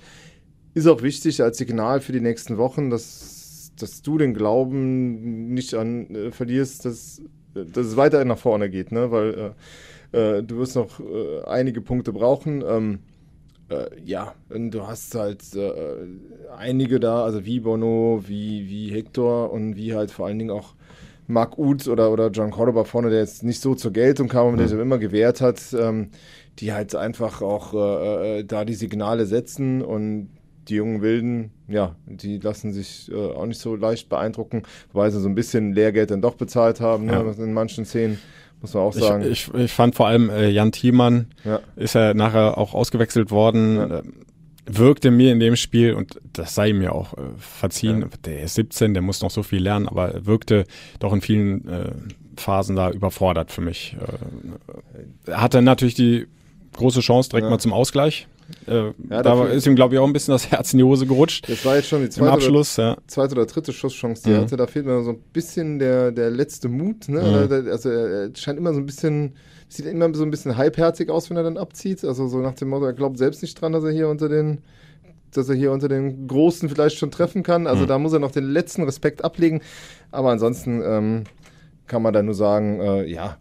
ist 0.74 0.86
auch 0.86 1.02
wichtig 1.02 1.42
als 1.42 1.58
Signal 1.58 2.00
für 2.00 2.12
die 2.12 2.20
nächsten 2.20 2.58
Wochen, 2.58 2.90
dass, 2.90 3.72
dass 3.78 4.02
du 4.02 4.18
den 4.18 4.34
Glauben 4.34 5.52
nicht 5.52 5.74
an 5.74 6.14
äh, 6.14 6.30
verlierst, 6.30 6.84
dass, 6.84 7.22
dass 7.54 7.86
es 7.86 7.96
weiterhin 7.96 8.28
nach 8.28 8.38
vorne 8.38 8.70
geht, 8.70 8.92
ne? 8.92 9.10
weil 9.10 9.54
äh, 10.12 10.38
äh, 10.38 10.42
du 10.42 10.58
wirst 10.58 10.76
noch 10.76 11.00
äh, 11.00 11.44
einige 11.46 11.80
Punkte 11.80 12.12
brauchen. 12.12 12.62
Ähm, 12.66 12.98
äh, 13.68 13.86
ja, 14.04 14.34
du 14.48 14.86
hast 14.86 15.14
halt 15.14 15.42
einige 16.56 16.98
da, 16.98 17.24
also 17.24 17.44
wie 17.44 17.60
Bono, 17.60 18.22
wie, 18.26 18.68
wie 18.68 18.90
Hector 18.90 19.52
und 19.52 19.76
wie 19.76 19.94
halt 19.94 20.10
vor 20.10 20.26
allen 20.26 20.38
Dingen 20.38 20.50
auch 20.50 20.74
Mark 21.28 21.58
Uth 21.58 21.86
oder, 21.86 22.10
oder 22.10 22.28
John 22.30 22.50
Cordoba 22.50 22.84
vorne, 22.84 23.10
der 23.10 23.20
jetzt 23.20 23.44
nicht 23.44 23.60
so 23.60 23.76
zur 23.76 23.92
Geltung 23.92 24.28
kam, 24.28 24.48
aber 24.48 24.56
der 24.56 24.68
sich 24.68 24.78
immer 24.78 24.98
gewehrt 24.98 25.40
hat, 25.40 25.60
ähm, 25.78 26.10
die 26.58 26.72
halt 26.72 26.96
einfach 26.96 27.40
auch 27.40 27.72
äh, 27.72 28.42
da 28.42 28.64
die 28.64 28.74
Signale 28.74 29.26
setzen 29.26 29.82
und 29.82 30.30
die 30.70 30.76
jungen 30.76 31.02
Wilden, 31.02 31.50
ja, 31.68 31.96
die 32.06 32.38
lassen 32.38 32.72
sich 32.72 33.10
äh, 33.12 33.14
auch 33.14 33.46
nicht 33.46 33.60
so 33.60 33.76
leicht 33.76 34.08
beeindrucken, 34.08 34.62
weil 34.92 35.10
sie 35.10 35.20
so 35.20 35.28
ein 35.28 35.34
bisschen 35.34 35.72
Lehrgeld 35.74 36.10
dann 36.10 36.22
doch 36.22 36.34
bezahlt 36.34 36.80
haben 36.80 37.06
ne, 37.06 37.12
Ja. 37.12 37.44
in 37.44 37.52
manchen 37.52 37.84
Szenen, 37.84 38.18
muss 38.60 38.74
man 38.74 38.82
auch 38.84 38.92
sagen. 38.92 39.24
Ich, 39.24 39.48
ich, 39.48 39.54
ich 39.54 39.72
fand 39.72 39.94
vor 39.96 40.06
allem 40.06 40.30
äh, 40.30 40.48
Jan 40.48 40.72
Thiemann 40.72 41.26
Ja. 41.44 41.60
ist 41.76 41.94
ja 41.94 42.14
nachher 42.14 42.56
auch 42.56 42.72
ausgewechselt 42.74 43.30
worden, 43.30 43.90
äh, 43.90 44.02
wirkte 44.66 45.10
mir 45.10 45.32
in 45.32 45.40
dem 45.40 45.56
Spiel, 45.56 45.94
und 45.94 46.20
das 46.32 46.54
sei 46.54 46.68
ihm 46.68 46.80
ja 46.82 46.92
auch 46.92 47.14
äh, 47.14 47.22
verziehen, 47.38 48.06
der 48.24 48.42
ist 48.42 48.54
17, 48.54 48.94
der 48.94 49.02
muss 49.02 49.20
noch 49.20 49.30
so 49.30 49.42
viel 49.42 49.62
lernen, 49.62 49.88
aber 49.88 50.10
er 50.14 50.26
wirkte 50.26 50.64
doch 51.00 51.12
in 51.12 51.20
vielen 51.20 51.66
äh, 51.68 51.90
Phasen 52.36 52.76
da 52.76 52.90
überfordert 52.90 53.50
für 53.50 53.60
mich. 53.62 53.96
Äh, 55.26 55.30
er 55.30 55.40
hatte 55.42 55.60
natürlich 55.62 55.94
die 55.94 56.26
große 56.76 57.00
Chance 57.00 57.30
direkt 57.30 57.44
Ja. 57.46 57.50
mal 57.50 57.58
zum 57.58 57.72
Ausgleich. 57.72 58.28
Äh, 58.66 58.92
Ja, 59.10 59.22
da 59.22 59.46
ist 59.46 59.66
ihm, 59.66 59.74
glaube 59.76 59.94
ich, 59.94 60.00
auch 60.00 60.06
ein 60.06 60.12
bisschen 60.12 60.32
das 60.32 60.50
Herz 60.50 60.72
in 60.72 60.78
die 60.78 60.84
Hose 60.84 61.06
gerutscht. 61.06 61.48
das 61.48 61.64
war 61.64 61.76
jetzt 61.76 61.88
schon 61.88 62.02
die 62.02 62.08
zweite 62.10 62.22
oder 62.24 62.32
Abschluss, 62.34 62.76
ja. 62.76 62.96
zweite 63.06 63.34
oder 63.34 63.46
dritte 63.46 63.72
Schusschance, 63.72 64.22
die 64.24 64.30
er 64.30 64.38
Mhm. 64.38 64.42
hatte. 64.44 64.56
Da 64.56 64.66
fehlt 64.66 64.86
mir 64.86 65.02
so 65.02 65.10
ein 65.10 65.18
bisschen 65.32 65.78
der, 65.78 66.12
der 66.12 66.30
letzte 66.30 66.68
Mut. 66.68 67.08
Ne? 67.08 67.20
Mhm. 67.48 67.68
Also 67.70 67.90
er 67.90 68.30
scheint 68.34 68.58
immer 68.58 68.72
so 68.74 68.80
ein 68.80 68.86
bisschen, 68.86 69.34
sieht 69.68 69.86
immer 69.86 70.12
so 70.14 70.24
ein 70.24 70.30
bisschen 70.30 70.56
halbherzig 70.56 71.10
aus, 71.10 71.30
wenn 71.30 71.36
er 71.36 71.42
dann 71.44 71.56
abzieht. 71.56 72.04
Also 72.04 72.28
so 72.28 72.38
nach 72.38 72.54
dem 72.54 72.68
Motto, 72.68 72.84
er 72.86 72.92
glaubt 72.92 73.18
selbst 73.18 73.42
nicht 73.42 73.60
dran, 73.60 73.72
dass 73.72 73.84
er 73.84 73.90
hier 73.92 74.08
unter 74.08 74.28
den 74.28 74.58
dass 75.32 75.48
er 75.48 75.54
hier 75.54 75.70
unter 75.70 75.86
den 75.86 76.26
Großen 76.26 76.68
vielleicht 76.68 76.98
schon 76.98 77.12
treffen 77.12 77.44
kann. 77.44 77.68
Also 77.68 77.84
Mhm. 77.84 77.86
da 77.86 77.98
muss 78.00 78.12
er 78.12 78.18
noch 78.18 78.32
den 78.32 78.50
letzten 78.50 78.82
Respekt 78.82 79.22
ablegen. 79.22 79.60
Aber 80.10 80.30
ansonsten 80.32 80.82
ähm, 80.84 81.22
kann 81.90 82.02
man 82.02 82.14
da 82.14 82.22
nur 82.22 82.34
sagen, 82.34 82.80
äh, 82.80 83.04
ja, 83.04 83.36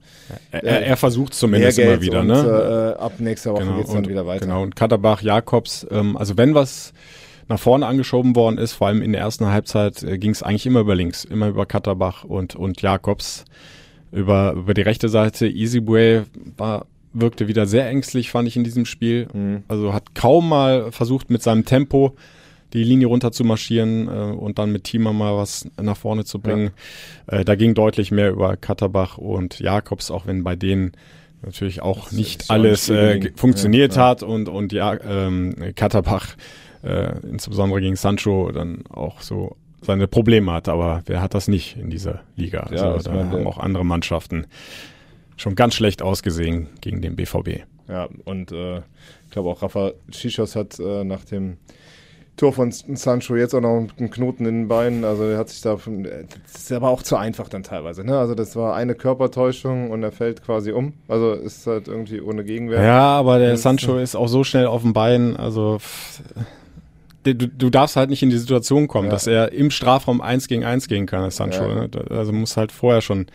Er, 0.51 0.63
er, 0.63 0.85
er 0.87 0.97
versucht 0.97 1.33
zumindest 1.35 1.77
immer 1.79 2.01
wieder. 2.01 2.21
und, 2.21 2.27
ne? 2.27 2.95
äh, 2.97 3.01
ab 3.01 3.13
nächster 3.19 3.53
Woche 3.53 3.63
Genau, 3.63 3.77
geht's 3.77 3.89
dann 3.89 3.99
und, 3.99 4.09
wieder 4.09 4.25
weiter. 4.25 4.45
Genau, 4.45 4.63
und 4.63 4.75
Katterbach, 4.75 5.21
Jakobs, 5.21 5.85
ähm, 5.91 6.17
also 6.17 6.35
wenn 6.35 6.55
was 6.55 6.93
nach 7.47 7.59
vorne 7.59 7.85
angeschoben 7.85 8.35
worden 8.35 8.57
ist, 8.57 8.73
vor 8.73 8.87
allem 8.87 9.01
in 9.01 9.11
der 9.11 9.21
ersten 9.21 9.45
Halbzeit, 9.45 10.03
äh, 10.03 10.17
ging 10.17 10.31
es 10.31 10.43
eigentlich 10.43 10.65
immer 10.65 10.81
über 10.81 10.95
links, 10.95 11.23
immer 11.23 11.47
über 11.47 11.65
Katterbach 11.65 12.23
und, 12.23 12.55
und 12.55 12.81
Jakobs. 12.81 13.45
Über, 14.11 14.53
über 14.53 14.73
die 14.73 14.81
rechte 14.81 15.07
Seite, 15.07 15.47
Easyway 15.47 16.23
war, 16.57 16.87
wirkte 17.13 17.47
wieder 17.47 17.67
sehr 17.67 17.87
ängstlich, 17.87 18.31
fand 18.31 18.47
ich 18.47 18.57
in 18.57 18.63
diesem 18.63 18.85
Spiel. 18.85 19.27
Mhm. 19.31 19.63
Also 19.67 19.93
hat 19.93 20.15
kaum 20.15 20.49
mal 20.49 20.91
versucht, 20.91 21.29
mit 21.29 21.43
seinem 21.43 21.65
Tempo 21.65 22.15
die 22.73 22.83
Linie 22.83 23.07
runter 23.07 23.31
zu 23.31 23.43
marschieren 23.43 24.07
äh, 24.07 24.11
und 24.11 24.59
dann 24.59 24.71
mit 24.71 24.83
Thiemann 24.85 25.17
mal 25.17 25.35
was 25.35 25.67
nach 25.81 25.97
vorne 25.97 26.25
zu 26.25 26.39
bringen. 26.39 26.71
Äh, 27.27 27.45
da 27.45 27.55
ging 27.55 27.73
deutlich 27.73 28.11
mehr 28.11 28.31
über 28.31 28.57
Katterbach 28.57 29.17
und 29.17 29.59
Jakobs, 29.59 30.11
auch 30.11 30.27
wenn 30.27 30.43
bei 30.43 30.55
denen 30.55 30.91
natürlich 31.41 31.81
auch 31.81 32.11
nicht 32.11 32.41
ist 32.43 32.49
auch 32.49 32.55
alles 32.55 32.89
nicht 32.89 33.25
äh, 33.25 33.31
funktioniert 33.35 33.95
ja, 33.95 34.01
ja. 34.01 34.07
hat 34.09 34.23
und 34.23 34.49
und 34.49 34.73
ja 34.73 34.97
ähm, 35.01 35.55
Katterbach 35.75 36.35
äh, 36.83 37.17
insbesondere 37.27 37.81
gegen 37.81 37.95
Sancho 37.95 38.51
dann 38.51 38.85
auch 38.87 39.21
so 39.21 39.55
seine 39.81 40.07
Probleme 40.07 40.51
hat, 40.51 40.67
aber 40.67 41.03
wer 41.05 41.21
hat 41.21 41.33
das 41.33 41.47
nicht 41.47 41.77
in 41.77 41.89
dieser 41.89 42.21
Liga? 42.35 42.61
Also 42.61 42.75
Ja, 42.75 42.95
ich 42.97 43.03
da 43.03 43.11
meine, 43.13 43.31
haben 43.31 43.47
auch 43.47 43.57
andere 43.57 43.85
Mannschaften 43.85 44.45
schon 45.37 45.55
ganz 45.55 45.75
schlecht 45.75 46.01
ausgesehen 46.01 46.67
gegen 46.81 47.01
den 47.01 47.15
BVB. 47.15 47.61
Ja, 47.87 48.09
und 48.25 48.51
äh, 48.51 48.79
ich 48.79 49.31
glaube 49.31 49.49
auch 49.49 49.61
Rafa 49.61 49.93
Chichos 50.11 50.55
hat 50.55 50.79
äh, 50.79 51.03
nach 51.03 51.23
dem 51.23 51.57
Tor 52.39 52.53
von 52.53 52.71
Sancho 52.71 53.35
jetzt 53.35 53.53
auch 53.53 53.59
noch 53.59 53.85
einen 53.97 54.09
Knoten 54.11 54.45
in 54.45 54.61
den 54.61 54.67
Beinen. 54.69 55.03
Also 55.03 55.23
er 55.25 55.37
hat 55.37 55.49
sich 55.49 55.59
da, 55.59 55.73
äh, 55.73 56.23
das 56.53 56.61
ist 56.61 56.71
aber 56.71 56.87
auch 56.87 57.03
zu 57.03 57.17
einfach 57.17 57.49
dann 57.49 57.63
teilweise. 57.63 58.05
Ne? 58.05 58.17
Also 58.17 58.33
das 58.33 58.55
war 58.55 58.75
eine 58.75 58.95
Körpertäuschung 58.95 59.91
und 59.91 60.03
er 60.03 60.13
fällt 60.13 60.41
quasi 60.45 60.71
um. 60.71 60.93
Also 61.09 61.33
ist 61.33 61.67
halt 61.67 61.89
irgendwie 61.89 62.21
ohne 62.21 62.45
Gegenwehr. 62.45 62.81
Ja, 62.81 63.01
aber 63.17 63.39
der 63.39 63.57
Sancho 63.57 63.97
ist 63.97 64.15
auch 64.15 64.29
so 64.29 64.45
schnell 64.45 64.67
auf 64.67 64.83
dem 64.83 64.93
Bein, 64.93 65.35
also 65.35 65.79
du, 67.23 67.33
du 67.35 67.69
darfst 67.69 67.95
halt 67.97 68.09
nicht 68.09 68.23
in 68.23 68.29
die 68.29 68.37
Situation 68.37 68.87
kommen, 68.87 69.07
Ja. 69.07 69.11
dass 69.11 69.27
er 69.27 69.51
im 69.51 69.69
Strafraum 69.69 70.21
eins 70.21 70.47
gegen 70.47 70.63
eins 70.63 70.87
gehen 70.87 71.05
kann, 71.07 71.21
der 71.21 71.31
Sancho. 71.31 71.63
Ja. 71.67 71.75
Ne? 71.75 71.89
Also 72.09 72.31
muss 72.31 72.55
halt 72.57 72.71
vorher 72.71 73.01
schon 73.01 73.27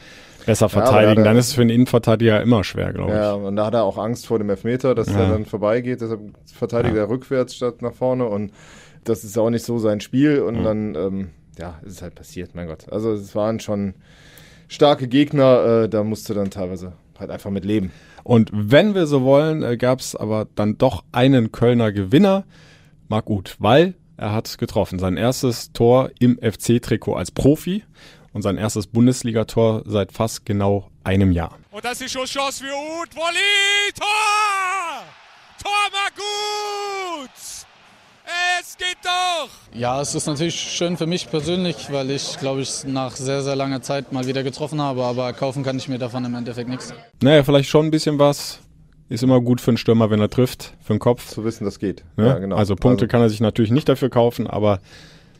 besser 0.46 0.68
verteidigen. 0.68 1.16
da- 1.24 1.30
Dann 1.30 1.36
ist 1.36 1.48
es 1.48 1.52
für 1.54 1.60
einen 1.62 1.70
Innenverteidiger 1.70 2.40
immer 2.42 2.64
schwer, 2.64 2.92
glaube 2.92 3.12
ich. 3.12 3.16
Ja, 3.18 3.32
und 3.34 3.56
da 3.56 3.66
hat 3.66 3.74
er 3.74 3.84
auch 3.84 3.98
Angst 3.98 4.26
vor 4.26 4.38
dem 4.38 4.50
Elfmeter, 4.50 4.94
dass 4.94 5.08
Ja. 5.12 5.20
er 5.20 5.28
dann 5.30 5.44
vorbeigeht. 5.46 6.00
Deshalb 6.00 6.20
verteidigt 6.46 6.94
Ja. 6.96 7.02
er 7.02 7.08
rückwärts 7.08 7.54
statt 7.54 7.82
nach 7.82 7.92
vorne. 7.94 8.26
Und 8.26 8.52
das 9.04 9.24
ist 9.24 9.38
auch 9.38 9.50
nicht 9.50 9.64
so 9.64 9.78
sein 9.78 10.00
Spiel. 10.00 10.40
Und 10.40 10.60
Mhm. 10.60 10.64
dann, 10.64 10.94
ähm, 10.94 11.30
ja, 11.58 11.78
ist 11.84 11.92
es 11.94 12.02
halt 12.02 12.14
passiert, 12.14 12.54
mein 12.54 12.66
Gott. 12.66 12.90
Also 12.92 13.12
es 13.12 13.34
waren 13.34 13.60
schon 13.60 13.94
starke 14.68 15.08
Gegner. 15.08 15.82
Äh, 15.84 15.88
da 15.88 16.02
musste 16.04 16.34
dann 16.34 16.50
teilweise 16.50 16.92
halt 17.18 17.30
einfach 17.30 17.50
mit 17.50 17.64
leben. 17.64 17.92
Und 18.24 18.50
wenn 18.52 18.94
wir 18.94 19.06
so 19.06 19.22
wollen, 19.22 19.62
äh, 19.62 19.76
gab 19.76 20.00
es 20.00 20.16
aber 20.16 20.48
dann 20.54 20.78
doch 20.78 21.04
einen 21.12 21.52
Kölner 21.52 21.92
Gewinner, 21.92 22.44
Marc 23.08 23.28
Uth, 23.30 23.56
weil 23.58 23.94
er 24.16 24.32
hat 24.32 24.58
getroffen. 24.58 24.98
Sein 24.98 25.16
erstes 25.16 25.72
Tor 25.72 26.10
im 26.18 26.38
FC-Trikot 26.40 27.14
als 27.14 27.30
Profi 27.30 27.84
und 28.32 28.42
sein 28.42 28.56
erstes 28.56 28.86
Bundesligator 28.86 29.82
seit 29.86 30.10
fast 30.12 30.46
genau 30.46 30.88
einem 31.04 31.30
Jahr. 31.32 31.58
Und 31.70 31.84
das 31.84 32.00
ist 32.00 32.02
die 32.14 32.18
Schusschance 32.18 32.64
für 32.64 32.72
Uth. 32.72 33.14
Volley! 33.14 33.92
Tor! 33.94 35.04
Tor 35.62 35.70
mal 35.92 36.10
gut! 36.16 37.30
Es 38.60 38.76
geht 38.78 38.96
doch! 39.02 39.48
Ja, 39.78 40.00
es 40.00 40.14
ist 40.14 40.26
natürlich 40.26 40.54
schön 40.54 40.96
für 40.96 41.06
mich 41.06 41.30
persönlich, 41.30 41.88
weil 41.92 42.10
ich, 42.10 42.38
glaube 42.38 42.62
ich, 42.62 42.84
nach 42.86 43.14
sehr, 43.16 43.42
sehr 43.42 43.56
langer 43.56 43.82
Zeit 43.82 44.12
mal 44.12 44.26
wieder 44.26 44.42
getroffen 44.42 44.80
habe. 44.80 45.04
Aber 45.04 45.32
kaufen 45.32 45.62
kann 45.62 45.76
ich 45.76 45.88
mir 45.88 45.98
davon 45.98 46.24
im 46.24 46.34
Endeffekt 46.34 46.68
nichts. 46.68 46.94
Naja, 47.22 47.42
vielleicht 47.44 47.68
schon 47.68 47.86
ein 47.86 47.90
bisschen 47.90 48.18
was. 48.18 48.60
Ist 49.10 49.22
immer 49.22 49.40
gut 49.42 49.60
für 49.60 49.70
einen 49.70 49.76
Stürmer, 49.76 50.08
wenn 50.08 50.20
er 50.20 50.30
trifft, 50.30 50.72
für 50.82 50.94
den 50.94 50.98
Kopf. 50.98 51.28
Zu 51.28 51.44
wissen, 51.44 51.64
das 51.66 51.78
geht. 51.78 52.04
Ne? 52.16 52.26
Ja, 52.26 52.38
genau. 52.38 52.56
Also 52.56 52.74
Punkte 52.74 53.06
kann 53.06 53.20
er 53.20 53.28
sich 53.28 53.40
natürlich 53.40 53.70
nicht 53.70 53.86
dafür 53.88 54.08
kaufen, 54.08 54.46
aber 54.46 54.80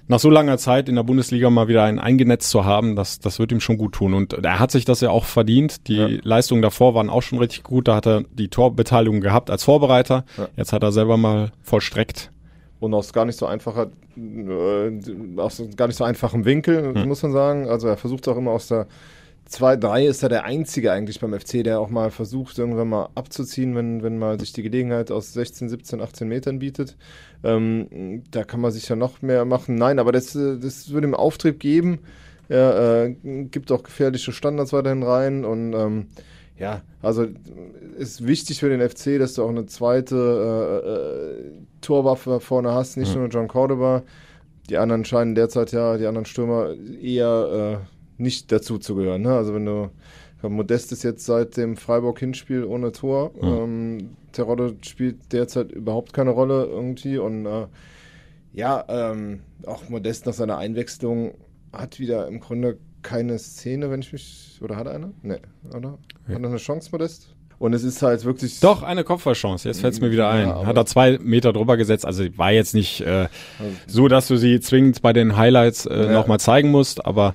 nach 0.07 0.19
so 0.21 0.29
langer 0.29 0.59
Zeit 0.59 0.91
in 0.91 0.97
der 0.97 1.03
Bundesliga 1.03 1.49
mal 1.49 1.67
wieder 1.67 1.83
einen 1.85 1.99
eingenetzt 1.99 2.51
zu 2.51 2.67
haben, 2.67 2.95
das, 2.95 3.21
das 3.21 3.39
wird 3.39 3.53
ihm 3.53 3.61
schon 3.61 3.79
gut 3.79 3.95
tun. 3.95 4.13
Und 4.13 4.35
er 4.35 4.59
hat 4.59 4.71
sich 4.71 4.85
das 4.85 5.01
ja 5.01 5.09
auch 5.09 5.25
verdient. 5.25 5.89
Die 5.89 5.97
Ja. 5.97 6.09
Leistungen 6.23 6.61
davor 6.61 6.95
waren 6.95 7.09
auch 7.09 7.23
schon 7.23 7.39
richtig 7.39 7.63
gut. 7.63 7.89
Da 7.89 7.97
hat 7.97 8.07
er 8.07 8.25
die 8.33 8.49
Torbeteiligung 8.49 9.23
gehabt 9.23 9.49
als 9.49 9.65
Vorbereiter. 9.65 10.27
Ja. 10.37 10.49
Jetzt 10.59 10.75
hat 10.75 10.83
er 10.83 10.93
selber 10.93 11.17
mal 11.17 11.53
vollstreckt. 11.63 12.31
Und 12.85 12.95
aus 12.95 13.13
gar 13.13 13.25
nicht 13.25 13.39
so 13.39 13.47
einfacher, 13.47 13.91
äh, 14.17 15.41
aus 15.41 15.63
gar 15.77 15.87
nicht 15.87 15.97
so 15.97 16.05
einfachem 16.05 16.45
Winkel, 16.45 16.93
muss 17.07 17.23
man 17.23 17.33
sagen. 17.33 17.69
Also 17.69 17.89
er 17.89 17.97
versucht 17.97 18.29
auch 18.29 18.37
immer 18.37 18.53
aus 18.53 18.69
der 18.69 18.87
2-3 19.51 20.07
ist 20.07 20.23
er 20.23 20.31
der 20.31 20.45
Einzige 20.45 20.91
eigentlich 20.93 21.21
beim 21.21 21.39
FC, 21.39 21.63
der 21.63 21.79
auch 21.79 21.91
mal 21.91 22.11
versucht, 22.11 22.59
irgendwann 22.59 22.89
mal 22.89 23.09
abzuziehen, 23.15 23.75
wenn, 23.75 24.03
wenn 24.03 24.19
mal 24.19 24.41
sich 24.41 24.53
die 24.53 24.63
Gelegenheit 24.63 25.11
aus 25.11 25.33
16, 25.35 25.69
17, 25.69 26.01
18 26.01 26.27
Metern 26.29 26.59
bietet. 26.59 26.97
Ähm, 27.43 28.23
da 28.31 28.45
kann 28.45 28.61
man 28.61 28.73
sich 28.73 28.89
ja 28.89 28.97
noch 28.97 29.21
mehr 29.21 29.45
machen. 29.45 29.75
Nein, 29.75 29.99
aber 29.99 30.13
das, 30.13 30.35
äh, 30.35 30.59
das 30.59 30.91
würde 30.91 31.09
ihm 31.09 31.15
Auftrieb 31.15 31.61
geben. 31.61 32.01
Er 32.49 33.05
äh, 33.05 33.15
gibt 33.45 33.71
auch 33.71 33.83
gefährliche 33.83 34.33
Standards 34.33 34.73
weiterhin 34.73 35.03
rein 35.03 35.45
und 35.45 35.75
ähm, 35.75 36.07
ja, 36.57 36.83
also 37.03 37.27
ist 37.99 38.27
wichtig 38.27 38.61
für 38.61 38.69
den 38.69 38.89
FC, 38.89 39.19
dass 39.19 39.35
du 39.35 39.43
auch 39.43 39.49
eine 39.49 39.67
zweite 39.67 40.17
äh, 40.17 40.89
äh, 40.89 41.53
Torwaffe 41.81 42.41
vorne 42.41 42.73
hast, 42.73 42.97
nicht 42.97 43.15
nur 43.15 43.29
John 43.29 43.49
Cordoba. 43.49 44.03
Die 44.71 44.79
anderen 44.79 45.05
scheinen 45.05 45.35
derzeit 45.35 45.73
ja, 45.73 45.97
die 45.99 46.07
anderen 46.07 46.25
Stürmer 46.25 46.75
eher 47.03 47.81
äh, 47.83 48.23
nicht 48.23 48.51
dazu 48.53 48.79
zu 48.79 48.95
gehören. 48.95 49.23
Ne? 49.23 49.35
Also 49.35 49.55
wenn 49.55 49.67
du 49.67 49.91
Modest 50.49 50.93
ist 50.93 51.03
jetzt 51.03 51.25
seit 51.25 51.57
dem 51.57 51.77
Freiburg-Hinspiel 51.77 52.65
ohne 52.65 52.93
Tor. 52.93 53.33
Ähm, 53.41 54.17
Terodde 54.33 54.77
spielt 54.83 55.33
derzeit 55.33 55.73
überhaupt 55.73 56.13
keine 56.13 56.31
Rolle 56.31 56.65
irgendwie 56.67 57.19
und 57.19 57.47
äh, 57.47 57.67
ja, 58.53 58.85
ähm, 58.89 59.41
auch 59.67 59.89
Modest 59.89 60.27
nach 60.27 60.35
seiner 60.35 60.59
Einwechslung 60.59 61.35
hat 61.73 61.99
wieder 61.99 62.29
im 62.29 62.41
Grunde 62.41 62.79
keine 63.05 63.39
Szene, 63.39 63.91
wenn 63.91 64.01
ich 64.01 64.13
mich. 64.13 64.59
Oder 64.61 64.75
hat 64.77 64.87
er 64.89 64.95
eine? 64.95 65.13
Nee, 65.23 65.39
oder? 65.73 65.91
Hat 66.29 66.43
er 66.43 66.49
eine 66.49 66.57
Chance, 66.57 66.89
Modest? 66.91 67.29
Und 67.61 67.73
es 67.73 67.85
ist 67.85 68.03
halt 68.03 68.25
wirklich. 68.25 68.59
Doch, 68.59 68.83
eine 68.83 69.05
Kopfballchance. 69.05 69.69
Jetzt 69.69 69.81
fällt 69.81 69.95
es 69.95 70.01
mir 70.01 70.11
wieder 70.11 70.29
ein. 70.29 70.49
Ja, 70.49 70.67
Hat 70.67 70.77
er 70.77 70.87
zwei 70.87 71.19
Meter 71.23 71.53
drüber 71.53 71.77
gesetzt. 71.77 72.05
Also 72.05 72.25
war 72.37 72.51
jetzt 72.51 72.75
nicht 72.75 73.01
äh, 73.03 73.29
so, 73.87 74.09
dass 74.09 74.27
du 74.27 74.37
sie 74.37 74.59
zwingend 74.61 75.01
bei 75.03 75.13
den 75.13 75.37
Highlights 75.37 75.87
äh, 75.87 76.07
Ja. 76.07 76.13
nochmal 76.13 76.41
zeigen 76.41 76.71
musst, 76.73 77.07
aber 77.07 77.35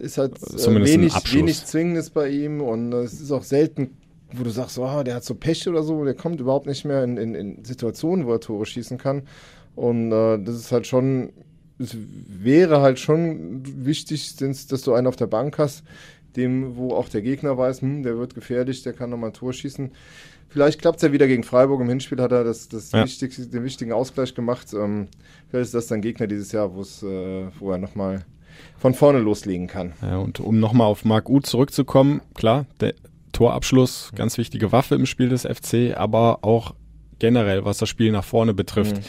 ist 0.00 0.16
halt 0.16 0.36
äh, 0.42 0.56
Zumindest 0.56 0.94
ein 0.94 1.00
wenig, 1.00 1.12
Abschluss. 1.14 1.38
wenig 1.38 1.64
Zwingendes 1.66 2.10
bei 2.10 2.28
ihm 2.30 2.62
und 2.62 2.92
äh, 2.92 3.02
es 3.02 3.20
ist 3.20 3.30
auch 3.30 3.42
selten, 3.44 3.90
wo 4.32 4.42
du 4.42 4.48
sagst, 4.50 4.78
oh, 4.78 5.02
der 5.02 5.16
hat 5.16 5.24
so 5.24 5.34
Pech 5.34 5.68
oder 5.68 5.82
so, 5.82 6.02
der 6.04 6.14
kommt 6.14 6.40
überhaupt 6.40 6.66
nicht 6.66 6.86
mehr 6.86 7.04
in, 7.04 7.18
in, 7.18 7.34
in 7.34 7.64
Situationen, 7.64 8.24
wo 8.26 8.32
er 8.32 8.40
Tore 8.40 8.64
schießen 8.64 8.96
kann. 8.96 9.24
Und 9.74 10.10
äh, 10.12 10.38
das 10.42 10.54
ist 10.56 10.72
halt 10.72 10.86
schon, 10.86 11.30
es 11.82 11.96
wäre 11.96 12.80
halt 12.80 12.98
schon 12.98 13.62
wichtig, 13.84 14.36
dass 14.36 14.82
du 14.82 14.92
einen 14.94 15.06
auf 15.06 15.16
der 15.16 15.26
Bank 15.26 15.58
hast, 15.58 15.82
dem, 16.36 16.76
wo 16.76 16.94
auch 16.94 17.08
der 17.08 17.22
Gegner 17.22 17.58
weiß, 17.58 17.82
hm, 17.82 18.02
der 18.02 18.16
wird 18.18 18.34
gefährlich, 18.34 18.82
der 18.82 18.92
kann 18.92 19.10
nochmal 19.10 19.30
ein 19.30 19.34
Tor 19.34 19.52
schießen. 19.52 19.90
Vielleicht 20.48 20.80
klappt 20.80 20.96
es 20.96 21.02
ja 21.02 21.12
wieder 21.12 21.26
gegen 21.26 21.44
Freiburg. 21.44 21.80
Im 21.80 21.88
Hinspiel 21.88 22.20
hat 22.20 22.32
er 22.32 22.44
das, 22.44 22.68
das 22.68 22.92
Ja. 22.92 23.04
wichtigste, 23.04 23.46
den 23.46 23.64
wichtigen 23.64 23.92
Ausgleich 23.92 24.34
gemacht. 24.34 24.68
Ähm, 24.74 25.08
vielleicht 25.48 25.66
ist 25.66 25.74
das 25.74 25.86
dann 25.86 26.02
Gegner 26.02 26.26
dieses 26.26 26.52
Jahr, 26.52 26.74
wo 26.74 26.82
es, 26.82 27.02
äh, 27.02 27.46
wo 27.58 27.70
er 27.72 27.78
nochmal 27.78 28.24
von 28.78 28.92
vorne 28.92 29.18
loslegen 29.20 29.66
kann. 29.66 29.92
Ja, 30.02 30.18
und 30.18 30.40
um 30.40 30.60
nochmal 30.60 30.86
auf 30.88 31.04
Marc 31.06 31.28
Uth 31.30 31.46
zurückzukommen, 31.46 32.20
klar, 32.34 32.66
der 32.80 32.94
Torabschluss, 33.32 34.10
ganz 34.14 34.36
wichtige 34.36 34.72
Waffe 34.72 34.94
im 34.94 35.06
Spiel 35.06 35.30
des 35.30 35.46
FC, 35.46 35.96
aber 35.96 36.40
auch 36.44 36.74
generell, 37.18 37.64
was 37.64 37.78
das 37.78 37.88
Spiel 37.88 38.12
nach 38.12 38.24
vorne 38.24 38.52
betrifft, 38.52 39.00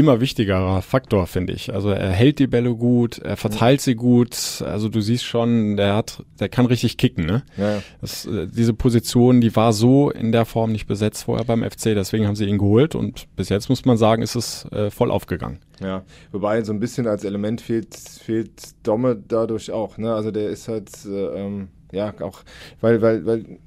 immer 0.00 0.20
wichtigerer 0.20 0.82
Faktor, 0.82 1.26
finde 1.26 1.52
ich. 1.52 1.72
Also 1.72 1.90
er 1.90 2.10
hält 2.10 2.38
die 2.38 2.46
Bälle 2.46 2.74
gut, 2.74 3.18
er 3.18 3.36
verteilt 3.36 3.80
sie 3.80 3.94
gut, 3.94 4.62
also 4.66 4.88
du 4.88 5.00
siehst 5.00 5.24
schon, 5.24 5.76
der 5.76 5.94
hat, 5.94 6.24
der 6.40 6.48
kann 6.48 6.66
richtig 6.66 6.96
kicken, 6.96 7.26
ne? 7.26 7.42
Ja. 7.56 7.82
Das, 8.00 8.26
äh, 8.26 8.46
diese 8.46 8.74
Position, 8.74 9.40
die 9.40 9.54
war 9.54 9.72
so 9.72 10.10
in 10.10 10.32
der 10.32 10.46
Form 10.46 10.72
nicht 10.72 10.86
besetzt 10.86 11.24
vorher 11.24 11.44
beim 11.44 11.62
FC, 11.62 11.94
deswegen 11.94 12.26
haben 12.26 12.36
sie 12.36 12.46
ihn 12.46 12.58
geholt 12.58 12.94
und 12.94 13.28
bis 13.36 13.48
jetzt 13.48 13.68
muss 13.68 13.84
man 13.84 13.96
sagen, 13.96 14.22
ist 14.22 14.34
es 14.34 14.64
äh, 14.72 14.90
voll 14.90 15.10
aufgegangen. 15.10 15.58
Ja, 15.80 16.02
wobei 16.32 16.62
so 16.62 16.72
ein 16.72 16.80
bisschen 16.80 17.06
als 17.06 17.24
Element 17.24 17.60
fehlt, 17.60 17.94
fehlt 17.94 18.50
Domme 18.82 19.16
dadurch 19.16 19.70
auch. 19.70 19.98
Ne? 19.98 20.12
Also 20.12 20.30
der 20.30 20.50
ist 20.50 20.68
halt, 20.68 20.90
äh, 21.06 21.40
ähm, 21.40 21.68
ja, 21.92 22.14
auch, 22.20 22.40
weil, 22.80 23.02
weil, 23.02 23.26
weil 23.26 23.58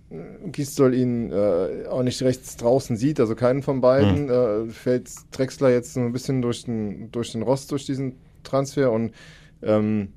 Gistol 0.52 0.94
ihn 0.94 1.32
äh, 1.32 1.88
auch 1.90 2.04
nicht 2.04 2.22
rechts 2.22 2.58
draußen 2.58 2.96
sieht, 2.98 3.20
also 3.20 3.36
keinen 3.36 3.64
von 3.64 3.82
beiden, 3.82 4.30
äh, 4.30 4.66
fällt 4.68 5.10
Drexler 5.32 5.72
jetzt 5.72 5.94
so 5.94 6.00
ein 6.00 6.14
bisschen 6.14 6.42
durch 6.42 6.66
den, 6.66 7.12
durch 7.12 7.32
den 7.32 7.42
Rost, 7.42 7.72
durch 7.72 7.86
diesen 7.86 8.16
Transfer 8.44 8.92
und 8.92 9.14
ähm, 9.62 10.10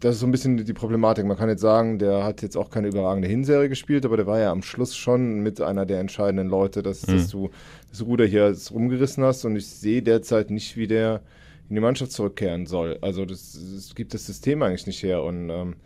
das 0.00 0.14
ist 0.14 0.20
so 0.20 0.26
ein 0.26 0.30
bisschen 0.30 0.64
die 0.64 0.72
Problematik. 0.72 1.24
Man 1.24 1.36
kann 1.36 1.48
jetzt 1.48 1.60
sagen, 1.60 1.98
der 1.98 2.22
hat 2.22 2.42
jetzt 2.42 2.56
auch 2.56 2.70
keine 2.70 2.88
überragende 2.88 3.28
Hinserie 3.28 3.68
gespielt, 3.68 4.04
aber 4.04 4.16
der 4.16 4.26
war 4.26 4.38
ja 4.38 4.52
am 4.52 4.62
Schluss 4.62 4.96
schon 4.96 5.40
mit 5.40 5.60
einer 5.60 5.86
der 5.86 5.98
entscheidenden 5.98 6.48
Leute, 6.48 6.82
dass, 6.82 7.02
dass 7.02 7.28
du 7.28 7.50
das 7.90 8.04
Ruder 8.04 8.24
hier 8.24 8.56
rumgerissen 8.70 9.24
hast 9.24 9.44
und 9.44 9.56
ich 9.56 9.66
sehe 9.66 10.02
derzeit 10.02 10.50
nicht, 10.50 10.76
wie 10.76 10.86
der 10.86 11.22
in 11.68 11.74
die 11.74 11.80
Mannschaft 11.80 12.12
zurückkehren 12.12 12.66
soll. 12.66 12.98
Also 13.02 13.24
das, 13.24 13.58
das 13.74 13.94
gibt 13.94 14.14
das 14.14 14.24
System 14.24 14.62
eigentlich 14.62 14.86
nicht 14.86 15.02
her 15.02 15.22
und 15.22 15.50
ähm, 15.50 15.76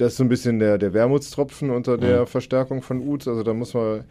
das 0.00 0.12
ist 0.12 0.16
so 0.18 0.24
ein 0.24 0.28
bisschen 0.28 0.58
der, 0.58 0.78
der 0.78 0.92
Wermutstropfen 0.94 1.70
unter 1.70 1.98
der 1.98 2.26
Verstärkung 2.26 2.82
von 2.82 3.00
Uth. 3.06 3.26
Also 3.28 3.42
da 3.42 3.52
muss 3.54 3.74
man, 3.74 4.04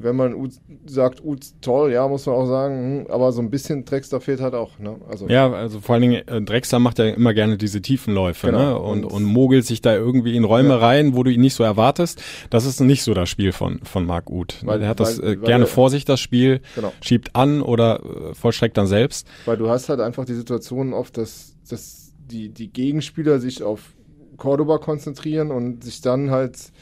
wenn 0.00 0.16
man 0.16 0.34
Uth 0.34 0.54
sagt, 0.84 1.24
Uth 1.24 1.52
toll, 1.60 1.92
ja, 1.92 2.08
muss 2.08 2.26
man 2.26 2.34
auch 2.34 2.46
sagen, 2.46 3.04
hm, 3.04 3.10
aber 3.10 3.30
so 3.30 3.40
ein 3.40 3.50
bisschen 3.50 3.84
Drexler 3.84 4.20
fehlt 4.20 4.40
halt 4.40 4.52
auch. 4.54 4.80
Ne? 4.80 4.96
Also, 5.08 5.28
Ja, 5.28 5.50
also 5.52 5.80
vor 5.80 5.94
allen 5.94 6.02
Dingen, 6.02 6.26
äh, 6.26 6.42
Drexler 6.42 6.80
macht 6.80 6.98
ja 6.98 7.06
immer 7.06 7.32
gerne 7.34 7.56
diese 7.56 7.80
Tiefenläufe 7.80 8.48
Genau. 8.48 8.58
ne? 8.58 8.78
und, 8.78 9.04
Und- 9.04 9.12
und 9.12 9.24
mogelt 9.24 9.64
sich 9.64 9.80
da 9.80 9.94
irgendwie 9.94 10.34
in 10.36 10.42
Räume 10.42 10.70
Ja. 10.70 10.76
rein, 10.78 11.14
wo 11.14 11.22
du 11.22 11.30
ihn 11.30 11.40
nicht 11.40 11.54
so 11.54 11.62
erwartest. 11.62 12.20
Das 12.50 12.66
ist 12.66 12.80
nicht 12.80 13.04
so 13.04 13.14
das 13.14 13.28
Spiel 13.28 13.52
von, 13.52 13.78
von 13.84 14.04
Marc 14.04 14.28
Uth. 14.28 14.60
Weil- 14.66 14.80
der 14.80 14.88
hat 14.88 14.98
das 14.98 15.18
weil- 15.22 15.24
äh, 15.24 15.28
weil 15.40 15.46
gerne 15.46 15.64
er- 15.64 15.68
vor 15.68 15.88
sich, 15.88 16.04
das 16.04 16.18
Spiel, 16.20 16.60
Genau. 16.74 16.92
schiebt 17.00 17.36
an 17.36 17.62
oder 17.62 18.00
äh, 18.02 18.34
vollstreckt 18.34 18.76
dann 18.76 18.88
selbst. 18.88 19.26
Weil 19.44 19.56
du 19.56 19.68
hast 19.68 19.88
halt 19.88 20.00
einfach 20.00 20.24
die 20.24 20.34
Situation 20.34 20.92
oft, 20.92 21.16
dass, 21.16 21.54
dass 21.70 22.12
die, 22.28 22.48
die 22.48 22.72
Gegenspieler 22.72 23.38
sich 23.38 23.62
auf 23.62 23.94
Cordoba 24.36 24.78
konzentrieren 24.78 25.50
und 25.50 25.84
sich 25.84 26.00
dann 26.00 26.30
halt 26.30 26.72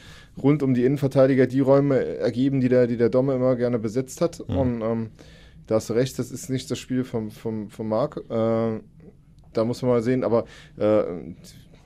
rund 0.41 0.63
um 0.63 0.73
die 0.73 0.85
Innenverteidiger 0.85 1.47
die 1.47 1.59
Räume 1.59 2.03
ergeben, 2.03 2.59
die 2.59 2.69
der, 2.69 2.87
die 2.87 2.97
der 2.97 3.09
Domme 3.09 3.35
immer 3.35 3.55
gerne 3.55 3.79
besetzt 3.79 4.21
hat. 4.21 4.39
Und 4.39 4.81
ähm, 4.81 5.09
da 5.67 5.75
hast 5.75 5.89
du 5.89 5.93
recht, 5.93 6.17
das 6.19 6.31
ist 6.31 6.49
nicht 6.49 6.69
das 6.71 6.79
Spiel 6.79 7.03
vom, 7.03 7.31
vom, 7.31 7.69
vom 7.69 7.89
Marc. 7.89 8.17
Äh, 8.29 8.79
da 9.53 9.65
muss 9.65 9.81
man 9.81 9.91
mal 9.91 10.01
sehen, 10.03 10.23
aber 10.23 10.45
äh, 10.77 11.03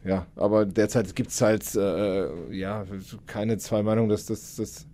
ja, 0.06 0.25
aber 0.36 0.65
derzeit 0.65 1.13
gibt 1.15 1.32
es 1.32 1.41
halt 1.41 1.75
äh, 1.75 2.56
ja 2.56 2.86
keine 3.25 3.58
zwei 3.58 3.84
Meinungen, 3.84 4.10
dass 4.10 4.25
das, 4.25 4.56
das 4.56 4.88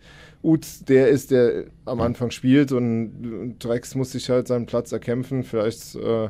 Uth 0.44 0.90
der 0.90 1.10
ist, 1.10 1.32
der 1.32 1.66
am 1.86 2.02
Anfang 2.02 2.32
spielt 2.32 2.72
und 2.72 3.58
Drex 3.60 3.96
muss 3.96 4.12
sich 4.12 4.30
halt 4.30 4.48
seinen 4.48 4.66
Platz 4.66 4.92
erkämpfen. 4.92 5.44
Vielleicht 5.44 5.96
äh, 5.96 6.30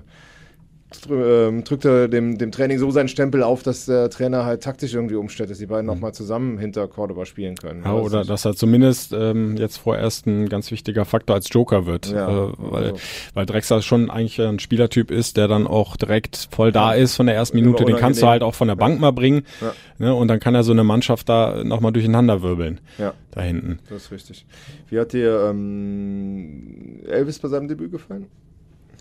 drückt 1.01 1.85
er 1.85 2.07
dem, 2.07 2.37
dem 2.37 2.51
Training 2.51 2.79
so 2.79 2.91
seinen 2.91 3.07
Stempel 3.07 3.43
auf, 3.43 3.63
dass 3.63 3.85
der 3.85 4.09
Trainer 4.09 4.45
halt 4.45 4.63
taktisch 4.63 4.93
irgendwie 4.93 5.15
umstellt, 5.15 5.49
dass 5.49 5.57
die 5.57 5.65
beiden 5.65 5.85
nochmal 5.85 6.13
zusammen 6.13 6.57
hinter 6.57 6.87
Cordoba 6.87 7.25
spielen 7.25 7.55
können. 7.55 7.83
Ja, 7.83 7.95
Weiß 7.95 8.05
oder 8.05 8.23
dass 8.23 8.45
er 8.45 8.55
zumindest 8.55 9.13
ähm, 9.13 9.57
jetzt 9.57 9.77
vorerst 9.77 10.27
ein 10.27 10.49
ganz 10.49 10.71
wichtiger 10.71 11.05
Faktor 11.05 11.35
als 11.35 11.47
Joker 11.51 11.85
wird. 11.85 12.11
Ja, 12.11 12.47
äh, 12.47 12.51
weil, 12.57 12.83
also. 12.83 12.95
weil 13.33 13.45
Drexler 13.45 13.81
schon 13.81 14.09
eigentlich 14.09 14.39
ein 14.41 14.59
Spielertyp 14.59 15.11
ist, 15.11 15.37
der 15.37 15.47
dann 15.47 15.67
auch 15.67 15.97
direkt 15.97 16.47
voll 16.51 16.71
da 16.71 16.93
ist 16.93 17.15
von 17.15 17.25
der 17.25 17.35
ersten 17.35 17.57
Minute. 17.57 17.85
Den 17.85 17.97
kannst 17.97 18.21
du 18.21 18.27
halt 18.27 18.43
auch 18.43 18.55
von 18.55 18.67
der 18.67 18.75
Bank 18.75 18.99
mal 18.99 19.11
bringen. 19.11 19.43
Ja. 19.61 19.73
Ne, 19.99 20.13
und 20.13 20.27
dann 20.27 20.39
kann 20.39 20.55
er 20.55 20.63
so 20.63 20.71
eine 20.71 20.83
Mannschaft 20.83 21.29
da 21.29 21.63
nochmal 21.63 21.91
durcheinander 21.91 22.41
wirbeln. 22.41 22.79
Ja, 22.97 23.13
Da 23.31 23.41
hinten. 23.41 23.79
das 23.89 24.03
ist 24.03 24.11
richtig. 24.11 24.45
Wie 24.89 24.99
hat 24.99 25.13
dir 25.13 25.49
ähm, 25.49 27.01
Elvis 27.07 27.39
bei 27.39 27.47
seinem 27.47 27.67
Debüt 27.67 27.91
gefallen? 27.91 28.27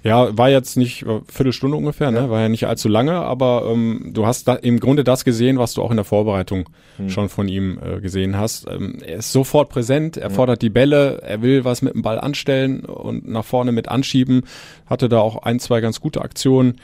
Ja, 0.04 0.36
war 0.36 0.50
jetzt 0.50 0.76
nicht 0.76 1.04
äh, 1.04 1.20
Viertelstunde 1.28 1.76
ungefähr, 1.76 2.10
ne? 2.10 2.28
War 2.28 2.40
ja 2.40 2.48
nicht 2.48 2.66
allzu 2.66 2.88
lange, 2.88 3.14
aber 3.14 3.68
ähm, 3.70 4.10
du 4.12 4.26
hast 4.26 4.48
da 4.48 4.54
im 4.54 4.80
Grunde 4.80 5.04
das 5.04 5.24
gesehen, 5.24 5.58
was 5.58 5.74
du 5.74 5.82
auch 5.82 5.90
in 5.90 5.96
der 5.96 6.04
Vorbereitung 6.04 6.68
schon 7.08 7.28
von 7.28 7.48
ihm 7.48 7.78
äh, 7.82 8.00
gesehen 8.00 8.36
hast. 8.36 8.66
Ähm, 8.68 8.98
er 9.04 9.18
ist 9.18 9.32
sofort 9.32 9.68
präsent, 9.68 10.16
er 10.16 10.30
fordert 10.30 10.62
die 10.62 10.70
Bälle, 10.70 11.22
er 11.22 11.42
will 11.42 11.64
was 11.64 11.82
mit 11.82 11.94
dem 11.94 12.02
Ball 12.02 12.18
anstellen 12.20 12.84
und 12.84 13.28
nach 13.28 13.44
vorne 13.44 13.72
mit 13.72 13.88
anschieben. 13.88 14.42
Hatte 14.86 15.08
da 15.08 15.20
auch 15.20 15.42
ein, 15.42 15.58
zwei 15.58 15.80
ganz 15.80 16.00
gute 16.00 16.20
Aktionen. 16.20 16.80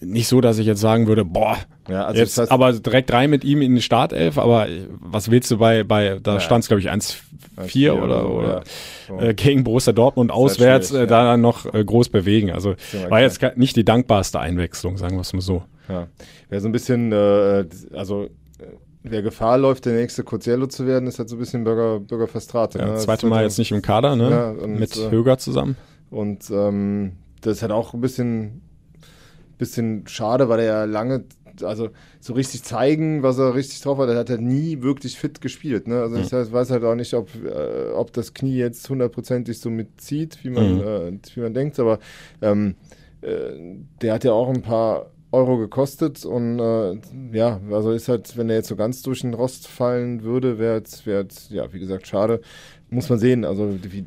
Nicht 0.00 0.28
so, 0.28 0.40
dass 0.40 0.58
ich 0.58 0.66
jetzt 0.66 0.80
sagen 0.80 1.06
würde, 1.06 1.24
boah, 1.24 1.56
Ja, 1.88 2.04
also 2.04 2.20
jetzt 2.20 2.38
das 2.38 2.48
heißt- 2.48 2.52
aber 2.52 2.72
direkt 2.72 3.12
rein 3.12 3.28
mit 3.30 3.42
ihm 3.44 3.60
in 3.60 3.74
die 3.74 3.82
Startelf, 3.82 4.38
aber 4.38 4.66
was 5.00 5.30
willst 5.30 5.50
du 5.50 5.58
bei, 5.58 5.82
bei 5.82 6.18
da 6.22 6.34
Ja. 6.34 6.40
stand 6.40 6.62
es 6.62 6.68
glaube 6.68 6.80
ich 6.80 6.90
1-4 6.90 7.16
1-4 7.56 7.92
oder, 7.92 8.04
oder 8.04 8.30
oder. 8.30 8.64
So. 9.08 9.18
äh, 9.20 9.34
gegen 9.34 9.64
Borussia 9.64 9.92
Dortmund 9.92 10.30
auswärts 10.30 10.92
äh, 10.92 11.06
da 11.06 11.24
dann 11.24 11.40
noch 11.40 11.72
äh, 11.74 11.84
groß 11.84 12.08
bewegen. 12.08 12.50
Also 12.52 12.74
war 13.08 13.20
jetzt 13.20 13.40
nicht 13.56 13.74
die 13.76 13.84
dankbarste 13.84 14.38
Einwechslung, 14.40 14.96
sagen 14.96 15.16
wir 15.16 15.22
es 15.22 15.32
mal 15.32 15.40
so. 15.42 15.62
Ja, 15.88 16.06
wäre 16.48 16.60
so 16.60 16.68
ein 16.68 16.72
bisschen, 16.72 17.10
äh, 17.12 17.64
also 17.94 18.24
äh, 18.24 18.28
wer 19.02 19.22
Gefahr 19.22 19.58
läuft, 19.58 19.84
der 19.84 19.94
nächste 19.94 20.22
Coziello 20.22 20.66
zu 20.68 20.86
werden, 20.86 21.08
ist 21.08 21.18
halt 21.18 21.28
so 21.28 21.34
ein 21.36 21.40
bisschen 21.40 21.64
Bürger, 21.64 21.98
Bürger 21.98 22.28
Verstrate. 22.28 22.78
Ja, 22.78 22.86
ne? 22.86 22.96
Zweite 22.98 23.26
Mal 23.26 23.42
jetzt 23.42 23.58
nicht 23.58 23.72
im 23.72 23.82
Kader, 23.82 24.14
ne? 24.14 24.30
Ja, 24.30 24.50
und, 24.50 24.78
Mit 24.78 24.96
äh, 24.96 25.10
Höger 25.10 25.36
zusammen. 25.38 25.76
Und 26.10 26.48
ähm, 26.50 27.12
das 27.40 27.56
ist 27.56 27.62
halt 27.62 27.72
auch 27.72 27.92
ein 27.92 28.00
bisschen, 28.00 28.62
bisschen 29.58 30.06
schade, 30.06 30.48
weil 30.48 30.60
er 30.60 30.66
ja 30.66 30.84
lange, 30.84 31.24
also 31.62 31.90
so 32.20 32.32
richtig 32.32 32.62
zeigen, 32.62 33.22
was 33.22 33.38
er 33.38 33.54
richtig 33.54 33.80
drauf 33.80 33.98
hat, 33.98 34.08
er 34.08 34.16
hat 34.18 34.30
halt 34.30 34.40
nie 34.40 34.82
wirklich 34.82 35.18
fit 35.18 35.40
gespielt. 35.40 35.86
Ne? 35.88 36.00
Also 36.00 36.16
ich 36.16 36.32
weiß 36.52 36.70
halt 36.70 36.84
auch 36.84 36.94
nicht, 36.94 37.14
ob, 37.14 37.28
äh, 37.44 37.90
ob 37.94 38.12
das 38.12 38.34
Knie 38.34 38.56
jetzt 38.56 38.88
hundertprozentig 38.88 39.58
so 39.58 39.70
mitzieht, 39.70 40.38
wie 40.42 40.50
man, 40.50 40.76
Mhm. 40.76 40.80
äh, 40.82 41.18
wie 41.34 41.40
man 41.40 41.54
denkt, 41.54 41.78
aber 41.78 41.98
ähm, 42.40 42.74
äh, 43.20 43.52
der 44.00 44.14
hat 44.14 44.24
ja 44.24 44.32
auch 44.32 44.48
ein 44.48 44.62
paar 44.62 45.10
Euro 45.32 45.56
gekostet 45.56 46.24
und 46.26 46.58
äh, 46.58 47.00
ja, 47.32 47.60
also 47.70 47.92
ist 47.92 48.08
halt, 48.08 48.36
wenn 48.36 48.50
er 48.50 48.56
jetzt 48.56 48.68
so 48.68 48.76
ganz 48.76 49.02
durch 49.02 49.22
den 49.22 49.32
Rost 49.34 49.66
fallen 49.66 50.22
würde, 50.22 50.58
wäre 50.58 50.82
wär 51.04 51.20
jetzt, 51.20 51.50
ja, 51.50 51.72
wie 51.72 51.78
gesagt, 51.80 52.06
schade. 52.06 52.40
Muss 52.90 53.08
man 53.08 53.18
sehen. 53.18 53.46
Also 53.46 53.78
wie, 53.82 54.04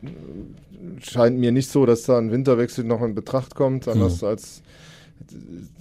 scheint 1.02 1.40
mir 1.40 1.52
nicht 1.52 1.70
so, 1.70 1.86
dass 1.88 2.04
da 2.04 2.18
ein 2.18 2.32
Winterwechsel 2.32 2.84
noch 2.84 3.02
in 3.02 3.16
Betracht 3.16 3.56
kommt, 3.56 3.88
anders 3.88 4.24
als 4.24 4.62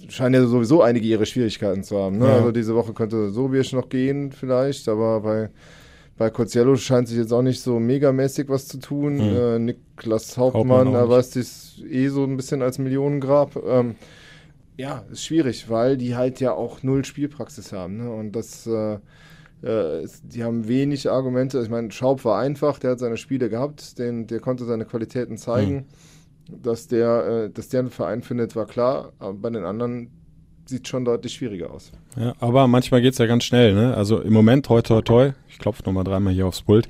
scheinen 0.09 0.41
ja 0.41 0.47
sowieso 0.47 0.81
einige 0.81 1.07
ihre 1.07 1.25
Schwierigkeiten 1.25 1.83
zu 1.83 1.97
haben. 1.97 2.17
Ne? 2.17 2.25
Ja. 2.27 2.35
Also 2.37 2.51
diese 2.51 2.75
Woche 2.75 2.93
könnte 2.93 3.29
Sobiech 3.31 3.73
noch 3.73 3.89
gehen 3.89 4.31
vielleicht, 4.31 4.87
aber 4.89 5.21
bei 5.21 5.49
bei 6.17 6.29
Coziello 6.29 6.77
scheint 6.77 7.09
sich 7.09 7.17
jetzt 7.17 7.33
auch 7.33 7.41
nicht 7.41 7.59
so 7.61 7.77
megamäßig 7.77 8.47
was 8.47 8.67
zu 8.69 8.79
tun. 8.79 9.15
Mhm. 9.15 9.35
Äh, 9.35 9.59
Niklas 9.59 10.37
Hauptmann 10.37 10.69
Hauptmann 10.87 10.93
erweist 10.93 11.33
sich 11.33 11.83
eh 11.91 12.07
so 12.07 12.23
ein 12.23 12.37
bisschen 12.37 12.61
als 12.61 12.77
Millionengrab. 12.79 13.57
Ähm, 13.67 13.95
ja, 14.77 15.03
ist 15.11 15.25
schwierig, 15.25 15.69
weil 15.69 15.97
die 15.97 16.15
halt 16.15 16.39
ja 16.39 16.53
auch 16.53 16.83
null 16.83 17.03
Spielpraxis 17.03 17.73
haben. 17.73 17.97
Ne? 17.97 18.09
Und 18.09 18.31
das, 18.33 18.65
äh, 18.65 18.97
äh, 19.61 20.03
ist- 20.03 20.23
die 20.33 20.45
haben 20.45 20.69
wenig 20.69 21.09
Argumente. 21.11 21.61
Ich 21.61 21.69
meine, 21.69 21.91
Schaub 21.91 22.23
war 22.23 22.39
einfach, 22.39 22.79
der 22.79 22.91
hat 22.91 22.99
seine 22.99 23.17
Spiele 23.17 23.49
gehabt, 23.49 23.99
den, 23.99 24.25
der 24.27 24.39
konnte 24.39 24.63
seine 24.63 24.85
Qualitäten 24.85 25.37
zeigen. 25.37 25.83
Dass 26.47 26.87
der, 26.87 27.45
äh, 27.45 27.49
dass 27.49 27.69
der 27.69 27.81
einen 27.81 27.89
Verein 27.89 28.21
findet, 28.21 28.55
war 28.55 28.65
klar. 28.65 29.13
Aber 29.19 29.33
bei 29.33 29.49
den 29.49 29.65
anderen 29.65 30.09
sieht 30.65 30.87
schon 30.87 31.05
deutlich 31.05 31.33
schwieriger 31.33 31.71
aus. 31.71 31.91
Ja, 32.17 32.33
aber 32.39 32.67
manchmal 32.67 33.01
geht's 33.01 33.17
ja 33.17 33.25
ganz 33.25 33.43
schnell. 33.43 33.73
Ne? 33.73 33.95
Also 33.95 34.19
im 34.19 34.33
Moment, 34.33 34.65
toi, 34.65 34.81
toi, 34.81 35.01
toi, 35.01 35.33
ich 35.47 35.59
klopfe 35.59 35.83
nochmal 35.85 36.03
dreimal 36.03 36.33
hier 36.33 36.47
aufs 36.47 36.63
Pult, 36.63 36.87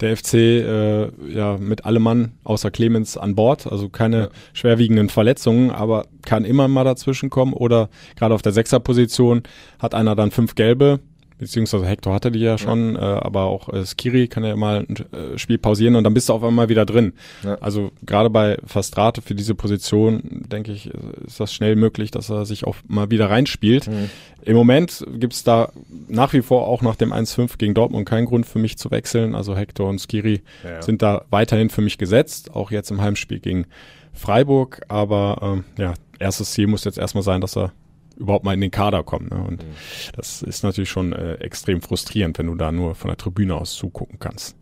der 0.00 0.16
FC 0.16 0.34
äh, 0.34 1.32
ja 1.32 1.56
mit 1.58 1.84
allem 1.84 2.02
Mann 2.02 2.32
außer 2.44 2.70
Clemens 2.70 3.16
an 3.16 3.34
Bord, 3.34 3.66
also 3.66 3.88
keine 3.88 4.20
ja. 4.20 4.28
schwerwiegenden 4.52 5.08
Verletzungen, 5.08 5.70
aber 5.70 6.06
kann 6.22 6.44
immer 6.44 6.68
mal 6.68 6.84
dazwischen 6.84 7.30
kommen 7.30 7.52
oder 7.52 7.88
gerade 8.16 8.34
auf 8.34 8.42
der 8.42 8.52
Sechserposition 8.52 9.42
hat 9.78 9.94
einer 9.94 10.14
dann 10.14 10.30
fünf 10.30 10.54
gelbe, 10.54 11.00
beziehungsweise 11.38 11.86
Hector 11.86 12.12
hatte 12.14 12.30
die 12.30 12.40
ja 12.40 12.58
schon, 12.58 12.94
ja. 12.94 13.18
Äh, 13.18 13.20
aber 13.20 13.42
auch 13.42 13.68
äh, 13.72 13.84
Skiri 13.84 14.28
kann 14.28 14.44
ja 14.44 14.56
mal 14.56 14.86
ein 14.88 14.96
äh, 15.12 15.38
Spiel 15.38 15.58
pausieren 15.58 15.96
und 15.96 16.04
dann 16.04 16.14
bist 16.14 16.28
du 16.28 16.32
auf 16.32 16.42
einmal 16.42 16.68
wieder 16.68 16.84
drin. 16.84 17.12
Ja. 17.44 17.54
Also 17.56 17.92
gerade 18.02 18.30
bei 18.30 18.58
Fastrate 18.64 19.22
für 19.22 19.34
diese 19.34 19.54
Position, 19.54 20.44
denke 20.50 20.72
ich, 20.72 20.90
ist 21.26 21.40
das 21.40 21.52
schnell 21.52 21.76
möglich, 21.76 22.10
dass 22.10 22.30
er 22.30 22.44
sich 22.44 22.64
auch 22.64 22.76
mal 22.86 23.10
wieder 23.10 23.30
reinspielt. 23.30 23.88
Mhm. 23.88 24.10
Im 24.42 24.56
Moment 24.56 25.06
gibt's 25.14 25.44
da 25.44 25.72
nach 26.08 26.32
wie 26.32 26.42
vor 26.42 26.66
auch 26.66 26.82
nach 26.82 26.96
dem 26.96 27.12
1-5 27.12 27.58
gegen 27.58 27.74
Dortmund 27.74 28.08
keinen 28.08 28.26
Grund 28.26 28.46
für 28.46 28.58
mich 28.58 28.78
zu 28.78 28.90
wechseln. 28.90 29.34
Also 29.34 29.56
Hector 29.56 29.88
und 29.88 30.00
Skiri 30.00 30.42
ja, 30.64 30.82
sind 30.82 31.02
da 31.02 31.24
weiterhin 31.30 31.70
für 31.70 31.82
mich 31.82 31.98
gesetzt, 31.98 32.54
auch 32.54 32.70
jetzt 32.70 32.90
im 32.90 33.00
Heimspiel 33.00 33.40
gegen 33.40 33.66
Freiburg. 34.12 34.80
Aber 34.88 35.38
ähm, 35.42 35.64
ja, 35.76 35.94
erstes 36.18 36.52
Ziel 36.52 36.66
muss 36.66 36.84
jetzt 36.84 36.98
erstmal 36.98 37.22
sein, 37.22 37.40
dass 37.40 37.56
er 37.56 37.72
überhaupt 38.18 38.44
mal 38.44 38.54
in 38.54 38.60
den 38.60 38.70
Kader 38.70 39.02
kommen. 39.02 39.28
Ne? 39.30 39.42
Und 39.42 39.62
mhm. 39.62 39.68
das 40.16 40.42
ist 40.42 40.62
natürlich 40.62 40.90
schon 40.90 41.12
äh, 41.12 41.34
extrem 41.34 41.80
frustrierend, 41.80 42.38
wenn 42.38 42.46
du 42.46 42.54
da 42.54 42.72
nur 42.72 42.94
von 42.94 43.08
der 43.08 43.16
Tribüne 43.16 43.54
aus 43.54 43.74
zugucken 43.74 44.18
kannst. 44.18 44.56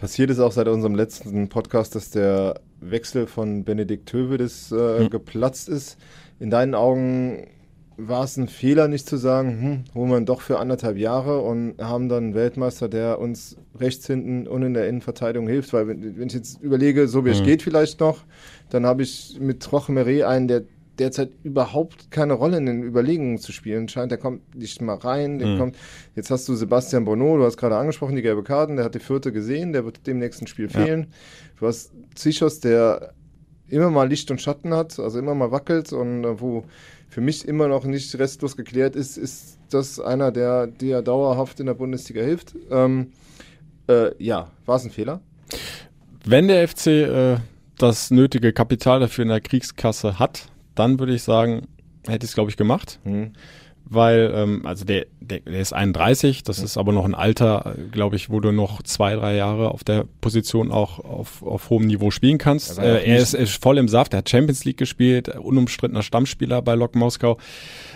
Passiert 0.00 0.30
ist 0.30 0.40
auch 0.40 0.52
seit 0.52 0.68
unserem 0.68 0.94
letzten 0.94 1.48
Podcast, 1.48 1.94
dass 1.94 2.10
der 2.10 2.60
Wechsel 2.80 3.26
von 3.26 3.64
Benedikt 3.64 4.12
Hövedes 4.12 4.72
äh, 4.72 5.00
mhm. 5.00 5.10
geplatzt 5.10 5.68
ist. 5.68 5.98
In 6.40 6.50
deinen 6.50 6.74
Augen 6.74 7.46
war 7.96 8.24
es 8.24 8.36
ein 8.36 8.48
Fehler, 8.48 8.88
nicht 8.88 9.08
zu 9.08 9.16
sagen, 9.16 9.60
hm, 9.60 9.84
holen 9.94 10.10
wir 10.10 10.18
ihn 10.18 10.26
doch 10.26 10.40
für 10.40 10.58
anderthalb 10.58 10.96
Jahre 10.96 11.40
und 11.40 11.76
haben 11.78 12.08
dann 12.08 12.24
einen 12.24 12.34
Weltmeister, 12.34 12.88
der 12.88 13.20
uns 13.20 13.56
rechts 13.78 14.06
hinten 14.06 14.48
und 14.48 14.62
in 14.62 14.74
der 14.74 14.88
Innenverteidigung 14.88 15.46
hilft. 15.46 15.72
Weil 15.72 15.86
wenn, 15.88 16.18
wenn 16.18 16.26
ich 16.26 16.34
jetzt 16.34 16.60
überlege, 16.60 17.06
so 17.06 17.24
wie 17.24 17.30
es 17.30 17.40
mhm. 17.40 17.44
geht 17.44 17.62
vielleicht 17.62 18.00
noch, 18.00 18.24
dann 18.70 18.84
habe 18.84 19.02
ich 19.02 19.38
mit 19.40 19.66
Meret 19.88 20.24
einen, 20.24 20.48
der 20.48 20.64
derzeit 20.98 21.30
überhaupt 21.42 22.10
keine 22.10 22.34
Rolle 22.34 22.56
in 22.58 22.66
den 22.66 22.82
Überlegungen 22.82 23.38
zu 23.38 23.52
spielen 23.52 23.88
scheint. 23.88 24.10
Der 24.10 24.18
kommt 24.18 24.54
nicht 24.54 24.80
mal 24.80 24.96
rein. 24.96 25.38
Der 25.38 25.48
mhm. 25.48 25.58
kommt, 25.58 25.76
jetzt 26.14 26.30
hast 26.30 26.48
du 26.48 26.54
Sebastian 26.54 27.04
Bonneau, 27.04 27.36
du 27.36 27.44
hast 27.44 27.56
gerade 27.56 27.76
angesprochen, 27.76 28.16
die 28.16 28.22
gelbe 28.22 28.42
Karten, 28.42 28.76
der 28.76 28.84
hat 28.84 28.94
die 28.94 29.00
vierte 29.00 29.32
gesehen, 29.32 29.72
der 29.72 29.84
wird 29.84 30.06
dem 30.06 30.18
nächsten 30.18 30.46
Spiel 30.46 30.68
fehlen. 30.68 31.00
Ja. 31.00 31.06
Du 31.60 31.66
hast 31.66 31.92
Zichos, 32.14 32.60
der 32.60 33.14
immer 33.68 33.90
mal 33.90 34.08
Licht 34.08 34.30
und 34.30 34.40
Schatten 34.40 34.74
hat, 34.74 34.98
also 34.98 35.18
immer 35.18 35.34
mal 35.34 35.50
wackelt 35.50 35.92
und 35.92 36.24
äh, 36.24 36.40
wo 36.40 36.64
für 37.08 37.20
mich 37.20 37.46
immer 37.46 37.68
noch 37.68 37.84
nicht 37.84 38.18
restlos 38.18 38.56
geklärt 38.56 38.96
ist, 38.96 39.16
ist 39.16 39.58
das 39.70 40.00
einer, 40.00 40.32
der 40.32 40.66
dir 40.66 41.00
dauerhaft 41.02 41.60
in 41.60 41.66
der 41.66 41.74
Bundesliga 41.74 42.22
hilft. 42.22 42.54
Ähm, 42.70 43.12
äh, 43.88 44.10
ja, 44.22 44.50
war 44.66 44.76
es 44.76 44.84
ein 44.84 44.90
Fehler? 44.90 45.20
Wenn 46.24 46.48
der 46.48 46.66
FC 46.66 46.86
äh, 46.86 47.36
das 47.78 48.10
nötige 48.10 48.52
Kapital 48.52 49.00
dafür 49.00 49.22
in 49.22 49.28
der 49.28 49.40
Kriegskasse 49.40 50.18
hat, 50.18 50.48
dann 50.74 50.98
würde 50.98 51.14
ich 51.14 51.22
sagen, 51.22 51.66
hätte 52.06 52.24
ich 52.24 52.30
es, 52.30 52.34
glaube 52.34 52.50
ich, 52.50 52.56
gemacht. 52.56 53.00
Mhm. 53.04 53.32
Weil, 53.86 54.32
ähm, 54.34 54.64
also 54.64 54.86
der, 54.86 55.06
der, 55.20 55.40
der 55.40 55.60
ist 55.60 55.74
31, 55.74 56.42
das 56.42 56.58
mhm. 56.58 56.64
ist 56.64 56.78
aber 56.78 56.92
noch 56.92 57.04
ein 57.04 57.14
Alter, 57.14 57.74
glaube 57.92 58.16
ich, 58.16 58.30
wo 58.30 58.40
du 58.40 58.50
noch 58.50 58.82
zwei, 58.82 59.14
drei 59.14 59.36
Jahre 59.36 59.72
auf 59.72 59.84
der 59.84 60.06
Position 60.22 60.72
auch 60.72 61.00
auf, 61.00 61.42
auf 61.42 61.68
hohem 61.68 61.86
Niveau 61.86 62.10
spielen 62.10 62.38
kannst. 62.38 62.78
Äh, 62.78 63.04
er 63.04 63.18
ist, 63.18 63.34
ist 63.34 63.62
voll 63.62 63.76
im 63.76 63.88
Saft, 63.88 64.14
er 64.14 64.18
hat 64.18 64.30
Champions 64.30 64.64
League 64.64 64.78
gespielt, 64.78 65.28
unumstrittener 65.28 66.02
Stammspieler 66.02 66.62
bei 66.62 66.74
Lok 66.74 66.94
Moskau, 66.94 67.36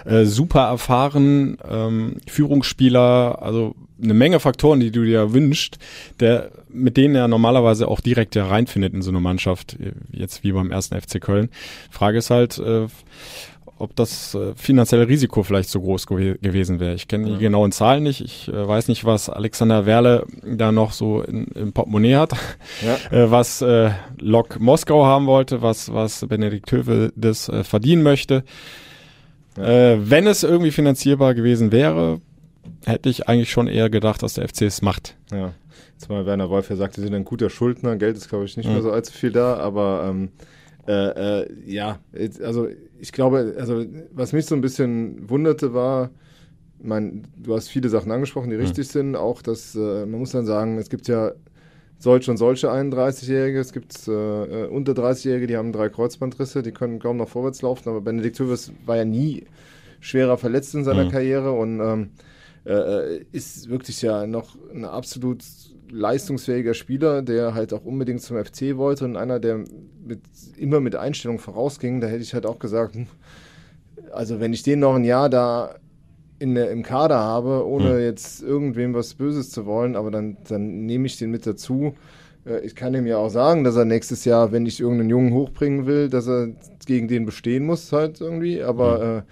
äh, 0.05 0.27
super 0.27 0.67
erfahren, 0.67 1.57
ähm, 1.67 2.19
Führungsspieler, 2.27 3.41
also 3.41 3.75
eine 4.03 4.15
Menge 4.15 4.41
Faktoren, 4.41 4.81
die 4.81 4.91
du 4.91 5.05
dir 5.05 5.33
wünschst, 5.33 5.79
der, 6.21 6.51
mit 6.71 6.97
denen 6.97 7.15
er 7.15 7.29
normalerweise 7.29 7.89
auch 7.89 8.01
direkt 8.01 8.35
ja 8.35 8.47
reinfindet 8.47 8.95
in 8.95 9.03
so 9.03 9.11
eine 9.11 9.21
Mannschaft, 9.21 9.77
jetzt 10.11 10.45
wie 10.45 10.53
beim 10.53 10.71
ersten 10.71 11.01
FC 11.01 11.21
Köln. 11.21 11.49
Frage 11.91 12.19
ist 12.19 12.31
halt, 12.31 12.59
äh, 12.59 12.87
ob 13.79 13.95
das 13.95 14.35
äh, 14.35 14.55
finanzielle 14.57 15.09
Risiko 15.09 15.43
vielleicht 15.43 15.69
so 15.69 15.81
groß 15.81 16.07
gew 16.07 16.35
gewesen 16.41 16.81
wäre. 16.81 16.95
Ich 16.95 17.09
kenne 17.09 17.29
ja. 17.29 17.35
die 17.35 17.41
genauen 17.41 17.73
Zahlen 17.73 18.03
nicht. 18.03 18.21
Ich 18.21 18.49
äh, 18.49 18.69
weiß 18.69 18.89
nicht, 18.89 19.05
was 19.05 19.31
Alexander 19.31 19.87
Werle 19.87 20.27
da 20.45 20.73
noch 20.73 20.93
so 20.93 21.23
in, 21.23 21.45
im 21.55 21.73
Portemonnaie 21.73 22.17
hat, 22.17 22.33
ja. 22.85 22.97
äh, 23.17 23.31
was 23.31 23.63
äh, 23.63 23.91
Lok 24.19 24.59
Moskau 24.59 25.05
haben 25.05 25.27
wollte, 25.27 25.63
was, 25.63 25.93
was 25.93 26.27
Benedikt 26.29 26.71
Hövel 26.73 27.13
das 27.17 27.49
äh, 27.49 27.65
verdienen 27.65 28.03
möchte. 28.03 28.45
Ja. 29.57 29.65
Äh, 29.65 30.11
wenn 30.11 30.27
es 30.27 30.43
irgendwie 30.43 30.73
finanzierbar 30.73 31.35
gewesen 31.35 31.73
wäre, 31.73 32.21
hätte 32.85 33.09
ich 33.09 33.29
eigentlich 33.29 33.51
schon 33.51 33.69
eher 33.69 33.91
gedacht, 33.91 34.23
dass 34.23 34.35
der 34.35 34.49
FC 34.49 34.63
es 34.63 34.83
macht. 34.83 35.17
Ja. 35.33 35.53
Jetzt 35.93 36.09
mal 36.09 36.27
Werner 36.27 36.51
Wolf, 36.51 36.71
er 36.71 36.77
sagte, 36.77 37.01
sie 37.01 37.07
sind 37.07 37.15
ein 37.15 37.25
guter 37.25 37.51
Schuldner. 37.51 37.97
Geld 37.97 38.17
ist, 38.17 38.29
glaube 38.29 38.45
ich, 38.45 38.57
nicht 38.57 38.69
mehr 38.69 38.83
so 38.83 38.91
allzu 38.91 39.13
viel 39.13 39.33
da, 39.33 39.57
aber 39.57 40.07
ähm, 40.09 40.31
äh, 40.87 41.43
äh, 41.43 41.49
ja, 41.67 41.99
also 42.43 42.69
ich 42.99 43.13
glaube, 43.13 43.55
also 43.59 43.85
was 44.13 44.33
mich 44.33 44.47
so 44.47 44.55
ein 44.55 44.61
bisschen 44.61 45.29
wunderte 45.29 45.75
war, 45.75 46.11
mein, 46.81 47.25
du 47.37 47.55
hast 47.55 47.69
viele 47.69 47.89
Sachen 47.89 48.11
angesprochen, 48.13 48.51
die 48.51 48.57
mhm. 48.57 48.63
richtig 48.63 48.89
sind. 48.89 49.17
Auch 49.17 49.43
dass 49.43 49.75
äh, 49.75 50.07
man 50.07 50.21
muss 50.21 50.33
dann 50.33 50.47
sagen, 50.47 50.79
es 50.79 50.89
gibt 50.89 51.09
ja 51.09 51.33
solche 51.99 52.31
und 52.31 52.37
solche 52.37 52.71
31-Jährige, 52.71 53.59
es 53.59 53.73
gibt 53.73 54.07
äh, 54.09 54.13
äh 54.13 54.67
unter 54.69 54.93
30-Jährige, 54.93 55.47
die 55.47 55.57
haben 55.57 55.73
drei 55.73 55.89
Kreuzbandrisse, 55.89 56.63
die 56.63 56.73
können 56.73 57.01
kaum 57.01 57.17
noch 57.17 57.29
vorwärts 57.29 57.63
laufen, 57.63 57.89
aber 57.89 58.01
Benedikt 58.01 58.39
Höves 58.39 58.73
war 58.87 58.97
ja 58.97 59.05
nie 59.05 59.45
schwerer 60.01 60.39
verletzt 60.39 60.75
in 60.75 60.85
seiner 60.85 61.05
mhm. 61.05 61.11
Karriere 61.11 61.53
und 61.53 61.81
ähm, 61.81 62.11
äh, 62.69 63.25
ist 63.33 63.69
wirklich 63.69 64.03
ja 64.03 64.27
noch 64.27 64.57
ein 64.73 64.85
absolut 64.85 65.43
leistungsfähiger 65.91 66.75
Spieler, 66.75 67.23
der 67.23 67.55
halt 67.55 67.73
auch 67.73 67.85
unbedingt 67.85 68.21
zum 68.21 68.37
FC 68.37 68.77
wollte 68.77 69.05
und 69.07 69.17
einer, 69.17 69.41
der 69.41 69.65
mit, 70.05 70.21
immer 70.57 70.81
mit 70.81 70.95
Einstellung 70.95 71.39
vorausging, 71.39 72.01
da 72.01 72.07
hätte 72.09 72.23
ich 72.23 72.35
halt 72.35 72.45
auch 72.45 72.59
gesagt, 72.59 72.95
hm, 72.95 73.07
also 74.13 74.41
wenn 74.41 74.53
ich 74.53 74.63
den 74.63 74.81
noch 74.81 74.95
ein 74.95 75.05
Jahr 75.05 75.29
da 75.29 75.77
in 76.39 76.55
der, 76.55 76.71
im 76.71 76.83
Kader 76.83 77.19
habe, 77.19 77.67
ohne 77.67 77.95
mhm. 77.95 78.01
jetzt 78.01 78.43
irgendwem 78.43 78.95
was 78.95 79.15
Böses 79.15 79.51
zu 79.51 79.67
wollen, 79.67 79.97
aber 79.97 80.11
dann, 80.11 80.37
dann 80.49 80.87
nehme 80.87 81.07
ich 81.07 81.19
den 81.19 81.31
mit 81.31 81.47
dazu. 81.47 81.95
Äh, 82.45 82.61
ich 82.61 82.77
kann 82.77 82.95
ihm 82.95 83.07
ja 83.07 83.17
auch 83.17 83.31
sagen, 83.31 83.65
dass 83.65 83.77
er 83.77 83.85
nächstes 83.85 84.25
Jahr, 84.25 84.53
wenn 84.53 84.67
ich 84.67 84.81
irgendeinen 84.81 85.11
Jungen 85.11 85.33
hochbringen 85.33 85.87
will, 85.87 86.09
dass 86.09 86.29
er 86.29 86.51
gegen 86.87 87.09
den 87.09 87.27
bestehen 87.27 87.67
muss 87.67 87.93
halt 87.93 88.21
irgendwie, 88.21 88.63
aber 88.63 88.99
mhm. 88.99 89.19
äh, 89.19 89.23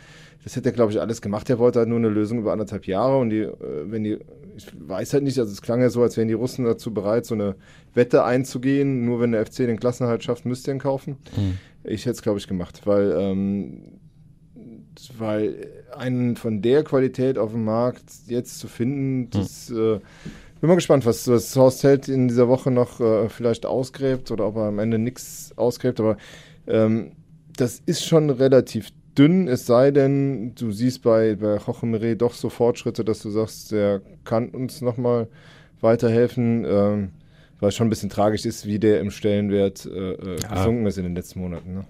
das 0.46 0.54
hätte 0.54 0.68
er, 0.68 0.72
glaube 0.72 0.92
ich, 0.92 1.00
alles 1.00 1.20
gemacht. 1.20 1.50
Er 1.50 1.58
wollte 1.58 1.80
halt 1.80 1.88
nur 1.88 1.98
eine 1.98 2.08
Lösung 2.08 2.38
über 2.38 2.52
anderthalb 2.52 2.86
Jahre 2.86 3.18
und 3.18 3.30
die, 3.30 3.40
äh, 3.40 3.50
wenn 3.86 4.04
die, 4.04 4.18
ich 4.56 4.68
weiß 4.78 5.12
halt 5.12 5.24
nicht, 5.24 5.40
also 5.40 5.50
es 5.50 5.60
klang 5.60 5.80
ja 5.80 5.90
so, 5.90 6.02
als 6.02 6.16
wären 6.16 6.28
die 6.28 6.34
Russen 6.34 6.64
dazu 6.64 6.94
bereit, 6.94 7.26
so 7.26 7.34
eine 7.34 7.56
Wette 7.94 8.22
einzugehen. 8.22 9.04
Nur 9.04 9.18
wenn 9.18 9.32
der 9.32 9.44
FC 9.44 9.56
den 9.66 9.80
Klassenhalt 9.80 10.22
schafft, 10.22 10.46
müsst 10.46 10.68
ihr 10.68 10.74
ihn 10.74 10.78
kaufen. 10.78 11.16
Mhm. 11.36 11.58
Ich 11.82 12.02
hätte 12.02 12.12
es, 12.12 12.22
glaube 12.22 12.38
ich, 12.38 12.46
gemacht, 12.46 12.82
weil, 12.84 13.12
ähm, 13.18 13.98
weil 15.18 15.66
einen 15.90 16.36
von 16.36 16.62
der 16.62 16.84
Qualität 16.84 17.38
auf 17.38 17.50
dem 17.50 17.64
Markt 17.64 18.04
jetzt 18.28 18.60
zu 18.60 18.68
finden, 18.68 19.22
hm. 19.24 19.30
das, 19.32 19.68
mhm. 19.68 19.94
äh, 19.94 20.00
bin 20.60 20.68
mal 20.68 20.76
gespannt, 20.76 21.06
was, 21.06 21.26
was 21.26 21.56
Horst 21.56 21.82
Held 21.82 22.06
in 22.06 22.28
dieser 22.28 22.46
Woche 22.46 22.70
noch 22.70 23.00
äh, 23.00 23.28
vielleicht 23.28 23.66
ausgräbt 23.66 24.30
oder 24.30 24.46
ob 24.46 24.54
er 24.54 24.68
am 24.68 24.78
Ende 24.78 25.00
nichts 25.00 25.52
ausgräbt, 25.56 25.98
aber 25.98 26.16
ähm, 26.68 27.16
das 27.56 27.82
ist 27.84 28.04
schon 28.04 28.30
relativ 28.30 28.90
dünn, 29.18 29.48
es 29.48 29.66
sei 29.66 29.90
denn, 29.90 30.54
du 30.54 30.72
siehst 30.72 31.02
bei, 31.02 31.36
bei 31.36 31.56
Jochemere 31.56 32.16
doch 32.16 32.34
so 32.34 32.48
Fortschritte, 32.48 33.04
dass 33.04 33.20
du 33.20 33.30
sagst, 33.30 33.72
der 33.72 34.00
kann 34.24 34.48
uns 34.50 34.80
nochmal 34.80 35.28
weiterhelfen, 35.80 36.64
ähm, 36.64 37.10
weil 37.60 37.70
es 37.70 37.74
schon 37.74 37.86
ein 37.86 37.90
bisschen 37.90 38.10
tragisch 38.10 38.44
ist, 38.44 38.66
wie 38.66 38.78
der 38.78 39.00
im 39.00 39.10
Stellenwert 39.10 39.86
äh, 39.86 40.12
äh 40.12 40.36
ja. 40.42 40.54
gesunken 40.54 40.86
ist 40.86 40.98
in 40.98 41.04
den 41.04 41.14
letzten 41.14 41.40
Monaten. 41.40 41.74
Ne? 41.74 41.84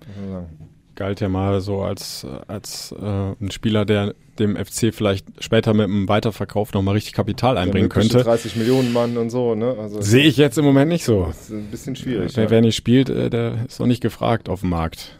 Galt 0.95 1.21
ja 1.21 1.29
mal 1.29 1.61
so 1.61 1.83
als, 1.83 2.27
als 2.47 2.95
äh, 2.99 3.05
ein 3.05 3.51
Spieler, 3.51 3.85
der 3.85 4.15
dem 4.39 4.57
FC 4.57 4.95
vielleicht 4.95 5.27
später 5.43 5.75
mit 5.75 5.85
einem 5.85 6.09
Weiterverkauf 6.09 6.73
nochmal 6.73 6.95
richtig 6.95 7.13
Kapital 7.13 7.59
einbringen 7.59 7.89
könnte. 7.89 8.23
30 8.23 8.57
Millionen 8.57 8.93
Mann 8.93 9.17
und 9.17 9.31
so, 9.31 9.55
ne? 9.55 9.77
Also 9.79 10.01
Sehe 10.01 10.25
ich 10.25 10.37
jetzt 10.37 10.57
im 10.59 10.65
Moment 10.65 10.91
nicht 10.91 11.05
so. 11.05 11.27
Das 11.27 11.43
ist 11.43 11.51
ein 11.51 11.71
bisschen 11.71 11.97
schwierig. 11.97 12.37
Wer, 12.37 12.45
ja. 12.45 12.51
wer 12.51 12.61
nicht 12.63 12.77
spielt, 12.77 13.11
äh, 13.11 13.29
der 13.29 13.67
ist 13.67 13.79
noch 13.79 13.87
nicht 13.87 14.03
gefragt 14.03 14.49
auf 14.49 14.61
dem 14.61 14.71
Markt. 14.71 15.16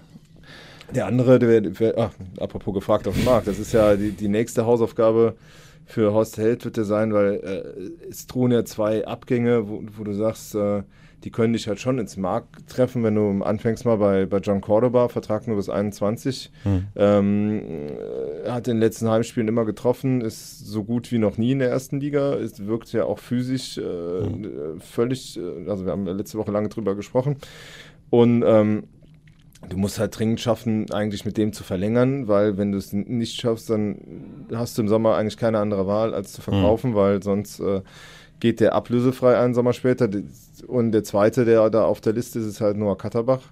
Der 0.95 1.07
andere, 1.07 1.39
der, 1.39 1.61
der 1.61 1.99
ach, 1.99 2.13
apropos 2.39 2.75
gefragt 2.75 3.09
auf 3.09 3.15
dem 3.15 3.25
Markt, 3.25 3.47
das 3.47 3.59
ist 3.59 3.73
ja 3.73 3.97
die, 3.97 4.13
die 4.13 4.29
nächste 4.29 4.67
Hausaufgabe 4.67 5.35
für 5.85 6.13
Horst 6.13 6.37
Held 6.37 6.65
wird 6.65 6.77
der 6.77 6.85
sein, 6.85 7.13
weil 7.13 7.35
äh, 7.35 8.09
es 8.09 8.27
drohen 8.27 8.53
ja 8.53 8.65
zwei 8.65 9.07
Abgänge, 9.07 9.69
wo, 9.69 9.83
wo 9.97 10.05
du 10.05 10.13
sagst, 10.13 10.55
äh, 10.55 10.83
die 11.25 11.31
können 11.31 11.55
dich 11.55 11.67
halt 11.67 11.81
schon 11.81 11.99
ins 11.99 12.17
Markt 12.17 12.69
treffen, 12.69 13.03
wenn 13.03 13.15
du 13.15 13.43
anfängst 13.43 13.85
mal 13.85 13.97
bei, 13.97 14.27
bei 14.27 14.39
John 14.39 14.61
Cordoba, 14.61 15.09
Vertrag 15.09 15.47
nur 15.47 15.57
bis 15.57 15.69
21. 15.69 16.51
Hm. 16.63 16.87
Ähm, 16.95 17.63
hat 18.47 18.69
in 18.69 18.75
den 18.75 18.81
letzten 18.81 19.09
Heimspielen 19.09 19.49
immer 19.49 19.65
getroffen, 19.65 20.21
ist 20.21 20.67
so 20.67 20.85
gut 20.85 21.11
wie 21.11 21.19
noch 21.19 21.39
nie 21.39 21.53
in 21.53 21.61
der 21.61 21.71
ersten 21.71 22.01
Liga, 22.01 22.35
es 22.35 22.67
wirkt 22.67 22.93
ja 22.93 23.05
auch 23.05 23.19
physisch 23.19 23.79
äh, 23.79 23.83
hm. 23.83 24.81
völlig, 24.81 25.39
äh, 25.39 25.69
also 25.69 25.85
wir 25.85 25.93
haben 25.93 26.07
letzte 26.07 26.39
Woche 26.39 26.53
lange 26.53 26.69
drüber 26.69 26.95
gesprochen. 26.95 27.37
Und 28.11 28.45
ähm, 28.47 28.85
du 29.69 29.77
musst 29.77 29.99
halt 29.99 30.19
dringend 30.19 30.41
schaffen, 30.41 30.91
eigentlich 30.93 31.25
mit 31.25 31.37
dem 31.37 31.53
zu 31.53 31.65
verlängern, 31.65 32.29
weil 32.29 32.57
wenn 32.57 32.73
du 32.73 32.79
es 32.79 32.93
nicht 32.93 33.41
schaffst, 33.41 33.71
dann 33.71 34.47
hast 34.53 34.77
du 34.77 34.83
im 34.83 34.89
Sommer 34.89 35.17
eigentlich 35.17 35.37
keine 35.37 35.59
andere 35.59 35.87
Wahl, 35.87 36.15
als 36.15 36.33
zu 36.33 36.43
verkaufen, 36.43 36.91
mhm. 36.91 36.95
weil 36.95 37.23
sonst 37.23 37.61
äh, 37.61 37.83
geht 38.41 38.61
der 38.61 38.75
ablösefrei 38.75 39.39
einen 39.39 39.55
Sommer 39.55 39.73
später. 39.73 40.09
Und 40.67 40.93
der 40.93 41.05
zweite, 41.05 41.45
der 41.45 41.69
da 41.71 41.85
auf 41.85 42.01
der 42.01 42.13
Liste 42.13 42.39
ist, 42.39 42.47
ist 42.47 42.61
halt 42.61 42.77
Noah 42.77 42.99
Katterbach, 42.99 43.43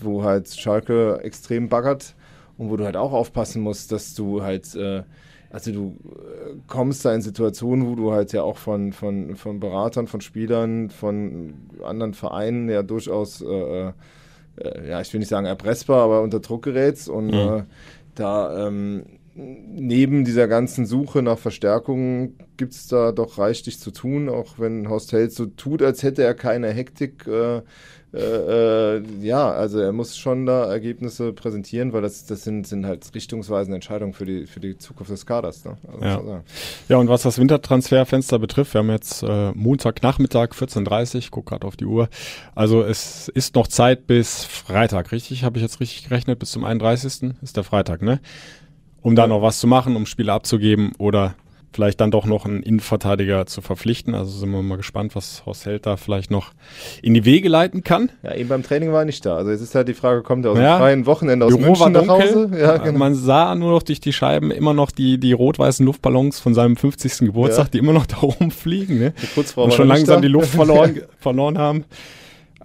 wo 0.00 0.24
halt 0.24 0.48
Schalke 0.48 1.20
extrem 1.22 1.68
baggert 1.68 2.14
und 2.58 2.70
wo 2.70 2.76
du 2.76 2.84
halt 2.84 2.96
auch 2.96 3.12
aufpassen 3.12 3.62
musst, 3.62 3.92
dass 3.92 4.14
du 4.14 4.42
halt, 4.42 4.74
äh, 4.74 5.02
also 5.50 5.72
du 5.72 5.96
äh, 6.06 6.54
kommst 6.66 7.04
da 7.04 7.14
in 7.14 7.22
Situationen, 7.22 7.86
wo 7.86 7.94
du 7.94 8.12
halt 8.12 8.32
ja 8.32 8.42
auch 8.42 8.58
von, 8.58 8.92
von, 8.92 9.36
von 9.36 9.60
Beratern, 9.60 10.06
von 10.06 10.20
Spielern, 10.20 10.90
von 10.90 11.54
anderen 11.82 12.14
Vereinen 12.14 12.68
ja 12.68 12.82
durchaus, 12.82 13.42
äh, 13.42 13.88
äh, 13.88 13.92
ja, 14.88 15.00
ich 15.00 15.12
will 15.12 15.20
nicht 15.20 15.28
sagen 15.28 15.46
erpressbar, 15.46 16.02
aber 16.04 16.22
unter 16.22 16.40
Druck 16.40 16.62
gerätst 16.62 17.08
und 17.08 17.26
mhm. 17.26 17.34
Äh, 17.34 17.62
da 18.14 18.66
ähm, 18.66 19.04
neben 19.36 20.24
dieser 20.24 20.48
ganzen 20.48 20.86
Suche 20.86 21.22
nach 21.22 21.38
Verstärkungen 21.38 22.38
gibt 22.56 22.72
es 22.72 22.86
da 22.86 23.12
doch 23.12 23.38
reichlich 23.38 23.78
zu 23.78 23.90
tun, 23.90 24.28
auch 24.28 24.58
wenn 24.58 24.88
Horst 24.88 25.12
Held 25.12 25.32
so 25.32 25.46
tut, 25.46 25.82
als 25.82 26.02
hätte 26.02 26.22
er 26.22 26.34
keine 26.34 26.70
Hektik. 26.72 27.26
Äh, 27.26 27.60
äh, 28.14 28.96
äh, 28.96 29.02
ja, 29.20 29.50
also 29.50 29.78
er 29.78 29.92
muss 29.92 30.16
schon 30.16 30.46
da 30.46 30.64
Ergebnisse 30.70 31.34
präsentieren, 31.34 31.92
weil 31.92 32.00
das, 32.00 32.24
das 32.24 32.44
sind, 32.44 32.66
sind 32.66 32.86
halt 32.86 33.14
richtungsweisende 33.14 33.74
Entscheidungen 33.74 34.14
für 34.14 34.24
die, 34.24 34.46
für 34.46 34.60
die 34.60 34.78
Zukunft 34.78 35.12
des 35.12 35.26
Kaders. 35.26 35.64
Ne? 35.66 35.76
Also 35.92 36.30
ja. 36.30 36.42
ja, 36.88 36.96
und 36.96 37.08
was 37.08 37.22
das 37.22 37.38
Wintertransferfenster 37.38 38.38
betrifft, 38.38 38.72
wir 38.72 38.78
haben 38.78 38.90
jetzt 38.90 39.22
äh, 39.22 39.52
Montagnachmittag 39.52 40.52
14.30 40.52 41.16
Uhr, 41.16 41.22
guck 41.30 41.46
gerade 41.46 41.66
auf 41.66 41.76
die 41.76 41.84
Uhr. 41.84 42.08
Also 42.54 42.82
es 42.82 43.28
ist 43.28 43.54
noch 43.54 43.66
Zeit 43.66 44.06
bis 44.06 44.44
Freitag, 44.44 45.12
richtig? 45.12 45.44
Habe 45.44 45.58
ich 45.58 45.62
jetzt 45.62 45.80
richtig 45.80 46.08
gerechnet? 46.08 46.38
Bis 46.38 46.52
zum 46.52 46.64
31. 46.64 47.34
ist 47.42 47.56
der 47.56 47.64
Freitag, 47.64 48.00
ne? 48.00 48.20
Um 49.06 49.14
da 49.14 49.28
noch 49.28 49.40
was 49.40 49.60
zu 49.60 49.68
machen, 49.68 49.94
um 49.94 50.04
Spiele 50.04 50.32
abzugeben 50.32 50.90
oder 50.98 51.36
vielleicht 51.72 52.00
dann 52.00 52.10
doch 52.10 52.26
noch 52.26 52.44
einen 52.44 52.64
Innenverteidiger 52.64 53.46
zu 53.46 53.60
verpflichten. 53.60 54.16
Also 54.16 54.32
sind 54.32 54.50
wir 54.50 54.62
mal 54.62 54.78
gespannt, 54.78 55.14
was 55.14 55.46
Horst 55.46 55.64
Held 55.64 55.86
da 55.86 55.96
vielleicht 55.96 56.32
noch 56.32 56.50
in 57.02 57.14
die 57.14 57.24
Wege 57.24 57.48
leiten 57.48 57.84
kann. 57.84 58.10
Ja, 58.24 58.34
eben 58.34 58.48
beim 58.48 58.64
Training 58.64 58.90
war 58.90 59.02
er 59.02 59.04
nicht 59.04 59.24
da. 59.24 59.36
Also 59.36 59.52
jetzt 59.52 59.60
ist 59.60 59.76
halt 59.76 59.86
die 59.86 59.94
Frage, 59.94 60.22
kommt 60.24 60.44
er 60.44 60.50
aus 60.50 60.58
ja, 60.58 60.74
dem 60.74 60.80
freien 60.80 61.06
Wochenende 61.06 61.46
aus 61.46 61.56
Büro 61.56 61.66
München 61.66 61.92
nach 61.92 62.08
Hause? 62.08 62.50
Ja, 62.58 62.78
genau. 62.78 62.98
Man 62.98 63.14
sah 63.14 63.54
nur 63.54 63.70
noch 63.70 63.84
durch 63.84 64.00
die 64.00 64.12
Scheiben 64.12 64.50
immer 64.50 64.74
noch 64.74 64.90
die, 64.90 65.18
die 65.18 65.34
rot-weißen 65.34 65.86
Luftballons 65.86 66.40
von 66.40 66.54
seinem 66.54 66.76
50. 66.76 67.28
Geburtstag, 67.28 67.66
ja. 67.66 67.70
die 67.74 67.78
immer 67.78 67.92
noch 67.92 68.06
da 68.06 68.16
rumfliegen. 68.22 68.98
Ne? 68.98 69.14
Und 69.54 69.72
schon 69.72 69.86
langsam 69.86 70.20
die 70.20 70.26
Luft 70.26 70.48
verloren, 70.48 71.02
verloren 71.20 71.58
haben 71.58 71.84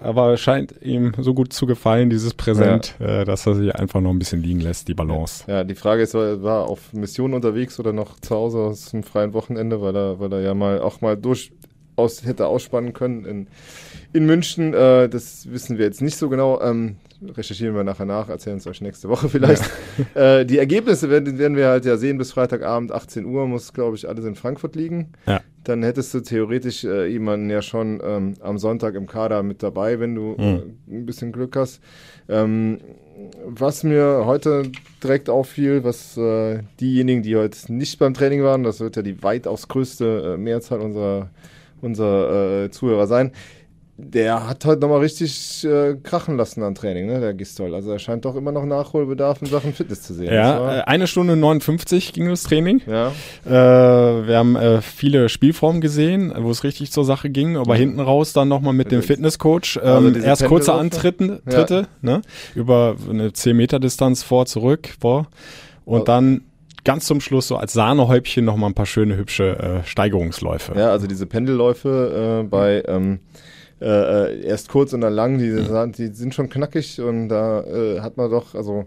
aber 0.01 0.35
scheint 0.37 0.73
ihm 0.81 1.13
so 1.17 1.33
gut 1.33 1.53
zu 1.53 1.65
gefallen, 1.65 2.09
dieses 2.09 2.33
Präsent, 2.33 2.95
ja. 2.99 3.21
äh, 3.21 3.25
dass 3.25 3.45
er 3.45 3.55
sich 3.55 3.75
einfach 3.75 4.01
noch 4.01 4.09
ein 4.09 4.19
bisschen 4.19 4.41
liegen 4.41 4.59
lässt, 4.59 4.87
die 4.87 4.93
Balance. 4.93 5.43
Ja, 5.47 5.63
die 5.63 5.75
Frage 5.75 6.01
ist, 6.01 6.13
war 6.13 6.61
er 6.61 6.67
auf 6.67 6.91
Mission 6.93 7.33
unterwegs 7.33 7.79
oder 7.79 7.93
noch 7.93 8.19
zu 8.19 8.35
Hause 8.35 8.59
aus 8.59 8.91
dem 8.91 9.03
freien 9.03 9.33
Wochenende, 9.33 9.81
weil 9.81 9.95
er, 9.95 10.19
weil 10.19 10.33
er 10.33 10.41
ja 10.41 10.53
mal 10.53 10.81
auch 10.81 11.01
mal 11.01 11.15
durch 11.15 11.51
aus, 11.95 12.25
hätte 12.25 12.47
ausspannen 12.47 12.93
können 12.93 13.25
in, 13.25 13.47
in 14.13 14.25
München. 14.25 14.73
Äh, 14.73 15.09
das 15.09 15.51
wissen 15.51 15.77
wir 15.77 15.85
jetzt 15.85 16.01
nicht 16.01 16.17
so 16.17 16.29
genau. 16.29 16.61
Ähm, 16.61 16.97
recherchieren 17.21 17.75
wir 17.75 17.83
nachher 17.83 18.05
nach, 18.05 18.29
erzählen 18.29 18.57
es 18.57 18.67
euch 18.67 18.81
nächste 18.81 19.09
Woche 19.09 19.29
vielleicht. 19.29 19.63
Ja. 19.63 19.71
Äh, 20.13 20.45
die 20.45 20.57
Ergebnisse 20.57 21.09
werden, 21.09 21.37
werden 21.37 21.55
wir 21.55 21.67
halt 21.67 21.85
ja 21.85 21.95
sehen 21.95 22.17
bis 22.17 22.31
Freitagabend 22.31 22.91
18 22.91 23.25
Uhr, 23.25 23.47
muss 23.47 23.73
glaube 23.73 23.95
ich 23.95 24.07
alles 24.07 24.25
in 24.25 24.35
Frankfurt 24.35 24.75
liegen. 24.75 25.13
Ja. 25.25 25.41
Dann 25.63 25.83
hättest 25.83 26.13
du 26.13 26.21
theoretisch 26.21 26.83
äh, 26.83 27.07
jemanden 27.07 27.49
ja 27.49 27.61
schon 27.61 28.01
ähm, 28.03 28.33
am 28.39 28.57
Sonntag 28.57 28.95
im 28.95 29.07
Kader 29.07 29.43
mit 29.43 29.61
dabei, 29.63 29.99
wenn 29.99 30.15
du 30.15 30.35
mhm. 30.37 30.39
äh, 30.39 30.95
ein 30.95 31.05
bisschen 31.05 31.31
Glück 31.31 31.55
hast. 31.55 31.81
Ähm, 32.27 32.79
was 33.45 33.83
mir 33.83 34.23
heute 34.25 34.71
direkt 35.03 35.29
auffiel, 35.29 35.83
was 35.83 36.17
äh, 36.17 36.63
diejenigen, 36.79 37.23
die 37.23 37.35
heute 37.35 37.71
nicht 37.71 37.99
beim 37.99 38.13
Training 38.13 38.43
waren, 38.43 38.63
das 38.63 38.79
wird 38.79 38.95
ja 38.95 39.01
die 39.01 39.21
weitaus 39.21 39.67
größte 39.67 40.33
äh, 40.33 40.37
Mehrzahl 40.37 40.79
unserer, 40.79 41.29
unserer 41.81 42.63
äh, 42.63 42.71
Zuhörer 42.71 43.07
sein, 43.07 43.31
der 44.03 44.47
hat 44.47 44.65
heute 44.65 44.81
nochmal 44.81 44.99
richtig 44.99 45.63
äh, 45.63 45.95
krachen 46.01 46.37
lassen 46.37 46.63
an 46.63 46.75
Training, 46.75 47.07
ne, 47.07 47.19
der 47.19 47.33
Gistol. 47.33 47.73
Also 47.75 47.91
er 47.91 47.99
scheint 47.99 48.25
doch 48.25 48.35
immer 48.35 48.51
noch 48.51 48.65
Nachholbedarf 48.65 49.41
in 49.41 49.47
Sachen 49.47 49.73
Fitness 49.73 50.01
zu 50.01 50.13
sehen. 50.13 50.33
Ja, 50.33 50.79
äh, 50.79 50.81
eine 50.81 51.07
Stunde 51.07 51.35
59 51.35 52.13
ging 52.13 52.27
das 52.27 52.43
Training. 52.43 52.81
Ja. 52.87 53.11
Äh, 53.45 54.27
wir 54.27 54.37
haben 54.37 54.55
äh, 54.55 54.81
viele 54.81 55.29
Spielformen 55.29 55.81
gesehen, 55.81 56.33
wo 56.37 56.51
es 56.51 56.63
richtig 56.63 56.91
zur 56.91 57.05
Sache 57.05 57.29
ging, 57.29 57.57
aber 57.57 57.75
mhm. 57.75 57.79
hinten 57.79 57.99
raus 57.99 58.33
dann 58.33 58.47
nochmal 58.47 58.73
mit 58.73 58.91
dem 58.91 59.01
Fitnesscoach. 59.01 59.79
Ähm, 59.81 59.83
also 59.83 60.19
erst 60.19 60.45
kurze 60.45 60.73
Antritte, 60.73 61.41
Tritte, 61.47 61.87
ja. 62.01 62.17
ne, 62.17 62.21
über 62.55 62.95
eine 63.09 63.33
10 63.33 63.55
Meter 63.55 63.79
Distanz 63.79 64.23
vor, 64.23 64.45
zurück, 64.45 64.89
vor. 64.99 65.27
Und 65.85 66.01
also. 66.01 66.05
dann 66.05 66.41
ganz 66.83 67.05
zum 67.05 67.21
Schluss 67.21 67.47
so 67.47 67.57
als 67.57 67.73
Sahnehäubchen 67.73 68.45
nochmal 68.45 68.71
ein 68.71 68.73
paar 68.73 68.85
schöne, 68.85 69.15
hübsche 69.15 69.83
äh, 69.83 69.87
Steigerungsläufe. 69.87 70.73
Ja, 70.75 70.89
also 70.89 71.07
diese 71.07 71.25
Pendelläufe 71.25 72.41
äh, 72.41 72.47
bei 72.47 72.83
ähm, 72.87 73.19
äh, 73.81 73.85
äh, 73.85 74.41
erst 74.45 74.69
kurz 74.69 74.93
und 74.93 75.01
dann 75.01 75.13
lang, 75.13 75.39
die, 75.39 75.55
die 75.97 76.13
sind 76.13 76.35
schon 76.35 76.49
knackig 76.49 77.01
und 77.01 77.29
da 77.29 77.61
äh, 77.61 77.99
hat 78.01 78.15
man 78.15 78.29
doch, 78.29 78.53
also 78.53 78.85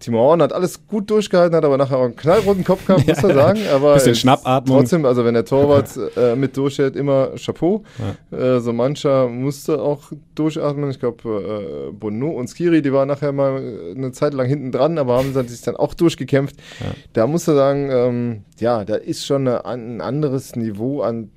Timo 0.00 0.18
Horn 0.20 0.40
hat 0.40 0.54
alles 0.54 0.86
gut 0.86 1.10
durchgehalten, 1.10 1.54
hat 1.54 1.64
aber 1.64 1.76
nachher 1.76 1.98
auch 1.98 2.04
einen 2.04 2.16
knallroten 2.16 2.64
Kopf 2.64 2.86
gehabt, 2.86 3.06
muss 3.06 3.22
man 3.22 3.34
sagen. 3.34 3.60
Aber 3.70 3.94
Bisschen 3.94 4.14
Schnappatmung. 4.14 4.78
Trotzdem, 4.78 5.04
also 5.04 5.26
wenn 5.26 5.34
der 5.34 5.44
Torwart 5.44 5.90
äh, 6.16 6.34
mit 6.36 6.56
durchhält, 6.56 6.96
immer 6.96 7.32
Chapeau. 7.36 7.84
Ja. 8.32 8.56
Äh, 8.56 8.60
so 8.60 8.72
mancher 8.72 9.28
musste 9.28 9.80
auch 9.82 10.10
durchatmen. 10.34 10.90
Ich 10.90 11.00
glaube, 11.00 11.90
äh, 11.90 11.92
Bono 11.92 12.30
und 12.30 12.48
Skiri, 12.48 12.80
die 12.80 12.94
waren 12.94 13.08
nachher 13.08 13.32
mal 13.32 13.92
eine 13.94 14.12
Zeit 14.12 14.32
lang 14.32 14.48
hinten 14.48 14.72
dran, 14.72 14.96
aber 14.96 15.18
haben 15.18 15.34
sich 15.46 15.60
dann 15.60 15.76
auch 15.76 15.92
durchgekämpft. 15.92 16.56
Ja. 16.80 16.86
Da 17.12 17.26
muss 17.26 17.46
man 17.46 17.56
sagen, 17.56 17.90
ähm, 17.92 18.44
ja, 18.58 18.86
da 18.86 18.94
ist 18.94 19.26
schon 19.26 19.46
eine, 19.46 19.66
ein 19.66 20.00
anderes 20.00 20.56
Niveau 20.56 21.02
an 21.02 21.30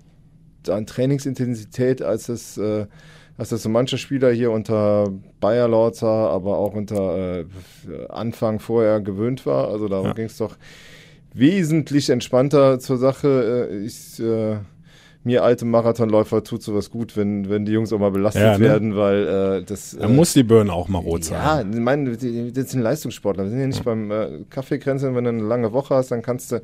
an 0.70 0.86
Trainingsintensität, 0.86 2.02
als 2.02 2.30
es, 2.30 2.58
äh, 2.58 2.86
als 3.38 3.50
das 3.50 3.64
so 3.64 3.70
manche 3.70 3.98
Spieler 3.98 4.32
hier 4.32 4.52
unter 4.52 5.12
Bayer 5.40 5.68
Lorzer, 5.68 6.08
aber 6.08 6.58
auch 6.58 6.74
unter 6.74 7.40
äh, 7.40 7.46
Anfang 8.10 8.60
vorher 8.60 9.02
gewöhnt 9.02 9.46
war. 9.46 9.70
Also 9.70 9.88
darum 9.88 10.08
ja. 10.08 10.14
ging 10.14 10.26
es 10.26 10.38
doch 10.38 10.56
wesentlich 11.34 12.10
entspannter 12.10 12.80
zur 12.80 12.98
Sache. 12.98 13.70
Äh, 13.72 13.86
ich, 13.86 14.20
äh, 14.20 14.58
mir 15.24 15.44
alte 15.44 15.66
Marathonläufer 15.66 16.44
tut 16.44 16.62
sowas 16.62 16.90
gut, 16.90 17.16
wenn, 17.16 17.50
wenn 17.50 17.66
die 17.66 17.72
Jungs 17.72 17.94
auch 17.94 18.00
mal 18.00 18.12
belastet 18.12 18.42
ja, 18.42 18.58
ne? 18.58 18.64
werden, 18.64 18.96
weil 18.96 19.28
äh, 19.28 19.64
das. 19.64 19.96
Da 19.98 20.06
äh, 20.06 20.10
muss 20.10 20.34
die 20.34 20.44
Birne 20.44 20.74
auch 20.74 20.90
mal 20.90 21.00
rot 21.00 21.24
sein. 21.24 21.42
Ja, 21.42 21.62
ich 21.62 21.80
meine, 21.80 22.18
das 22.18 22.72
sind 22.72 22.82
Leistungssportler. 22.82 23.44
Wir 23.44 23.50
sind 23.50 23.60
ja 23.60 23.68
nicht 23.68 23.84
beim 23.86 24.12
äh, 24.12 24.44
Kaffeekränzeln, 24.50 25.16
wenn 25.16 25.24
du 25.24 25.30
eine 25.30 25.44
lange 25.44 25.72
Woche 25.72 25.96
hast, 25.96 26.12
dann 26.12 26.22
kannst 26.22 26.52
du, 26.52 26.62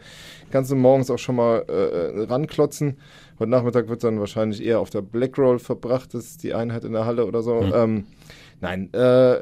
kannst 0.52 0.72
du 0.72 0.76
morgens 0.76 1.10
auch 1.10 1.20
schon 1.20 1.36
mal 1.36 1.60
äh, 1.68 2.24
ranklotzen. 2.24 2.98
Heute 3.40 3.52
Nachmittag 3.52 3.88
wird 3.88 4.04
dann 4.04 4.20
wahrscheinlich 4.20 4.64
eher 4.64 4.82
auf 4.82 4.90
der 4.90 5.02
Blackroll 5.02 5.60
verbracht, 5.60 6.14
das 6.14 6.26
ist 6.26 6.44
die 6.44 6.54
Einheit 6.54 6.84
in 6.84 6.92
der 6.92 7.06
Halle 7.06 7.26
oder 7.26 7.42
so. 7.42 7.62
Mhm. 7.62 7.72
Ähm, 7.74 8.06
nein, 8.60 8.94
äh, 8.94 9.38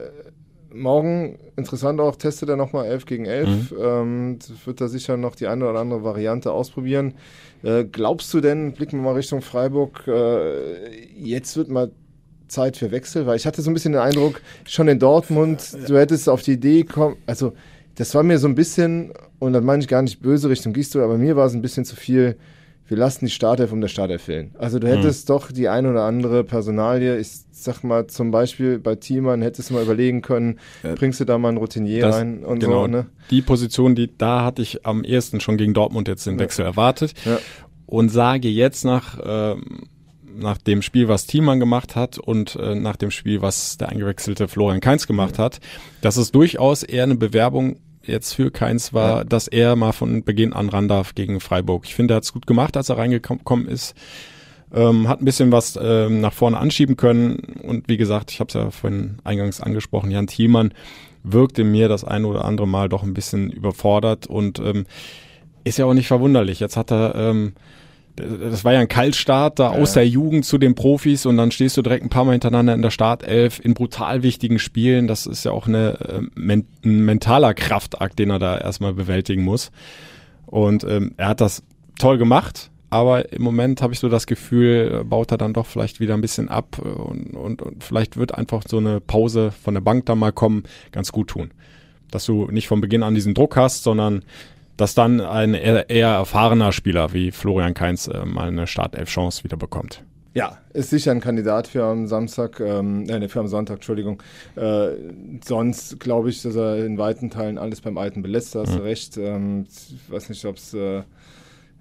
morgen 0.78 1.38
interessant 1.56 2.00
auch, 2.00 2.16
testet 2.16 2.50
er 2.50 2.56
nochmal 2.56 2.86
11 2.86 3.06
gegen 3.06 3.26
11. 3.26 3.72
Mhm. 3.72 3.78
Ähm, 3.82 4.40
wird 4.66 4.82
da 4.82 4.88
sicher 4.88 5.18
noch 5.18 5.36
die 5.36 5.48
eine 5.48 5.70
oder 5.70 5.80
andere 5.80 6.04
Variante 6.04 6.52
ausprobieren. 6.52 7.16
Äh, 7.64 7.86
glaubst 7.86 8.34
du 8.34 8.42
denn, 8.42 8.74
blicken 8.74 8.98
wir 8.98 9.04
mal 9.04 9.16
Richtung 9.16 9.42
Freiburg, 9.42 10.04
äh, 10.08 10.90
jetzt 11.16 11.58
wird 11.58 11.70
mal 11.70 11.92
Zeit 12.48 12.78
für 12.78 12.92
Wechsel? 12.92 13.26
Weil 13.26 13.36
ich 13.36 13.46
hatte 13.46 13.62
so 13.62 13.70
ein 13.70 13.74
bisschen 13.74 13.94
den 13.94 14.02
Eindruck, 14.02 14.42
schon 14.66 14.88
in 14.88 15.00
Dortmund, 15.00 15.76
du 15.88 15.98
hättest 15.98 16.30
auf 16.30 16.42
die 16.42 16.54
Idee 16.54 16.84
kommen, 16.84 17.18
also 17.26 17.54
das 17.96 18.14
war 18.14 18.24
mir 18.24 18.38
so 18.38 18.48
ein 18.48 18.56
bisschen, 18.56 19.12
und 19.40 19.54
das 19.54 19.64
meine 19.64 19.82
ich 19.82 19.88
gar 19.88 20.04
nicht 20.04 20.22
böse 20.22 20.50
Richtung 20.50 20.72
Gisto, 20.72 21.04
aber 21.04 21.18
mir 21.18 21.36
war 21.36 21.48
es 21.48 21.54
ein 21.54 21.64
bisschen 21.64 21.84
zu 21.84 21.96
viel 21.96 22.38
wir 22.88 22.98
lassen 22.98 23.26
die 23.26 23.32
Startelf 23.32 23.72
um 23.72 23.82
der 23.82 23.88
Startelf 23.90 24.28
wählen. 24.28 24.56
Also 24.58 24.80
du 24.80 24.88
hättest 24.88 25.28
mhm. 25.28 25.34
doch 25.34 25.52
die 25.52 25.68
ein 25.68 25.86
oder 25.86 26.04
andere 26.04 26.44
Personalie, 26.44 27.18
ich 27.18 27.30
sag 27.52 27.84
mal 27.84 28.08
zum 28.08 28.32
Beispiel 28.32 28.80
bei 28.80 28.96
Thiemann 28.96 29.42
hättest 29.42 29.70
du 29.70 29.74
mal 29.74 29.84
überlegen 29.84 30.22
können, 30.22 30.60
ja. 30.84 30.96
bringst 30.96 31.20
du 31.20 31.26
da 31.26 31.38
mal 31.38 31.50
einen 31.50 31.58
Routinier 31.58 32.02
das, 32.02 32.16
rein 32.16 32.44
und 32.44 32.60
genau, 32.60 32.84
so. 32.84 32.88
Ne? 32.88 33.06
Die 33.30 33.42
Position, 33.42 33.96
die 33.96 34.16
da 34.18 34.46
hatte 34.46 34.62
ich 34.62 34.86
am 34.86 35.04
ehesten 35.04 35.40
schon 35.42 35.58
gegen 35.58 35.74
Dortmund 35.74 36.08
jetzt 36.08 36.26
den 36.26 36.40
Wechsel 36.40 36.62
ja. 36.62 36.70
erwartet 36.70 37.14
ja. 37.26 37.40
und 37.86 38.10
sage 38.10 38.48
jetzt 38.48 38.86
nach 38.86 39.20
ähm, 39.24 39.88
nach 40.38 40.58
dem 40.58 40.82
Spiel, 40.82 41.08
was 41.08 41.26
Thiemann 41.26 41.60
gemacht 41.60 41.96
hat 41.96 42.20
und 42.20 42.56
äh, 42.56 42.76
nach 42.76 42.96
dem 42.96 43.12
Spiel, 43.12 43.42
was 43.42 43.78
der 43.78 43.90
eingewechselte 43.90 44.48
Florian 44.48 44.82
Kainz 44.82 45.08
gemacht 45.08 45.40
mhm. 45.40 45.44
hat, 45.44 45.60
dass 46.02 46.18
es 46.18 46.32
durchaus 46.32 46.84
eher 46.84 47.04
eine 47.04 47.16
Bewerbung 47.16 47.78
jetzt 48.08 48.34
für 48.34 48.52
Keins 48.52 48.94
war, 48.94 49.20
ja. 49.20 49.24
dass 49.24 49.48
er 49.48 49.76
mal 49.76 49.92
von 49.92 50.24
Beginn 50.24 50.54
an 50.54 50.70
ran 50.70 50.88
darf 50.88 51.16
gegen 51.16 51.40
Freiburg. 51.40 51.86
Ich 51.86 51.96
finde, 51.96 52.14
er 52.14 52.18
hat 52.18 52.24
es 52.24 52.34
gut 52.34 52.48
gemacht, 52.48 52.78
als 52.78 52.90
er 52.90 52.98
reingekommen 52.98 53.68
ist. 53.68 53.96
Ähm, 54.74 55.08
hat 55.08 55.22
ein 55.22 55.26
bisschen 55.26 55.52
was 55.52 55.80
ähm, 55.82 56.20
nach 56.20 56.34
vorne 56.34 56.58
anschieben 56.58 56.98
können. 56.98 57.38
Und 57.64 57.88
wie 57.88 57.98
gesagt, 57.98 58.32
ich 58.32 58.40
habe 58.40 58.50
es 58.50 58.54
ja 58.54 58.70
vorhin 58.72 59.20
eingangs 59.24 59.62
angesprochen, 59.62 60.12
Jan 60.12 60.28
Thielmann 60.28 60.74
wirkte 61.24 61.64
mir 61.64 61.90
das 61.90 62.04
ein 62.04 62.26
oder 62.26 62.46
andere 62.46 62.68
Mal 62.68 62.90
doch 62.90 63.04
ein 63.04 63.14
bisschen 63.14 63.50
überfordert 63.50 64.28
und 64.28 64.60
ähm, 64.60 64.86
ist 65.64 65.78
ja 65.78 65.86
auch 65.86 65.94
nicht 65.94 66.08
verwunderlich. 66.08 66.60
Jetzt 66.60 66.78
hat 66.78 66.92
er 66.92 67.16
ähm, 67.16 67.54
das 68.18 68.66
war 68.66 68.74
ja 68.74 68.80
ein 68.80 68.88
Kaltstart 68.88 69.60
da 69.60 69.70
aus 69.70 69.94
der 69.94 70.08
Jugend 70.08 70.44
zu 70.44 70.58
den 70.58 70.74
Profis 70.74 71.26
und 71.26 71.38
dann 71.38 71.52
stehst 71.52 71.78
du 71.78 71.84
direkt 71.84 72.04
ein 72.04 72.10
paar 72.10 72.26
Mal 72.26 72.32
hintereinander 72.32 72.74
in 72.74 72.82
der 72.82 72.90
Startelf 72.90 73.60
in 73.64 73.76
brutal 73.76 74.24
wichtigen 74.24 74.58
Spielen. 74.58 75.08
Das 75.08 75.28
ist 75.28 75.46
ja 75.46 75.52
auch 75.52 75.68
eine, 75.68 76.00
äh, 76.00 76.22
men 76.36 76.66
ein 76.84 77.06
mentaler 77.06 77.54
Kraftakt, 77.54 78.18
den 78.18 78.32
er 78.32 78.40
da 78.40 78.58
erstmal 78.58 78.94
bewältigen 78.94 79.44
muss. 79.44 79.72
Und 80.48 80.84
ähm, 80.84 81.14
er 81.18 81.30
hat 81.30 81.42
das 81.42 81.62
toll 82.00 82.18
gemacht, 82.18 82.72
aber 82.90 83.32
im 83.32 83.44
Moment 83.44 83.82
habe 83.82 83.94
ich 83.94 84.00
so 84.00 84.10
das 84.10 84.26
Gefühl, 84.26 85.02
äh, 85.02 85.04
baut 85.04 85.32
er 85.32 85.38
dann 85.38 85.54
doch 85.54 85.68
vielleicht 85.68 86.00
wieder 86.00 86.16
ein 86.16 86.22
bisschen 86.22 86.50
ab 86.50 86.82
äh, 86.84 86.88
und, 86.88 87.36
und, 87.36 87.62
und 87.62 87.84
vielleicht 87.84 88.18
wird 88.18 88.34
einfach 88.34 88.64
so 88.68 88.78
eine 88.78 89.00
Pause 89.00 89.52
von 89.52 89.76
der 89.76 89.82
Bank 89.82 90.08
da 90.08 90.16
mal 90.16 90.32
kommen, 90.32 90.64
ganz 90.92 91.12
gut 91.12 91.30
tun. 91.30 91.52
Dass 92.10 92.26
du 92.26 92.48
nicht 92.50 92.68
von 92.68 92.82
Beginn 92.82 93.04
an 93.04 93.14
diesen 93.14 93.36
Druck 93.36 93.58
hast, 93.58 93.84
sondern 93.84 94.24
dass 94.78 94.96
dann 94.96 95.20
ein 95.20 95.54
eher, 95.54 95.90
eher 95.90 96.10
erfahrener 96.10 96.72
Spieler 96.72 97.14
wie 97.14 97.32
Florian 97.32 97.74
Kainz 97.74 98.08
äh, 98.08 98.26
mal 98.26 98.48
eine 98.48 98.68
Startelf-Chance 98.68 99.44
wieder 99.44 99.58
bekommt. 99.58 100.04
Ja, 100.34 100.60
ist 100.72 100.92
sicher 100.92 101.12
ein 101.12 101.20
Kandidat 101.20 101.68
für 101.68 101.84
am 101.84 102.06
Samstag, 102.06 102.60
ähm, 102.60 103.10
äh, 103.10 103.28
für 103.28 103.40
am 103.40 103.48
Sonntag, 103.48 103.78
Entschuldigung. 103.78 104.22
Äh, 104.56 104.90
sonst 105.44 106.00
glaube 106.00 106.30
ich, 106.30 106.44
dass 106.44 106.56
er 106.56 106.86
in 106.86 107.00
weiten 107.00 107.32
Teilen 107.32 107.58
alles 107.58 107.82
beim 107.82 107.98
Alten 107.98 108.22
belässt, 108.22 108.54
da 108.54 108.60
hast 108.60 108.76
du 108.76 108.84
recht. 108.84 109.18
Ähm, 109.18 109.66
ich 109.68 110.12
weiß 110.12 110.30
nicht, 110.30 110.46
ob 110.46 110.58
es 110.58 110.76
äh, 110.76 111.02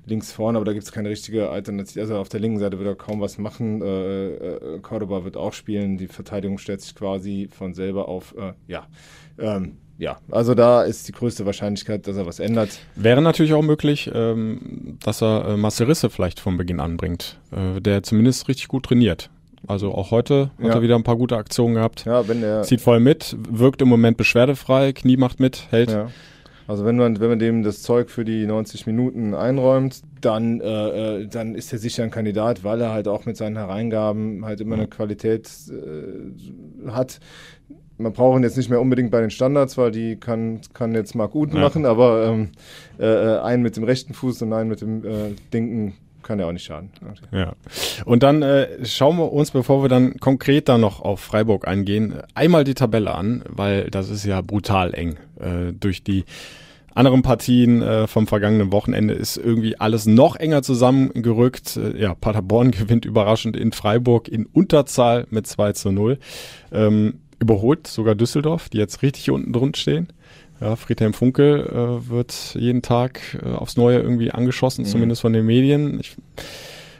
links 0.06 0.32
vorne, 0.32 0.56
aber 0.56 0.64
da 0.64 0.72
gibt 0.72 0.84
es 0.84 0.92
keine 0.92 1.10
richtige 1.10 1.50
Alternative. 1.50 2.00
Also 2.00 2.16
auf 2.16 2.30
der 2.30 2.40
linken 2.40 2.58
Seite 2.58 2.78
wird 2.78 2.88
er 2.88 2.94
kaum 2.94 3.20
was 3.20 3.36
machen. 3.36 3.82
Äh, 3.82 4.34
äh, 4.34 4.78
Cordoba 4.80 5.24
wird 5.24 5.36
auch 5.36 5.52
spielen. 5.52 5.98
Die 5.98 6.06
Verteidigung 6.06 6.56
stellt 6.56 6.80
sich 6.80 6.94
quasi 6.94 7.50
von 7.50 7.74
selber 7.74 8.08
auf. 8.08 8.34
Äh, 8.38 8.54
ja. 8.68 8.86
Ähm, 9.38 9.76
ja, 9.98 10.18
also 10.30 10.54
da 10.54 10.82
ist 10.82 11.08
die 11.08 11.12
größte 11.12 11.46
Wahrscheinlichkeit, 11.46 12.06
dass 12.06 12.16
er 12.16 12.26
was 12.26 12.38
ändert. 12.38 12.78
Wäre 12.94 13.22
natürlich 13.22 13.54
auch 13.54 13.62
möglich, 13.62 14.10
ähm, 14.14 14.96
dass 15.02 15.22
er 15.22 15.48
äh, 15.48 15.56
Marcel 15.56 15.86
Risse 15.86 16.10
vielleicht 16.10 16.40
von 16.40 16.56
Beginn 16.56 16.80
an 16.80 16.96
bringt, 16.96 17.38
äh, 17.52 17.80
der 17.80 18.02
zumindest 18.02 18.48
richtig 18.48 18.68
gut 18.68 18.84
trainiert. 18.86 19.30
Also 19.66 19.92
auch 19.92 20.10
heute 20.10 20.50
hat 20.58 20.66
Ja. 20.68 20.74
er 20.74 20.82
wieder 20.82 20.94
ein 20.96 21.02
paar 21.02 21.16
gute 21.16 21.36
Aktionen 21.36 21.74
gehabt. 21.74 22.04
Ja, 22.04 22.28
wenn 22.28 22.42
er. 22.42 22.62
Zieht 22.62 22.80
voll 22.80 23.00
mit, 23.00 23.36
wirkt 23.50 23.82
im 23.82 23.88
Moment 23.88 24.16
beschwerdefrei, 24.16 24.92
Knie 24.92 25.16
macht 25.16 25.40
mit, 25.40 25.66
hält. 25.70 25.90
Ja. 25.90 26.08
Also 26.68 26.84
wenn 26.84 26.96
man, 26.96 27.20
wenn 27.20 27.28
man 27.28 27.38
dem 27.38 27.62
das 27.62 27.82
Zeug 27.82 28.10
für 28.10 28.24
die 28.24 28.44
90 28.44 28.86
Minuten 28.86 29.34
einräumt, 29.34 30.00
dann, 30.20 30.60
äh, 30.60 31.20
äh, 31.22 31.26
dann 31.28 31.54
ist 31.54 31.72
er 31.72 31.78
sicher 31.78 32.02
ein 32.02 32.10
Kandidat, 32.10 32.64
weil 32.64 32.80
er 32.80 32.90
halt 32.92 33.06
auch 33.06 33.24
mit 33.24 33.36
seinen 33.36 33.56
Hereingaben 33.56 34.44
halt 34.44 34.60
immer 34.60 34.74
eine 34.74 34.88
Qualität 34.88 35.48
äh, 35.70 36.90
hat. 36.90 37.20
Man 37.98 38.12
braucht 38.12 38.38
ihn 38.38 38.42
jetzt 38.42 38.56
nicht 38.56 38.68
mehr 38.70 38.80
unbedingt 38.80 39.10
bei 39.10 39.20
den 39.20 39.30
Standards, 39.30 39.78
weil 39.78 39.90
die 39.90 40.16
kann, 40.16 40.60
kann 40.74 40.94
jetzt 40.94 41.14
Marc 41.14 41.34
Uten 41.34 41.56
Ja. 41.56 41.62
machen, 41.62 41.86
aber 41.86 42.26
ähm, 42.26 42.50
äh, 42.98 43.06
äh, 43.06 43.38
einen 43.40 43.62
mit 43.62 43.76
dem 43.76 43.84
rechten 43.84 44.12
Fuß 44.14 44.42
und 44.42 44.52
einen 44.52 44.68
mit 44.68 44.80
dem 44.82 45.04
äh, 45.04 45.34
linken 45.52 45.94
kann 46.22 46.40
ja 46.40 46.46
auch 46.46 46.52
nicht 46.52 46.64
schaden. 46.64 46.90
Ja. 47.30 47.52
Und 48.04 48.24
dann 48.24 48.42
äh, 48.42 48.84
schauen 48.84 49.16
wir 49.16 49.32
uns, 49.32 49.52
bevor 49.52 49.82
wir 49.84 49.88
dann 49.88 50.18
konkret 50.18 50.68
da 50.68 50.76
noch 50.76 51.00
auf 51.00 51.20
Freiburg 51.20 51.68
eingehen, 51.68 52.16
einmal 52.34 52.64
die 52.64 52.74
Tabelle 52.74 53.14
an, 53.14 53.44
weil 53.48 53.90
das 53.90 54.10
ist 54.10 54.24
ja 54.24 54.40
brutal 54.40 54.92
eng. 54.92 55.16
Äh, 55.38 55.72
durch 55.78 56.02
die 56.02 56.24
anderen 56.96 57.22
Partien 57.22 57.80
äh, 57.82 58.06
vom 58.08 58.26
vergangenen 58.26 58.72
Wochenende 58.72 59.14
ist 59.14 59.36
irgendwie 59.36 59.78
alles 59.78 60.06
noch 60.06 60.34
enger 60.36 60.62
zusammengerückt. 60.62 61.76
Äh, 61.76 62.00
ja, 62.00 62.14
Paderborn 62.14 62.70
gewinnt 62.72 63.04
überraschend 63.04 63.56
in 63.56 63.70
Freiburg 63.72 64.28
in 64.28 64.46
Unterzahl 64.46 65.26
mit 65.30 65.46
2 65.46 65.72
zu 65.72 65.92
0. 65.92 66.18
Ähm, 66.72 67.20
überholt 67.38 67.86
sogar 67.86 68.14
Düsseldorf, 68.14 68.68
die 68.68 68.78
jetzt 68.78 69.02
richtig 69.02 69.30
unten 69.30 69.52
drunter 69.52 69.78
stehen. 69.78 70.08
Ja, 70.60 70.76
Friedhelm 70.76 71.12
Funkel 71.12 71.66
äh, 71.66 72.08
wird 72.08 72.56
jeden 72.58 72.80
Tag 72.80 73.38
äh, 73.44 73.50
aufs 73.50 73.76
Neue 73.76 73.98
irgendwie 73.98 74.30
angeschossen, 74.30 74.86
zumindest 74.86 75.20
von 75.20 75.32
den 75.32 75.44
Medien. 75.44 76.00
Ich, 76.00 76.16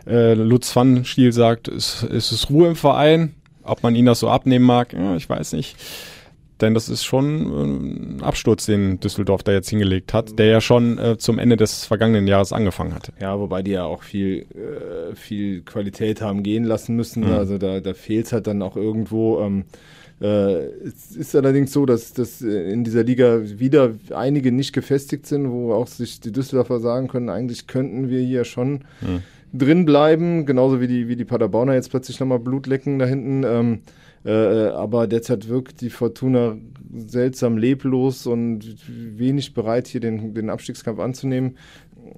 äh, 0.07 0.34
Lutz 0.34 0.72
Pfannenstiel 0.72 1.32
sagt, 1.32 1.68
es, 1.68 2.03
es 2.03 2.32
ist 2.32 2.51
Ruhe 2.51 2.68
im 2.68 2.76
Verein. 2.76 3.34
Ob 3.62 3.82
man 3.82 3.97
ihn 3.97 4.07
das 4.07 4.20
so 4.20 4.28
abnehmen 4.28 4.64
mag, 4.64 4.93
ja, 4.93 5.16
ich 5.16 5.28
weiß 5.28 5.55
nicht. 5.55 5.76
Denn 6.61 6.72
das 6.72 6.89
ist 6.89 7.05
schon 7.05 7.51
äh, 7.51 8.18
ein 8.18 8.22
Absturz, 8.22 8.66
den 8.66 9.01
Düsseldorf 9.01 9.43
da 9.43 9.53
jetzt 9.53 9.70
hingelegt 9.70 10.14
hat, 10.14 10.39
der 10.39 10.47
ja 10.47 10.61
schon 10.61 10.99
äh, 10.99 11.18
zum 11.18 11.39
Ende 11.39 11.57
des 11.57 11.87
vergangenen 11.87 12.26
Jahres 12.26 12.53
angefangen 12.53 12.95
hatte. 12.95 13.12
Ja, 13.20 13.39
wobei 13.39 13.62
die 13.62 13.72
ja 13.72 13.84
auch 13.84 14.03
viel, 14.03 14.47
äh, 14.55 15.14
viel 15.14 15.62
Qualität 15.62 16.20
haben 16.20 16.43
gehen 16.43 16.64
lassen 16.64 16.95
müssen. 16.95 17.24
Mhm. 17.24 17.32
Also 17.32 17.59
da, 17.59 17.80
da 17.80 17.95
fehlt 17.95 18.26
es 18.26 18.32
halt 18.32 18.47
dann 18.47 18.62
auch 18.62 18.76
irgendwo. 18.76 19.41
Ähm, 19.41 19.61
äh, 19.61 19.64
es 20.25 21.14
ist 21.14 21.37
allerdings 21.37 21.73
so, 21.73 21.85
dass, 21.85 22.14
dass 22.14 22.41
äh, 22.41 22.71
in 22.73 22.85
dieser 22.85 23.05
Liga 23.05 23.41
wieder 23.43 23.95
einige 24.14 24.51
nicht 24.51 24.73
gefestigt 24.73 25.27
sind, 25.27 25.51
wo 25.51 25.75
auch 25.75 25.87
sich 25.87 26.21
die 26.21 26.33
Düsseldorfer 26.33 26.81
sagen 26.81 27.09
können, 27.09 27.29
eigentlich 27.29 27.67
könnten 27.67 28.09
wir 28.09 28.21
hier 28.21 28.45
schon 28.45 28.85
drin 29.53 29.85
bleiben, 29.85 30.47
genauso 30.47 30.81
wie 30.81 30.89
die, 30.89 31.09
wie 31.09 31.17
die 31.17 31.25
Paderborner 31.25 31.75
jetzt 31.75 31.91
plötzlich 31.91 32.19
nochmal 32.21 32.39
Blut 32.39 32.67
lecken 32.67 32.99
da 32.99 33.07
hinten. 33.07 33.45
Ähm, 33.45 33.81
äh, 34.25 34.69
aber 34.69 35.07
derzeit 35.07 35.49
wirkt 35.49 35.81
die 35.81 35.91
Fortuna 35.91 36.57
seltsam 36.95 37.59
leblos 37.59 38.27
und 38.27 38.77
wenig 38.89 39.55
bereit, 39.55 39.87
hier 39.87 40.01
den, 40.01 40.35
den 40.35 40.51
Abstiegskampf 40.51 40.99
anzunehmen. 40.99 41.57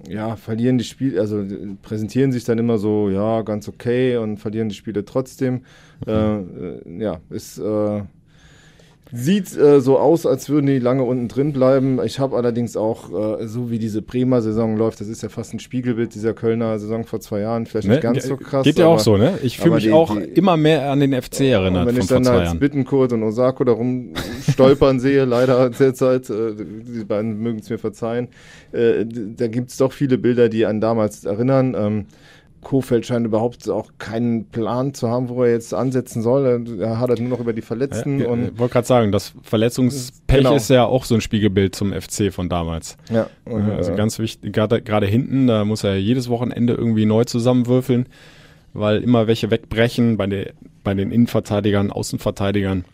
Ja, 0.09 0.37
verlieren 0.37 0.79
die 0.79 0.85
Spiele, 0.85 1.21
also 1.21 1.41
äh, 1.41 1.77
präsentieren 1.83 2.33
sich 2.33 2.45
dann 2.45 2.59
immer 2.59 2.79
so, 2.79 3.11
ja, 3.11 3.43
ganz 3.43 3.69
okay 3.69 4.17
und 4.17 4.39
verlieren 4.39 4.69
die 4.69 4.75
Spiele 4.75 5.05
trotzdem. 5.05 5.63
Äh, 6.07 6.13
äh, 6.13 7.03
ja, 7.03 7.21
ist 7.31 7.59
äh, 7.59 8.03
Sieht 9.11 9.57
äh, 9.57 9.81
so 9.81 9.99
aus, 9.99 10.27
als 10.27 10.51
würden 10.51 10.67
die 10.67 10.79
lange 10.79 11.03
unten 11.03 11.29
drin 11.29 11.53
bleiben. 11.55 11.99
Ich 12.05 12.19
habe 12.19 12.37
allerdings 12.37 12.77
auch, 12.77 13.41
äh, 13.41 13.47
so 13.47 13.71
wie 13.71 13.79
diese 13.79 14.03
Bremer 14.03 14.43
Saison 14.43 14.77
läuft, 14.77 15.01
das 15.01 15.09
ist 15.09 15.23
ja 15.23 15.31
fast 15.31 15.55
ein 15.55 15.61
Spiegelbild 15.61 16.15
dieser 16.15 16.35
Kölner 16.35 16.79
Saison 16.79 17.05
vor 17.05 17.21
zwei 17.21 17.41
Jahren, 17.41 17.65
vielleicht 17.65 17.89
nicht 17.89 17.97
Ne? 17.97 18.01
ganz 18.03 18.27
so 18.27 18.37
krass. 18.37 18.65
Geht 18.65 18.79
ja 18.79 18.87
auch 18.87 18.99
so, 18.99 19.17
ne? 19.17 19.39
Ich 19.43 19.59
fühle 19.59 19.77
mich 19.77 19.85
die- 19.85 19.93
auch 19.93 20.15
die- 20.15 20.25
immer 20.25 20.57
mehr 20.59 20.91
an 20.91 21.01
den 21.01 21.15
FC 21.15 21.41
erinnert 21.51 21.87
wenn 21.87 21.97
ich 21.97 22.05
vor 22.07 22.17
dann 22.19 22.25
zwei 22.25 22.39
als. 22.47 22.59
Bittenkurt 22.59 23.13
und 23.15 23.23
Osako 23.23 23.65
darum 23.65 24.13
stolpern 24.51 25.01
sehe, 25.01 25.25
leider 25.25 25.71
derzeit, 25.71 26.29
äh, 26.29 26.53
die 26.57 27.05
beiden 27.05 27.39
mögen 27.39 27.61
es 27.61 27.71
mir 27.71 27.79
verzeihen, 27.79 28.29
äh, 28.73 29.07
da 29.07 29.47
gibt 29.47 29.71
es 29.71 29.79
doch 29.79 29.93
viele 29.93 30.19
Bilder, 30.19 30.49
die 30.51 30.67
an 30.67 30.81
damals 30.83 31.25
erinnern. 31.25 31.75
Ähm, 31.79 32.05
Kofeld 32.63 33.07
scheint 33.07 33.25
überhaupt 33.27 33.69
auch 33.69 33.91
keinen 33.99 34.47
Plan 34.47 34.93
zu 34.95 35.09
haben, 35.09 35.29
wo 35.29 35.43
er 35.45 35.53
jetzt 35.53 35.73
ansetzen 35.75 36.23
soll. 36.23 36.45
Er- 36.47 36.81
Er 36.89 36.99
hat 37.01 37.09
halt 37.11 37.21
nur 37.21 37.29
noch 37.31 37.41
über 37.41 37.53
die 37.53 37.63
Verletzten 37.63 38.21
Ja, 38.21 38.29
und 38.29 38.53
ich 38.55 38.59
wollte 38.59 38.73
gerade 38.73 38.87
sagen, 38.87 39.13
das 39.13 39.33
Verletzungspech 39.43 40.39
Genau. 40.39 40.55
ist 40.57 40.69
ja 40.71 40.85
auch 40.85 41.05
so 41.05 41.15
ein 41.15 41.21
Spiegelbild 41.21 41.75
zum 41.75 41.93
FC 41.93 42.31
von 42.33 42.49
damals. 42.49 42.97
ja, 43.11 43.29
und, 43.45 43.69
Ja, 43.69 43.77
also 43.77 43.93
äh, 43.93 43.97
ganz 43.97 44.19
wichtig, 44.19 44.53
gerade 44.53 44.83
gerade 44.83 45.07
hinten, 45.07 45.47
da 45.47 45.65
muss 45.65 45.85
er 45.85 45.97
jedes 45.99 46.29
Wochenende 46.29 46.75
irgendwie 46.75 47.07
neu 47.07 47.25
zusammenwürfeln, 47.25 48.07
weil 48.73 49.03
immer 49.03 49.27
welche 49.27 49.51
wegbrechen 49.51 50.17
bei, 50.17 50.27
der, 50.27 50.53
bei 50.85 50.95
den 50.95 51.11
Innenverteidigern, 51.11 51.91
Außenverteidigern. 51.91 52.85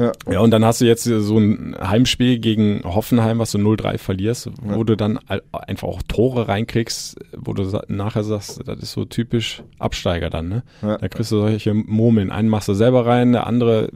Ja. 0.00 0.12
Ja, 0.30 0.40
und 0.40 0.50
dann 0.50 0.64
hast 0.64 0.80
du 0.80 0.86
jetzt 0.86 1.04
so 1.04 1.38
ein 1.38 1.76
Heimspiel 1.78 2.38
gegen 2.38 2.82
Hoffenheim, 2.84 3.38
was 3.38 3.52
du 3.52 3.58
0-3 3.58 3.98
verlierst, 3.98 4.50
wo 4.62 4.82
du 4.82 4.96
dann 4.96 5.18
einfach 5.52 5.88
auch 5.88 6.00
Tore 6.08 6.48
reinkriegst, 6.48 7.18
wo 7.36 7.52
du 7.52 7.70
nachher 7.88 8.24
sagst, 8.24 8.66
das 8.66 8.78
ist 8.78 8.92
so 8.92 9.04
typisch 9.04 9.62
Absteiger 9.78 10.30
dann, 10.30 10.48
ne? 10.48 10.62
Ja. 10.80 10.96
Da 10.96 11.08
kriegst 11.08 11.32
du 11.32 11.40
solche 11.40 11.74
Murmeln. 11.74 12.30
Einen 12.30 12.48
machst 12.48 12.68
du 12.68 12.74
selber 12.74 13.04
rein, 13.04 13.32
der 13.32 13.46
andere 13.46 13.90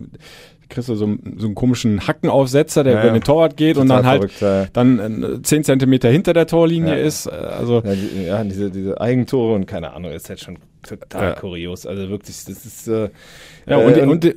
kriegst 0.74 0.88
du 0.88 0.94
so, 0.94 1.04
einen- 1.06 1.36
so 1.38 1.46
einen 1.46 1.54
komischen 1.54 2.06
Hackenaufsetzer, 2.06 2.84
der 2.84 2.94
Ja, 2.94 3.02
über 3.04 3.12
den 3.12 3.22
Torwart 3.22 3.56
geht 3.56 3.76
und 3.78 3.88
dann 3.88 4.04
halt 4.06 4.30
verrückt, 4.32 4.70
dann 4.76 5.22
äh, 5.22 5.42
10 5.42 5.64
Zentimeter 5.64 6.10
hinter 6.10 6.32
der 6.34 6.46
Torlinie 6.46 6.96
ist. 6.96 7.26
äh, 7.26 7.30
Also 7.30 7.82
Ja, 7.84 7.92
die, 7.94 8.24
ja 8.26 8.44
diese, 8.44 8.70
diese 8.70 9.00
Eigentore 9.00 9.54
und 9.54 9.66
keine 9.66 9.92
Ahnung, 9.94 10.10
ist 10.12 10.28
halt 10.28 10.40
schon 10.40 10.58
total 10.86 11.22
Ja. 11.30 11.34
kurios. 11.34 11.86
Also 11.86 12.10
wirklich, 12.10 12.44
das 12.44 12.66
ist. 12.66 12.88
Äh, 12.88 13.08
Ja, 13.66 13.78
und, 13.78 13.96
äh, 13.96 14.02
und 14.02 14.24
äh, 14.26 14.34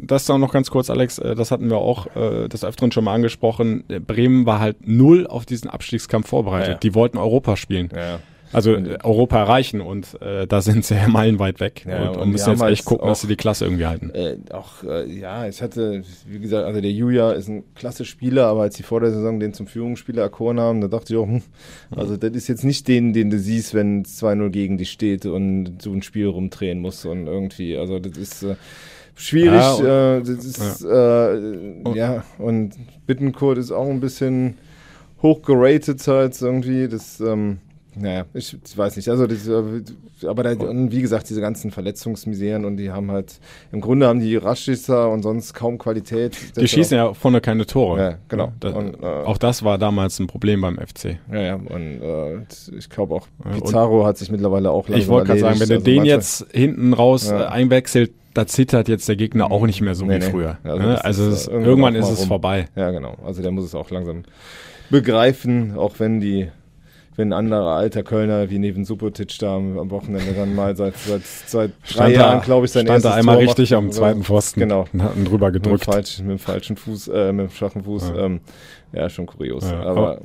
das 0.00 0.30
auch 0.30 0.38
noch 0.38 0.52
ganz 0.52 0.70
kurz, 0.70 0.88
Alex, 0.88 1.18
äh, 1.18 1.34
das 1.34 1.50
hatten 1.50 1.68
wir 1.68 1.76
auch 1.76 2.06
äh, 2.16 2.48
des 2.48 2.64
Öfteren 2.64 2.90
schon 2.92 3.04
mal 3.04 3.12
angesprochen. 3.14 3.84
Bremen 4.06 4.46
war 4.46 4.60
halt 4.60 4.88
null 4.88 5.26
auf 5.26 5.44
diesen 5.44 5.68
Abstiegskampf 5.68 6.28
vorbereitet. 6.28 6.68
Ja. 6.68 6.78
Die 6.78 6.94
wollten 6.94 7.18
Europa 7.18 7.56
spielen. 7.56 7.90
ja. 7.94 8.20
Also 8.52 8.74
äh, 8.74 8.98
Europa 9.04 9.38
erreichen 9.38 9.80
und 9.80 10.20
äh, 10.20 10.46
da 10.46 10.60
sind 10.60 10.84
sie 10.84 10.94
ja 10.96 11.06
meilenweit 11.08 11.60
weg 11.60 11.84
Ja, 11.88 12.08
und, 12.08 12.16
und 12.16 12.22
und 12.22 12.30
müssen 12.32 12.50
jetzt 12.50 12.60
halt 12.62 12.72
echt 12.72 12.84
gucken, 12.84 13.06
dass 13.06 13.18
auch- 13.18 13.22
sie 13.22 13.28
die 13.28 13.36
Klasse 13.36 13.64
irgendwie 13.64 13.86
halten. 13.86 14.10
Äh, 14.10 14.36
auch, 14.52 14.82
äh, 14.82 15.06
ja, 15.08 15.46
ich 15.46 15.62
hatte, 15.62 16.02
wie 16.26 16.38
gesagt, 16.40 16.66
also 16.66 16.80
der 16.80 16.90
Julia 16.90 17.32
ist 17.32 17.48
ein 17.48 17.62
klasse 17.74 18.04
Spieler, 18.04 18.46
aber 18.46 18.62
als 18.62 18.74
die 18.76 18.82
vor 18.82 19.00
der 19.00 19.10
Saison 19.12 19.38
den 19.38 19.52
zum 19.54 19.66
Führungsspieler 19.66 20.22
erkoren 20.22 20.58
haben, 20.58 20.80
da 20.80 20.88
dachte 20.88 21.12
ich 21.12 21.18
auch, 21.18 21.26
hm, 21.26 21.42
also 21.94 22.16
das 22.16 22.32
ist 22.32 22.48
jetzt 22.48 22.64
nicht 22.64 22.88
den, 22.88 23.12
den 23.12 23.30
du 23.30 23.38
siehst, 23.38 23.72
wenn 23.74 24.02
es 24.02 24.20
2-0 24.22 24.50
gegen 24.50 24.78
dich 24.78 24.90
steht 24.90 25.26
und 25.26 25.78
du 25.84 25.92
ein 25.94 26.02
Spiel 26.02 26.26
rumdrehen 26.26 26.80
musst 26.80 27.06
und 27.06 27.26
irgendwie, 27.28 27.76
also 27.76 27.98
das 28.00 28.16
ist 28.18 28.42
äh, 28.42 28.56
schwierig, 29.14 29.60
Ja, 29.60 29.74
und- 29.74 29.86
äh, 29.86 30.20
das 30.34 30.44
ist, 30.44 30.84
äh, 30.84 31.94
ja, 31.94 32.24
und 32.38 32.72
Bittenkurt 33.06 33.58
ist 33.58 33.70
auch 33.70 33.88
ein 33.88 34.00
bisschen 34.00 34.58
hoch 35.22 35.42
geratet 35.42 36.06
halt 36.08 36.40
irgendwie, 36.40 36.88
das, 36.88 37.20
ähm, 37.20 37.58
Naja, 38.00 38.24
ich, 38.32 38.56
ich 38.66 38.78
weiß 38.78 38.96
nicht. 38.96 39.08
Also, 39.10 39.26
das, 39.26 39.46
äh, 39.46 39.62
aber 40.26 40.42
da, 40.42 40.52
und 40.52 40.90
wie 40.90 41.02
gesagt, 41.02 41.28
diese 41.28 41.40
ganzen 41.42 41.70
Verletzungsmiseren 41.70 42.64
und 42.64 42.78
die 42.78 42.90
haben 42.90 43.10
halt, 43.10 43.38
im 43.72 43.80
Grunde 43.82 44.06
haben 44.06 44.20
die 44.20 44.36
Raschisser 44.36 45.10
und 45.10 45.22
sonst 45.22 45.52
kaum 45.52 45.76
Qualität. 45.76 46.34
Die 46.56 46.66
schießen 46.66 46.96
ja 46.96 47.12
vorne 47.12 47.40
keine 47.42 47.66
Tore. 47.66 48.00
Ja, 48.00 48.18
genau. 48.28 48.52
Da, 48.58 48.70
Und, 48.70 49.02
äh, 49.02 49.06
auch 49.06 49.36
das 49.36 49.62
war 49.64 49.76
damals 49.76 50.18
ein 50.18 50.26
Problem 50.28 50.62
beim 50.62 50.78
FC. 50.78 51.18
Ja, 51.30 51.40
ja, 51.40 51.54
und 51.56 52.00
äh, 52.02 52.38
ich 52.78 52.88
glaube 52.88 53.14
auch, 53.16 53.26
Ja, 53.44 53.50
und- 53.52 53.64
Pizarro 53.64 54.06
hat 54.06 54.16
sich 54.16 54.30
mittlerweile 54.30 54.70
auch 54.70 54.88
langsam 54.88 55.00
Ich 55.02 55.08
wollte 55.08 55.26
gerade 55.28 55.40
sagen, 55.40 55.60
wenn 55.60 55.68
du 55.68 55.74
Also 55.74 55.84
den 55.84 55.96
manche- 55.96 56.10
jetzt 56.10 56.46
hinten 56.52 56.92
raus 56.94 57.28
Ja. 57.28 57.42
äh, 57.42 57.46
einwechselt, 57.48 58.12
da 58.32 58.46
zittert 58.46 58.88
jetzt 58.88 59.08
der 59.08 59.16
Gegner 59.16 59.50
auch 59.50 59.66
nicht 59.66 59.80
mehr 59.82 59.94
so 59.94 60.06
Nee, 60.06 60.14
wie 60.14 60.18
nee. 60.24 60.30
früher. 60.30 60.56
Also 60.62 60.78
ne? 60.82 61.04
Also, 61.04 61.28
ist, 61.28 61.48
äh, 61.48 61.50
irgendwann 61.50 61.68
irgendwann 61.68 61.96
auch 61.96 62.00
ist 62.08 62.10
es 62.14 62.20
rum. 62.20 62.28
vorbei. 62.28 62.68
Ja, 62.76 62.90
genau. 62.92 63.16
Also 63.26 63.42
der 63.42 63.50
muss 63.50 63.64
es 63.64 63.74
auch 63.74 63.90
langsam 63.90 64.22
begreifen, 64.88 65.76
auch 65.76 65.94
wenn 65.98 66.20
die, 66.20 66.48
wenn 67.20 67.28
ein 67.28 67.32
anderer 67.32 67.76
alter 67.76 68.02
Kölner 68.02 68.50
wie 68.50 68.58
Neven 68.58 68.84
Subotic 68.84 69.38
da 69.38 69.56
am, 69.56 69.90
Wochenende 69.90 70.32
dann 70.32 70.54
mal 70.54 70.74
seit, 70.76 70.96
seit, 70.96 71.22
seit 71.24 71.70
drei 71.82 71.88
Stand 71.88 72.14
Jahren, 72.14 72.38
da, 72.38 72.44
glaube 72.44 72.66
ich, 72.66 72.72
sein 72.72 72.86
stand 72.86 73.04
da 73.04 73.08
erstes 73.10 73.18
einmal 73.18 73.36
Tor 73.36 73.42
richtig 73.44 73.70
macht. 73.70 73.78
am 73.78 73.92
zweiten 73.92 74.24
Pfosten 74.24 74.60
Genau. 74.60 74.86
und 74.92 75.02
hat 75.02 75.16
ihn 75.16 75.24
drüber 75.26 75.50
Mit 75.50 75.62
gedrückt. 75.62 75.84
falschen, 75.84 76.26
mit 76.26 76.38
dem 76.38 76.40
falschen 76.40 76.76
Fuß, 76.76 77.08
äh, 77.08 77.32
mit 77.32 77.48
dem 77.50 77.52
schwachen 77.54 77.84
Fuß. 77.84 78.08
Ja. 78.08 78.24
Ähm, 78.26 78.40
ja, 78.92 79.08
schon 79.08 79.26
kurios. 79.26 79.70
Ja, 79.70 79.82
aber 79.82 80.20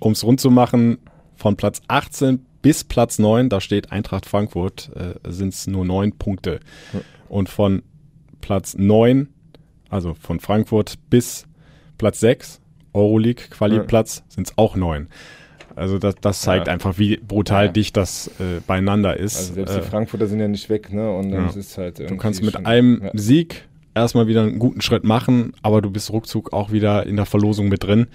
Um 0.00 0.12
es 0.12 0.24
rund 0.24 0.40
zu 0.40 0.50
machen, 0.50 0.98
von 1.36 1.56
Platz 1.56 1.80
18 1.88 2.44
bis 2.62 2.84
Platz 2.84 3.18
9, 3.18 3.48
da 3.48 3.60
steht 3.60 3.92
Eintracht 3.92 4.26
Frankfurt, 4.26 4.90
äh, 4.96 5.30
sind 5.30 5.52
es 5.54 5.66
nur 5.66 5.84
neun 5.84 6.12
Punkte. 6.16 6.60
Und 7.28 7.48
von 7.48 7.82
Platz 8.40 8.74
9, 8.76 9.28
also 9.90 10.14
von 10.14 10.40
Frankfurt 10.40 10.94
bis 11.10 11.46
Platz 11.98 12.20
6, 12.20 12.60
Euroleague 12.92 13.44
Quali-Platz, 13.50 14.24
sind 14.28 14.48
es 14.48 14.58
auch 14.58 14.74
neun. 14.74 15.08
Also 15.76 15.98
das, 15.98 16.14
das 16.20 16.40
zeigt 16.40 16.66
Ja. 16.66 16.72
einfach, 16.72 16.98
wie 16.98 17.16
brutal 17.16 17.66
Ja. 17.66 17.72
dicht 17.72 17.96
das 17.96 18.28
äh, 18.40 18.60
beieinander 18.66 19.16
ist. 19.16 19.36
also 19.36 19.54
selbst 19.54 19.76
Äh, 19.76 19.80
die 19.80 19.86
Frankfurter 19.86 20.26
sind 20.26 20.40
ja 20.40 20.48
nicht 20.48 20.68
weg, 20.68 20.92
ne? 20.92 21.10
Und 21.14 21.30
Ja. 21.30 21.46
es 21.46 21.56
ist 21.56 21.78
halt 21.78 21.98
Du 21.98 22.16
kannst 22.16 22.42
mit 22.42 22.52
schon- 22.54 22.66
einem 22.66 23.00
ja. 23.04 23.10
Sieg 23.14 23.68
erstmal 23.94 24.26
wieder 24.26 24.42
einen 24.42 24.58
guten 24.58 24.80
Schritt 24.80 25.04
machen, 25.04 25.52
aber 25.62 25.80
du 25.82 25.90
bist 25.90 26.10
ruckzuck 26.10 26.52
auch 26.52 26.70
wieder 26.72 27.06
in 27.06 27.16
der 27.16 27.26
Verlosung 27.26 27.68
mit 27.68 27.84
drin. 27.84 28.06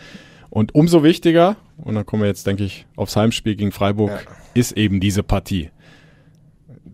Und 0.49 0.73
umso 0.75 1.03
wichtiger, 1.03 1.57
und 1.77 1.95
dann 1.95 2.05
kommen 2.05 2.21
wir 2.23 2.27
jetzt, 2.29 2.47
denke 2.47 2.63
ich, 2.63 2.85
aufs 2.95 3.15
Heimspiel 3.15 3.55
gegen 3.55 3.71
Freiburg, 3.71 4.11
Ja. 4.11 4.31
ist 4.53 4.71
eben 4.77 4.99
diese 4.99 5.21
Partie. 5.23 5.69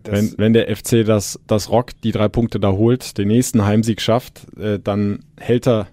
Das- 0.02 0.14
Wenn, 0.14 0.34
wenn 0.38 0.52
der 0.52 0.68
FC 0.68 1.04
das, 1.04 1.38
das 1.46 1.70
Rock 1.70 1.90
die 2.02 2.10
drei 2.10 2.28
Punkte 2.28 2.58
da 2.58 2.72
holt, 2.72 3.18
den 3.18 3.28
nächsten 3.28 3.64
Heimsieg 3.64 4.00
schafft, 4.00 4.46
äh, 4.58 4.80
dann 4.82 5.20
hält 5.38 5.68
er 5.68 5.86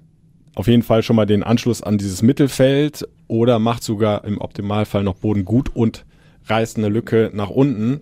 auf 0.55 0.67
jeden 0.67 0.81
Fall 0.83 1.03
schon 1.03 1.15
mal 1.15 1.25
den 1.27 1.43
Anschluss 1.43 1.83
an 1.83 1.97
dieses 1.99 2.21
Mittelfeld 2.23 3.07
oder 3.29 3.59
macht 3.59 3.83
sogar 3.83 4.25
im 4.25 4.39
Optimalfall 4.39 5.03
noch 5.03 5.15
Boden 5.15 5.45
gut 5.45 5.73
und 5.73 6.03
reißt 6.47 6.77
eine 6.77 6.89
Lücke 6.89 7.31
nach 7.33 7.49
unten. 7.49 8.01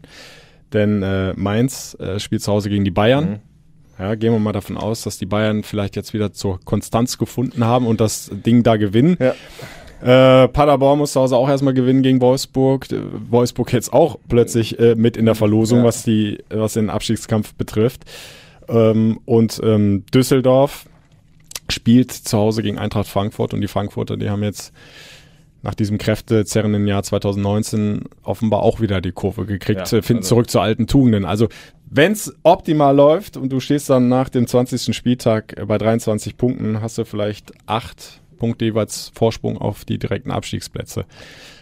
Denn 0.74 1.04
äh, 1.04 1.34
Mainz 1.36 1.96
äh, 2.00 2.20
spielt 2.20 2.42
zu 2.42 2.52
Hause 2.52 2.70
gegen 2.70 2.84
die 2.84 2.92
Bayern. 2.92 3.30
Mhm. 3.30 3.40
Ja, 4.00 4.16
gehen 4.16 4.32
wir 4.32 4.40
mal 4.40 4.52
davon 4.54 4.78
aus, 4.78 5.02
dass 5.04 5.18
die 5.18 5.26
Bayern 5.26 5.64
vielleicht 5.64 5.96
jetzt 5.96 6.14
wieder 6.14 6.32
zur 6.34 6.60
Konstanz 6.64 7.18
gefunden 7.18 7.64
haben 7.64 7.88
und 7.88 8.00
das 8.02 8.30
Ding 8.46 8.64
da 8.64 8.78
gewinnen. 8.78 9.18
Ja. 9.20 9.34
Äh, 10.44 10.48
Paderborn 10.50 11.00
muss 11.00 11.14
zu 11.14 11.20
Hause 11.22 11.36
auch 11.36 11.50
erstmal 11.50 11.74
gewinnen 11.74 12.04
gegen 12.04 12.22
Wolfsburg. 12.22 12.86
Wolfsburg 13.30 13.74
jetzt 13.74 13.92
auch 13.92 14.20
plötzlich 14.30 14.78
äh, 14.80 14.94
mit 14.96 15.18
in 15.18 15.26
der 15.26 15.34
Verlosung, 15.36 15.80
Ja. 15.80 15.86
was 15.86 16.04
die, 16.04 16.38
was 16.50 16.74
den 16.74 16.90
Abstiegskampf 16.92 17.56
betrifft. 17.56 18.04
Ähm, 18.70 19.20
und 19.26 19.60
ähm, 19.64 20.06
Düsseldorf 20.14 20.86
spielt 21.70 22.12
zu 22.12 22.38
Hause 22.38 22.62
gegen 22.62 22.78
Eintracht 22.78 23.08
Frankfurt 23.08 23.54
und 23.54 23.62
die 23.62 23.68
Frankfurter, 23.68 24.16
die 24.18 24.30
haben 24.30 24.44
jetzt 24.44 24.72
nach 25.68 25.76
diesem 25.76 25.98
kräftezerrenden 25.98 26.88
Jahr 26.88 27.04
2019 27.04 28.06
offenbar 28.24 28.62
auch 28.64 28.80
wieder 28.80 29.02
die 29.02 29.12
Kurve 29.12 29.46
gekriegt, 29.46 29.92
Ja, 29.92 29.98
äh, 29.98 30.02
finden 30.02 30.24
also- 30.24 30.30
zurück 30.36 30.50
zu 30.50 30.62
alten 30.62 30.88
Tugenden. 30.88 31.26
Also 31.26 31.50
wenn 31.90 32.14
es 32.14 32.34
optimal 32.44 32.96
läuft 32.96 33.36
und 33.36 33.50
du 33.52 33.60
stehst 33.60 33.90
dann 33.90 34.08
nach 34.08 34.30
dem 34.30 34.48
20. 34.48 34.94
Spieltag 34.96 35.60
äh, 35.60 35.66
bei 35.66 35.78
23 35.78 36.38
Punkten, 36.38 36.80
hast 36.82 36.98
du 36.98 37.04
vielleicht 37.04 37.52
acht 37.66 38.22
Punkte 38.38 38.64
jeweils 38.66 39.12
Vorsprung 39.14 39.58
auf 39.58 39.84
die 39.84 39.98
direkten 40.00 40.32
Abstiegsplätze. 40.32 41.04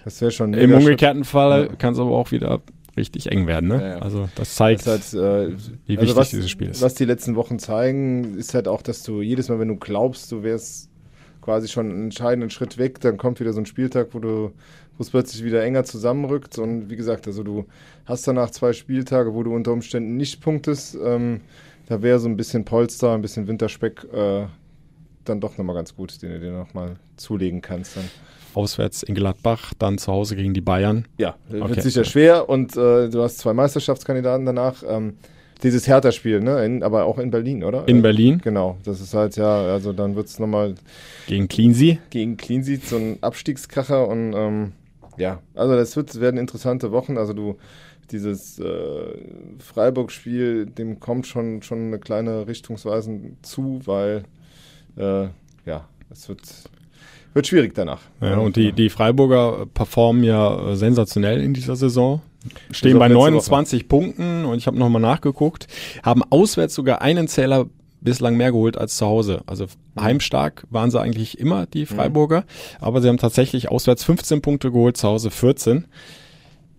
Das 0.03 0.21
wäre 0.21 0.29
schon 0.31 0.53
Im 0.53 0.71
umgekehrten 0.73 1.23
Fall 1.23 1.67
Ja. 1.71 1.75
kann 1.75 1.93
es 1.93 1.99
aber 1.99 2.11
auch 2.11 2.31
wieder 2.31 2.61
richtig 2.95 3.31
eng 3.31 3.47
werden. 3.47 3.69
Ne? 3.69 3.81
Ja, 3.81 3.87
ja. 3.87 3.99
Also 3.99 4.21
das 4.21 4.49
Das 4.49 4.55
zeigt, 4.55 4.81
ist 4.81 4.87
halt, 4.87 5.01
äh, 5.13 5.53
wie 5.87 5.97
also 5.97 6.01
wichtig 6.01 6.15
was, 6.15 6.29
dieses 6.29 6.49
Spiel 6.51 6.69
ist. 6.69 6.81
Was 6.83 6.93
die 6.93 7.05
letzten 7.05 7.35
Wochen 7.35 7.57
zeigen, 7.57 8.37
ist 8.37 8.53
halt 8.53 8.67
auch, 8.67 8.83
dass 8.83 9.01
du 9.01 9.21
jedes 9.23 9.49
Mal, 9.49 9.57
wenn 9.59 9.69
du 9.69 9.77
glaubst, 9.77 10.31
du 10.31 10.43
wärst 10.43 10.89
quasi 11.45 11.67
schon 11.67 11.89
einen 11.89 12.03
entscheidenden 12.05 12.49
Schritt 12.49 12.77
weg, 12.77 12.99
dann 12.99 13.17
kommt 13.17 13.39
wieder 13.39 13.53
so 13.53 13.61
ein 13.61 13.65
Spieltag, 13.65 14.09
wo 14.13 14.19
du 14.19 14.51
wo 14.97 15.03
es 15.03 15.09
plötzlich 15.09 15.43
wieder 15.43 15.63
enger 15.63 15.83
zusammenrückt. 15.83 16.57
Und 16.57 16.89
wie 16.89 16.95
gesagt, 16.95 17.27
also 17.27 17.43
du 17.43 17.65
hast 18.05 18.27
danach 18.27 18.51
zwei 18.51 18.73
Spieltage, 18.73 19.33
wo 19.33 19.43
du 19.43 19.53
unter 19.53 19.71
Umständen 19.73 20.17
nicht 20.17 20.41
punktest. 20.41 20.97
Ähm, 21.03 21.41
da 21.87 22.01
wäre 22.01 22.19
so 22.19 22.27
ein 22.27 22.37
bisschen 22.37 22.65
Polster, 22.65 23.13
ein 23.13 23.21
bisschen 23.21 23.47
Winterspeck 23.47 24.05
äh, 24.13 24.45
dann 25.25 25.41
doch 25.41 25.57
nochmal 25.57 25.75
ganz 25.75 25.95
gut, 25.95 26.21
den 26.21 26.31
du 26.31 26.39
dir 26.39 26.51
nochmal 26.51 26.95
zulegen 27.17 27.61
kannst. 27.61 27.97
Dann. 27.97 28.05
Auswärts 28.53 29.03
in 29.03 29.15
Gladbach, 29.15 29.73
dann 29.77 29.97
zu 29.97 30.11
Hause 30.11 30.35
gegen 30.35 30.53
die 30.53 30.61
Bayern. 30.61 31.05
Ja, 31.17 31.35
wird 31.49 31.63
Okay. 31.63 31.81
sicher 31.81 32.05
schwer 32.05 32.47
und 32.47 32.77
äh, 32.77 33.09
du 33.09 33.21
hast 33.21 33.39
zwei 33.39 33.53
Meisterschaftskandidaten 33.53 34.45
danach. 34.45 34.81
Ähm, 34.87 35.17
dieses 35.63 35.87
Hertha-Spiel, 35.87 36.41
ne? 36.41 36.65
In, 36.65 36.83
aber 36.83 37.05
auch 37.05 37.17
in 37.17 37.31
Berlin, 37.31 37.63
oder? 37.63 37.87
In 37.87 38.01
Berlin 38.01 38.41
Genau, 38.43 38.77
das 38.83 39.01
ist 39.01 39.13
halt, 39.13 39.35
ja, 39.37 39.63
also 39.63 39.93
dann 39.93 40.15
wird 40.15 40.27
es 40.27 40.39
nochmal 40.39 40.75
gegen 41.27 41.47
Cleansea. 41.47 41.97
gegen 42.09 42.37
Cleansea 42.37 42.77
so 42.83 42.97
ein 42.97 43.17
Abstiegskracher 43.21 44.07
und 44.07 44.33
ähm, 44.33 44.71
ja, 45.17 45.41
also 45.53 45.75
das 45.75 45.95
wird, 45.95 46.19
werden 46.19 46.37
interessante 46.37 46.91
Wochen. 46.91 47.17
Also 47.17 47.33
du, 47.33 47.57
dieses 48.11 48.59
äh, 48.59 49.17
Freiburg-Spiel, 49.59 50.65
dem 50.65 50.99
kommt 50.99 51.27
schon, 51.27 51.61
schon 51.61 51.87
eine 51.87 51.99
kleine 51.99 52.47
Richtungsweisen 52.47 53.37
zu, 53.41 53.81
weil 53.85 54.23
äh, 54.97 55.27
ja, 55.65 55.87
es 56.09 56.29
wird, 56.29 56.41
wird 57.33 57.47
schwierig 57.47 57.73
danach. 57.73 58.01
Ja, 58.21 58.37
und 58.37 58.55
die, 58.55 58.71
die 58.71 58.89
Freiburger 58.89 59.65
performen 59.73 60.23
ja 60.23 60.71
äh, 60.71 60.75
sensationell 60.75 61.41
in 61.41 61.53
dieser 61.53 61.75
Saison. 61.75 62.21
Stehen 62.71 62.95
auch 62.95 62.99
bei 62.99 63.07
letzte 63.07 63.19
29 63.19 63.87
Punkten 63.87 64.45
und 64.45 64.57
ich 64.57 64.67
habe 64.67 64.77
nochmal 64.77 65.01
nachgeguckt, 65.01 65.67
haben 66.03 66.23
auswärts 66.29 66.75
sogar 66.75 67.01
einen 67.01 67.27
Zähler 67.27 67.67
bislang 68.01 68.37
mehr 68.37 68.51
geholt 68.51 68.77
als 68.77 68.97
zu 68.97 69.05
Hause. 69.05 69.41
Also 69.47 69.65
heimstark 69.99 70.65
waren 70.69 70.91
sie 70.91 71.01
eigentlich 71.01 71.39
immer, 71.39 71.65
die 71.65 71.85
Freiburger, 71.85 72.45
aber 72.79 73.01
sie 73.01 73.07
haben 73.09 73.17
tatsächlich 73.17 73.69
auswärts 73.69 74.03
15 74.03 74.41
Punkte 74.41 74.71
geholt, 74.71 74.95
zu 74.95 75.07
Hause 75.07 75.31
14. 75.31 75.85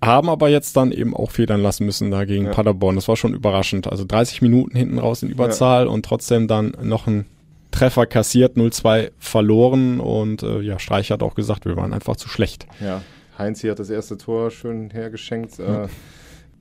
Haben 0.04 0.28
aber 0.28 0.48
jetzt 0.48 0.76
dann 0.76 0.92
eben 0.92 1.16
auch 1.16 1.30
federn 1.30 1.62
lassen 1.62 1.84
müssen 1.84 2.10
da 2.10 2.24
gegen 2.24 2.44
Ja. 2.46 2.50
Paderborn. 2.52 2.94
Das 2.96 3.08
war 3.08 3.16
schon 3.16 3.34
überraschend. 3.34 3.88
Also 3.90 4.04
30 4.04 4.40
Minuten 4.42 4.76
hinten 4.76 4.98
raus 4.98 5.22
in 5.22 5.30
Überzahl 5.30 5.88
und 5.88 6.04
trotzdem 6.04 6.46
dann 6.48 6.76
noch 6.82 7.06
ein 7.06 7.26
Treffer 7.72 8.06
kassiert, 8.06 8.56
0-2 8.56 9.10
verloren 9.18 10.00
und 10.00 10.42
äh, 10.42 10.60
ja, 10.60 10.78
Streich 10.78 11.10
hat 11.10 11.22
auch 11.22 11.34
gesagt, 11.34 11.64
wir 11.64 11.76
waren 11.76 11.92
einfach 11.92 12.16
zu 12.16 12.28
schlecht. 12.28 12.66
Ja, 12.80 13.02
Heinz 13.38 13.60
hier 13.60 13.72
hat 13.72 13.78
das 13.78 13.90
erste 13.90 14.16
Tor 14.16 14.50
schön 14.50 14.90
hergeschenkt. 14.90 15.58
Äh, 15.58 15.88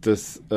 das 0.01 0.41
äh, 0.51 0.55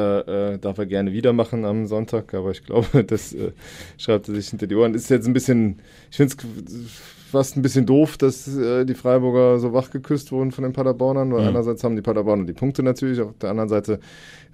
äh, 0.54 0.58
darf 0.58 0.76
er 0.78 0.86
gerne 0.86 1.12
wieder 1.12 1.32
machen 1.32 1.64
am 1.64 1.86
Sonntag, 1.86 2.34
aber 2.34 2.50
ich 2.50 2.64
glaube, 2.64 3.04
das 3.06 3.32
äh, 3.32 3.52
schreibt 3.96 4.28
er 4.28 4.34
sich 4.34 4.48
hinter 4.48 4.66
die 4.66 4.74
Ohren. 4.74 4.94
Ist 4.94 5.08
jetzt 5.10 5.26
ein 5.26 5.32
bisschen, 5.32 5.76
ich 6.10 6.16
finde 6.16 6.34
es 6.34 6.90
fast 7.30 7.56
ein 7.56 7.62
bisschen 7.62 7.86
doof, 7.86 8.16
dass 8.18 8.48
äh, 8.56 8.84
die 8.84 8.94
Freiburger 8.94 9.58
so 9.58 9.72
wach 9.72 9.90
geküsst 9.90 10.32
wurden 10.32 10.50
von 10.50 10.64
den 10.64 10.72
Paderbornern, 10.72 11.32
weil 11.32 11.42
Mhm. 11.42 11.48
einerseits 11.48 11.84
haben 11.84 11.94
die 11.96 12.02
Paderborner 12.02 12.44
die 12.44 12.52
Punkte 12.54 12.82
natürlich, 12.82 13.20
auf 13.20 13.36
der 13.38 13.50
anderen 13.50 13.68
Seite 13.68 14.00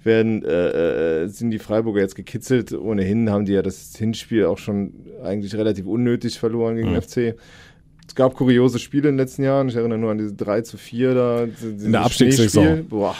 werden, 0.03 0.43
äh, 0.45 1.23
äh, 1.23 1.27
sind 1.27 1.51
die 1.51 1.59
Freiburger 1.59 2.01
jetzt 2.01 2.15
gekitzelt. 2.15 2.73
Ohnehin 2.73 3.29
haben 3.31 3.45
die 3.45 3.53
ja 3.53 3.61
das 3.63 3.95
Hinspiel 3.97 4.45
auch 4.45 4.57
schon 4.59 4.93
eigentlich 5.23 5.55
relativ 5.55 5.87
unnötig 5.87 6.37
verloren 6.39 6.75
gegen 6.75 6.89
Mhm. 6.91 6.93
den 6.93 7.01
FC. 7.01 7.35
Es 8.07 8.15
gab 8.15 8.33
kuriose 8.35 8.79
Spiele 8.79 9.09
in 9.09 9.15
den 9.15 9.19
letzten 9.25 9.43
Jahren. 9.43 9.67
Ich 9.69 9.75
erinnere 9.75 9.97
nur 9.97 10.11
an 10.11 10.17
diese 10.17 10.33
3 10.33 10.61
zu 10.61 10.77
4 10.77 11.13
da. 11.13 11.43
In 11.43 11.91
der 11.91 12.01
Abstiegssaison. 12.03 12.87
Boah. 12.87 13.15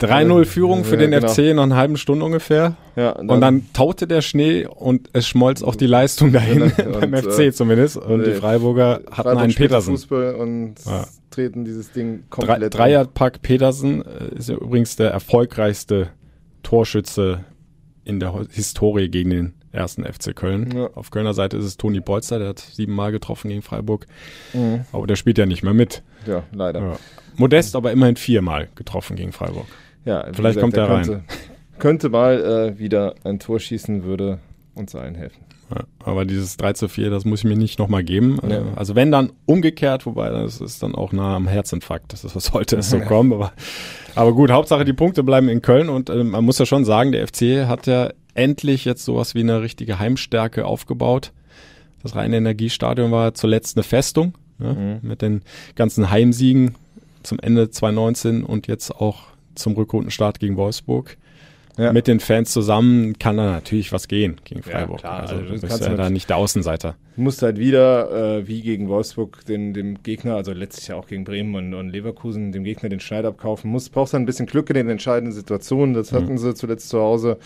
3-0 0.00 0.44
Führung 0.44 0.84
für 0.84 0.94
Ja, 0.94 1.00
den 1.00 1.10
genau. 1.10 1.26
FC 1.28 1.54
nach 1.56 1.64
einer 1.64 1.74
halben 1.76 1.96
Stunde 1.96 2.24
ungefähr. 2.24 2.76
Ja, 2.94 3.10
Und 3.16 3.40
dann 3.40 3.66
taute 3.72 4.06
der 4.06 4.22
Schnee 4.22 4.64
und 4.64 5.10
es 5.12 5.26
schmolz 5.26 5.60
auch 5.60 5.74
die 5.74 5.88
Leistung 5.88 6.32
dahin, 6.32 6.70
beim 7.00 7.12
äh, 7.14 7.22
FC 7.22 7.52
zumindest. 7.52 7.96
Und 7.96 8.24
die 8.24 8.30
äh, 8.30 8.34
Freiburger 8.34 9.00
hatten 9.10 9.12
Freiburg 9.12 9.42
einen 9.42 9.54
Petersen. 9.54 9.94
Fußball 9.96 10.36
und 10.36 10.74
Ja. 10.86 11.04
treten 11.30 11.64
dieses 11.64 11.90
Ding 11.90 12.22
komplett 12.30 12.62
um. 12.62 12.70
Dreierpack 12.78 13.42
Petersen 13.42 14.02
äh, 14.06 14.36
ist 14.38 14.48
ja 14.48 14.54
übrigens 14.54 14.94
der 14.94 15.10
erfolgreichste 15.10 16.10
Torschütze 16.62 17.44
in 18.04 18.20
der 18.20 18.46
Historie 18.52 19.08
gegen 19.08 19.30
den 19.30 19.54
ersten 19.72 20.04
FC 20.04 20.34
Köln. 20.34 20.72
Ja. 20.76 20.90
Auf 20.94 21.10
Kölner 21.10 21.34
Seite 21.34 21.56
ist 21.56 21.64
es 21.64 21.76
Toni 21.76 22.00
Bolster, 22.00 22.38
der 22.38 22.48
hat 22.48 22.58
siebenmal 22.58 23.12
getroffen 23.12 23.48
gegen 23.48 23.62
Freiburg. 23.62 24.06
Mhm. 24.52 24.84
Aber 24.92 25.06
der 25.06 25.16
spielt 25.16 25.38
ja 25.38 25.46
nicht 25.46 25.62
mehr 25.62 25.74
mit. 25.74 26.02
Ja, 26.26 26.44
leider. 26.52 26.80
Ja. 26.80 26.96
Modest 27.36 27.76
aber 27.76 27.92
immerhin 27.92 28.16
viermal 28.16 28.68
getroffen 28.74 29.16
gegen 29.16 29.32
Freiburg. 29.32 29.66
Ja, 30.04 30.26
Vielleicht 30.32 30.58
kommt 30.58 30.76
er 30.76 30.88
rein. 30.88 31.04
Könnte, 31.04 31.24
könnte 31.78 32.08
mal 32.08 32.74
äh, 32.74 32.78
wieder 32.78 33.14
ein 33.24 33.38
Tor 33.38 33.60
schießen, 33.60 34.04
würde 34.04 34.38
uns 34.74 34.94
allen 34.94 35.14
helfen. 35.14 35.44
Ja, 35.70 35.82
aber 36.02 36.24
dieses 36.24 36.56
3 36.56 36.72
zu 36.72 36.88
4, 36.88 37.10
das 37.10 37.26
muss 37.26 37.40
ich 37.40 37.44
mir 37.44 37.56
nicht 37.56 37.78
nochmal 37.78 38.02
geben. 38.02 38.38
Ja. 38.48 38.62
Also 38.74 38.94
wenn 38.94 39.12
dann 39.12 39.32
umgekehrt, 39.44 40.06
wobei 40.06 40.30
das 40.30 40.62
ist 40.62 40.82
dann 40.82 40.94
auch 40.94 41.12
nah 41.12 41.36
am 41.36 41.46
Herzinfarkt. 41.46 42.12
Das 42.12 42.24
ist, 42.24 42.34
was 42.34 42.46
sollte 42.46 42.76
es 42.76 42.88
so 42.88 42.98
kommen. 43.06 43.34
Aber, 43.34 43.52
aber 44.14 44.32
gut, 44.32 44.50
Hauptsache 44.50 44.86
die 44.86 44.94
Punkte 44.94 45.22
bleiben 45.22 45.48
in 45.50 45.60
Köln 45.60 45.90
und 45.90 46.08
äh, 46.08 46.24
man 46.24 46.44
muss 46.44 46.58
ja 46.58 46.64
schon 46.64 46.86
sagen, 46.86 47.12
der 47.12 47.26
FC 47.28 47.66
hat 47.66 47.86
ja 47.86 48.10
endlich 48.38 48.84
jetzt 48.84 49.04
sowas 49.04 49.34
wie 49.34 49.40
eine 49.40 49.60
richtige 49.60 49.98
Heimstärke 49.98 50.64
aufgebaut. 50.64 51.32
Das 52.02 52.14
reine 52.14 52.36
Energiestadion 52.36 53.10
war 53.10 53.34
zuletzt 53.34 53.76
eine 53.76 53.82
Festung 53.82 54.34
ne? 54.58 55.00
mit 55.02 55.20
den 55.20 55.42
ganzen 55.74 56.10
Heimsiegen 56.10 56.76
zum 57.22 57.38
Ende 57.40 57.70
2019 57.70 58.44
und 58.44 58.68
jetzt 58.68 58.94
auch 58.94 59.24
zum 59.54 59.74
Rückrundenstart 59.74 60.38
gegen 60.38 60.56
Wolfsburg. 60.56 61.16
Ja. 61.76 61.92
Mit 61.92 62.08
den 62.08 62.18
Fans 62.18 62.50
zusammen 62.52 63.20
kann 63.20 63.36
da 63.36 63.52
natürlich 63.52 63.92
was 63.92 64.08
gehen 64.08 64.36
gegen 64.42 64.62
Ja, 64.66 64.72
Freiburg. 64.72 64.98
klar, 64.98 65.20
also, 65.20 65.36
also 65.36 65.46
du 65.46 65.60
bist 65.60 65.80
ja 65.80 65.88
du 65.90 65.96
da 65.96 66.10
nicht 66.10 66.28
der 66.28 66.36
Außenseiter. 66.36 66.96
Du 67.14 67.22
musst 67.22 67.40
halt 67.40 67.56
wieder, 67.56 68.38
äh, 68.38 68.48
wie 68.48 68.62
gegen 68.62 68.88
Wolfsburg, 68.88 69.44
den, 69.46 69.74
dem 69.74 70.02
Gegner, 70.02 70.34
also 70.34 70.52
letztlich 70.52 70.88
ja 70.88 70.96
auch 70.96 71.06
gegen 71.06 71.22
Bremen 71.22 71.54
und, 71.54 71.74
und 71.74 71.90
Leverkusen, 71.90 72.50
dem 72.50 72.64
Gegner 72.64 72.88
den 72.88 72.98
Schneid 72.98 73.24
abkaufen 73.24 73.70
musst. 73.70 73.92
Brauchst 73.92 74.12
dann 74.12 74.22
ein 74.22 74.26
bisschen 74.26 74.46
Glück 74.46 74.70
in 74.70 74.74
den 74.74 74.88
entscheidenden 74.88 75.32
Situationen. 75.32 75.94
Das 75.94 76.12
hatten 76.12 76.36
sie 76.36 76.52
zuletzt 76.54 76.88
zu 76.88 76.98
Hause. 76.98 77.38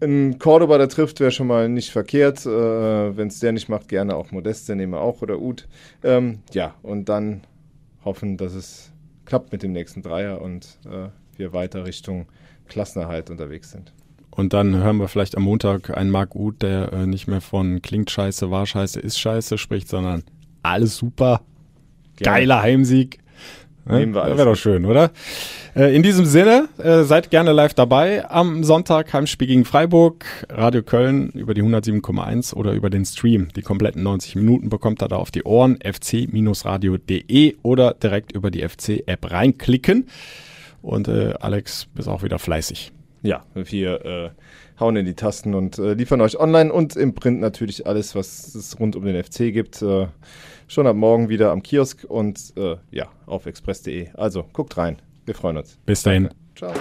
Ein 0.00 0.38
Cordoba, 0.38 0.76
der 0.76 0.88
trifft, 0.88 1.20
wäre 1.20 1.30
schon 1.30 1.46
mal 1.46 1.68
nicht 1.68 1.90
verkehrt. 1.90 2.44
Äh, 2.44 3.16
Wenn 3.16 3.28
es 3.28 3.40
der 3.40 3.52
nicht 3.52 3.68
macht, 3.68 3.88
gerne 3.88 4.16
auch 4.16 4.30
Modeste, 4.30 4.76
nehmen 4.76 4.92
wir 4.92 5.00
auch 5.00 5.22
oder 5.22 5.40
Uth. 5.40 5.66
Ähm, 6.04 6.40
ja, 6.52 6.74
und 6.82 7.08
dann 7.08 7.42
hoffen, 8.04 8.36
dass 8.36 8.54
es 8.54 8.92
klappt 9.24 9.52
mit 9.52 9.62
dem 9.62 9.72
nächsten 9.72 10.02
Dreier 10.02 10.40
und 10.40 10.78
äh, 10.84 11.08
wir 11.36 11.52
weiter 11.52 11.86
Richtung 11.86 12.26
Klassenerhalt 12.68 13.30
unterwegs 13.30 13.70
sind. 13.70 13.92
Und 14.30 14.52
dann 14.52 14.76
hören 14.76 14.98
wir 14.98 15.08
vielleicht 15.08 15.36
am 15.36 15.44
Montag 15.44 15.96
einen 15.96 16.10
Marc 16.10 16.34
Uth, 16.34 16.60
der 16.60 16.92
äh, 16.92 17.06
nicht 17.06 17.26
mehr 17.26 17.40
von 17.40 17.80
klingt 17.80 18.10
scheiße, 18.10 18.50
war 18.50 18.66
scheiße, 18.66 19.00
ist 19.00 19.18
scheiße 19.18 19.56
spricht, 19.56 19.88
sondern 19.88 20.24
alles 20.62 20.96
super, 20.96 21.40
geiler 22.18 22.60
Heimsieg. 22.60 23.18
Ne? 23.88 24.00
Nehmen 24.00 24.14
wir 24.14 24.22
alles 24.22 24.36
Wäre 24.36 24.48
doch 24.48 24.56
schön, 24.56 24.84
oder? 24.84 25.10
Äh, 25.76 25.94
in 25.94 26.02
diesem 26.02 26.26
Sinne, 26.26 26.68
äh, 26.78 27.04
seid 27.04 27.30
gerne 27.30 27.52
live 27.52 27.74
dabei 27.74 28.28
am 28.28 28.64
Sonntag 28.64 29.12
Heimspiel 29.12 29.46
gegen 29.46 29.64
Freiburg, 29.64 30.24
Radio 30.48 30.82
Köln 30.82 31.30
über 31.30 31.54
die 31.54 31.62
107,1 31.62 32.54
oder 32.54 32.72
über 32.72 32.90
den 32.90 33.04
Stream. 33.04 33.48
Die 33.54 33.62
kompletten 33.62 34.02
90 34.02 34.34
Minuten 34.36 34.70
bekommt 34.70 35.02
ihr 35.02 35.08
da 35.08 35.16
auf 35.16 35.30
die 35.30 35.44
Ohren, 35.44 35.78
fc-radio.de 35.80 37.56
oder 37.62 37.94
direkt 37.94 38.32
über 38.32 38.50
die 38.50 38.66
FC-App 38.66 39.30
reinklicken. 39.30 40.08
Und 40.82 41.06
äh, 41.08 41.34
Alex, 41.40 41.86
bist 41.94 42.08
auch 42.08 42.22
wieder 42.22 42.38
fleißig. 42.38 42.92
Ja, 43.22 43.44
wir 43.54 44.04
äh, 44.04 44.30
hauen 44.80 44.96
in 44.96 45.06
die 45.06 45.14
Tasten 45.14 45.54
und 45.54 45.78
äh, 45.78 45.94
liefern 45.94 46.20
euch 46.20 46.38
online 46.38 46.72
und 46.72 46.96
im 46.96 47.14
Print 47.14 47.40
natürlich 47.40 47.86
alles, 47.86 48.14
was 48.14 48.54
es 48.54 48.78
rund 48.80 48.96
um 48.96 49.04
den 49.04 49.22
FC 49.22 49.52
gibt. 49.52 49.82
Schon 50.68 50.86
ab 50.86 50.96
morgen 50.96 51.28
wieder 51.28 51.52
am 51.52 51.62
Kiosk 51.62 52.04
und 52.04 52.52
äh, 52.56 52.76
ja, 52.90 53.06
auf 53.26 53.46
express.de. 53.46 54.08
Also 54.14 54.44
guckt 54.52 54.76
rein. 54.76 54.98
Wir 55.24 55.34
freuen 55.34 55.58
uns. 55.58 55.78
Bis 55.86 56.02
dahin. 56.02 56.28
Ciao. 56.54 56.72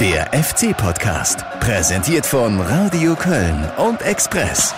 Der 0.00 0.26
FC-Podcast, 0.32 1.44
präsentiert 1.60 2.26
von 2.26 2.60
Radio 2.60 3.14
Köln 3.14 3.64
und 3.78 4.02
Express. 4.02 4.74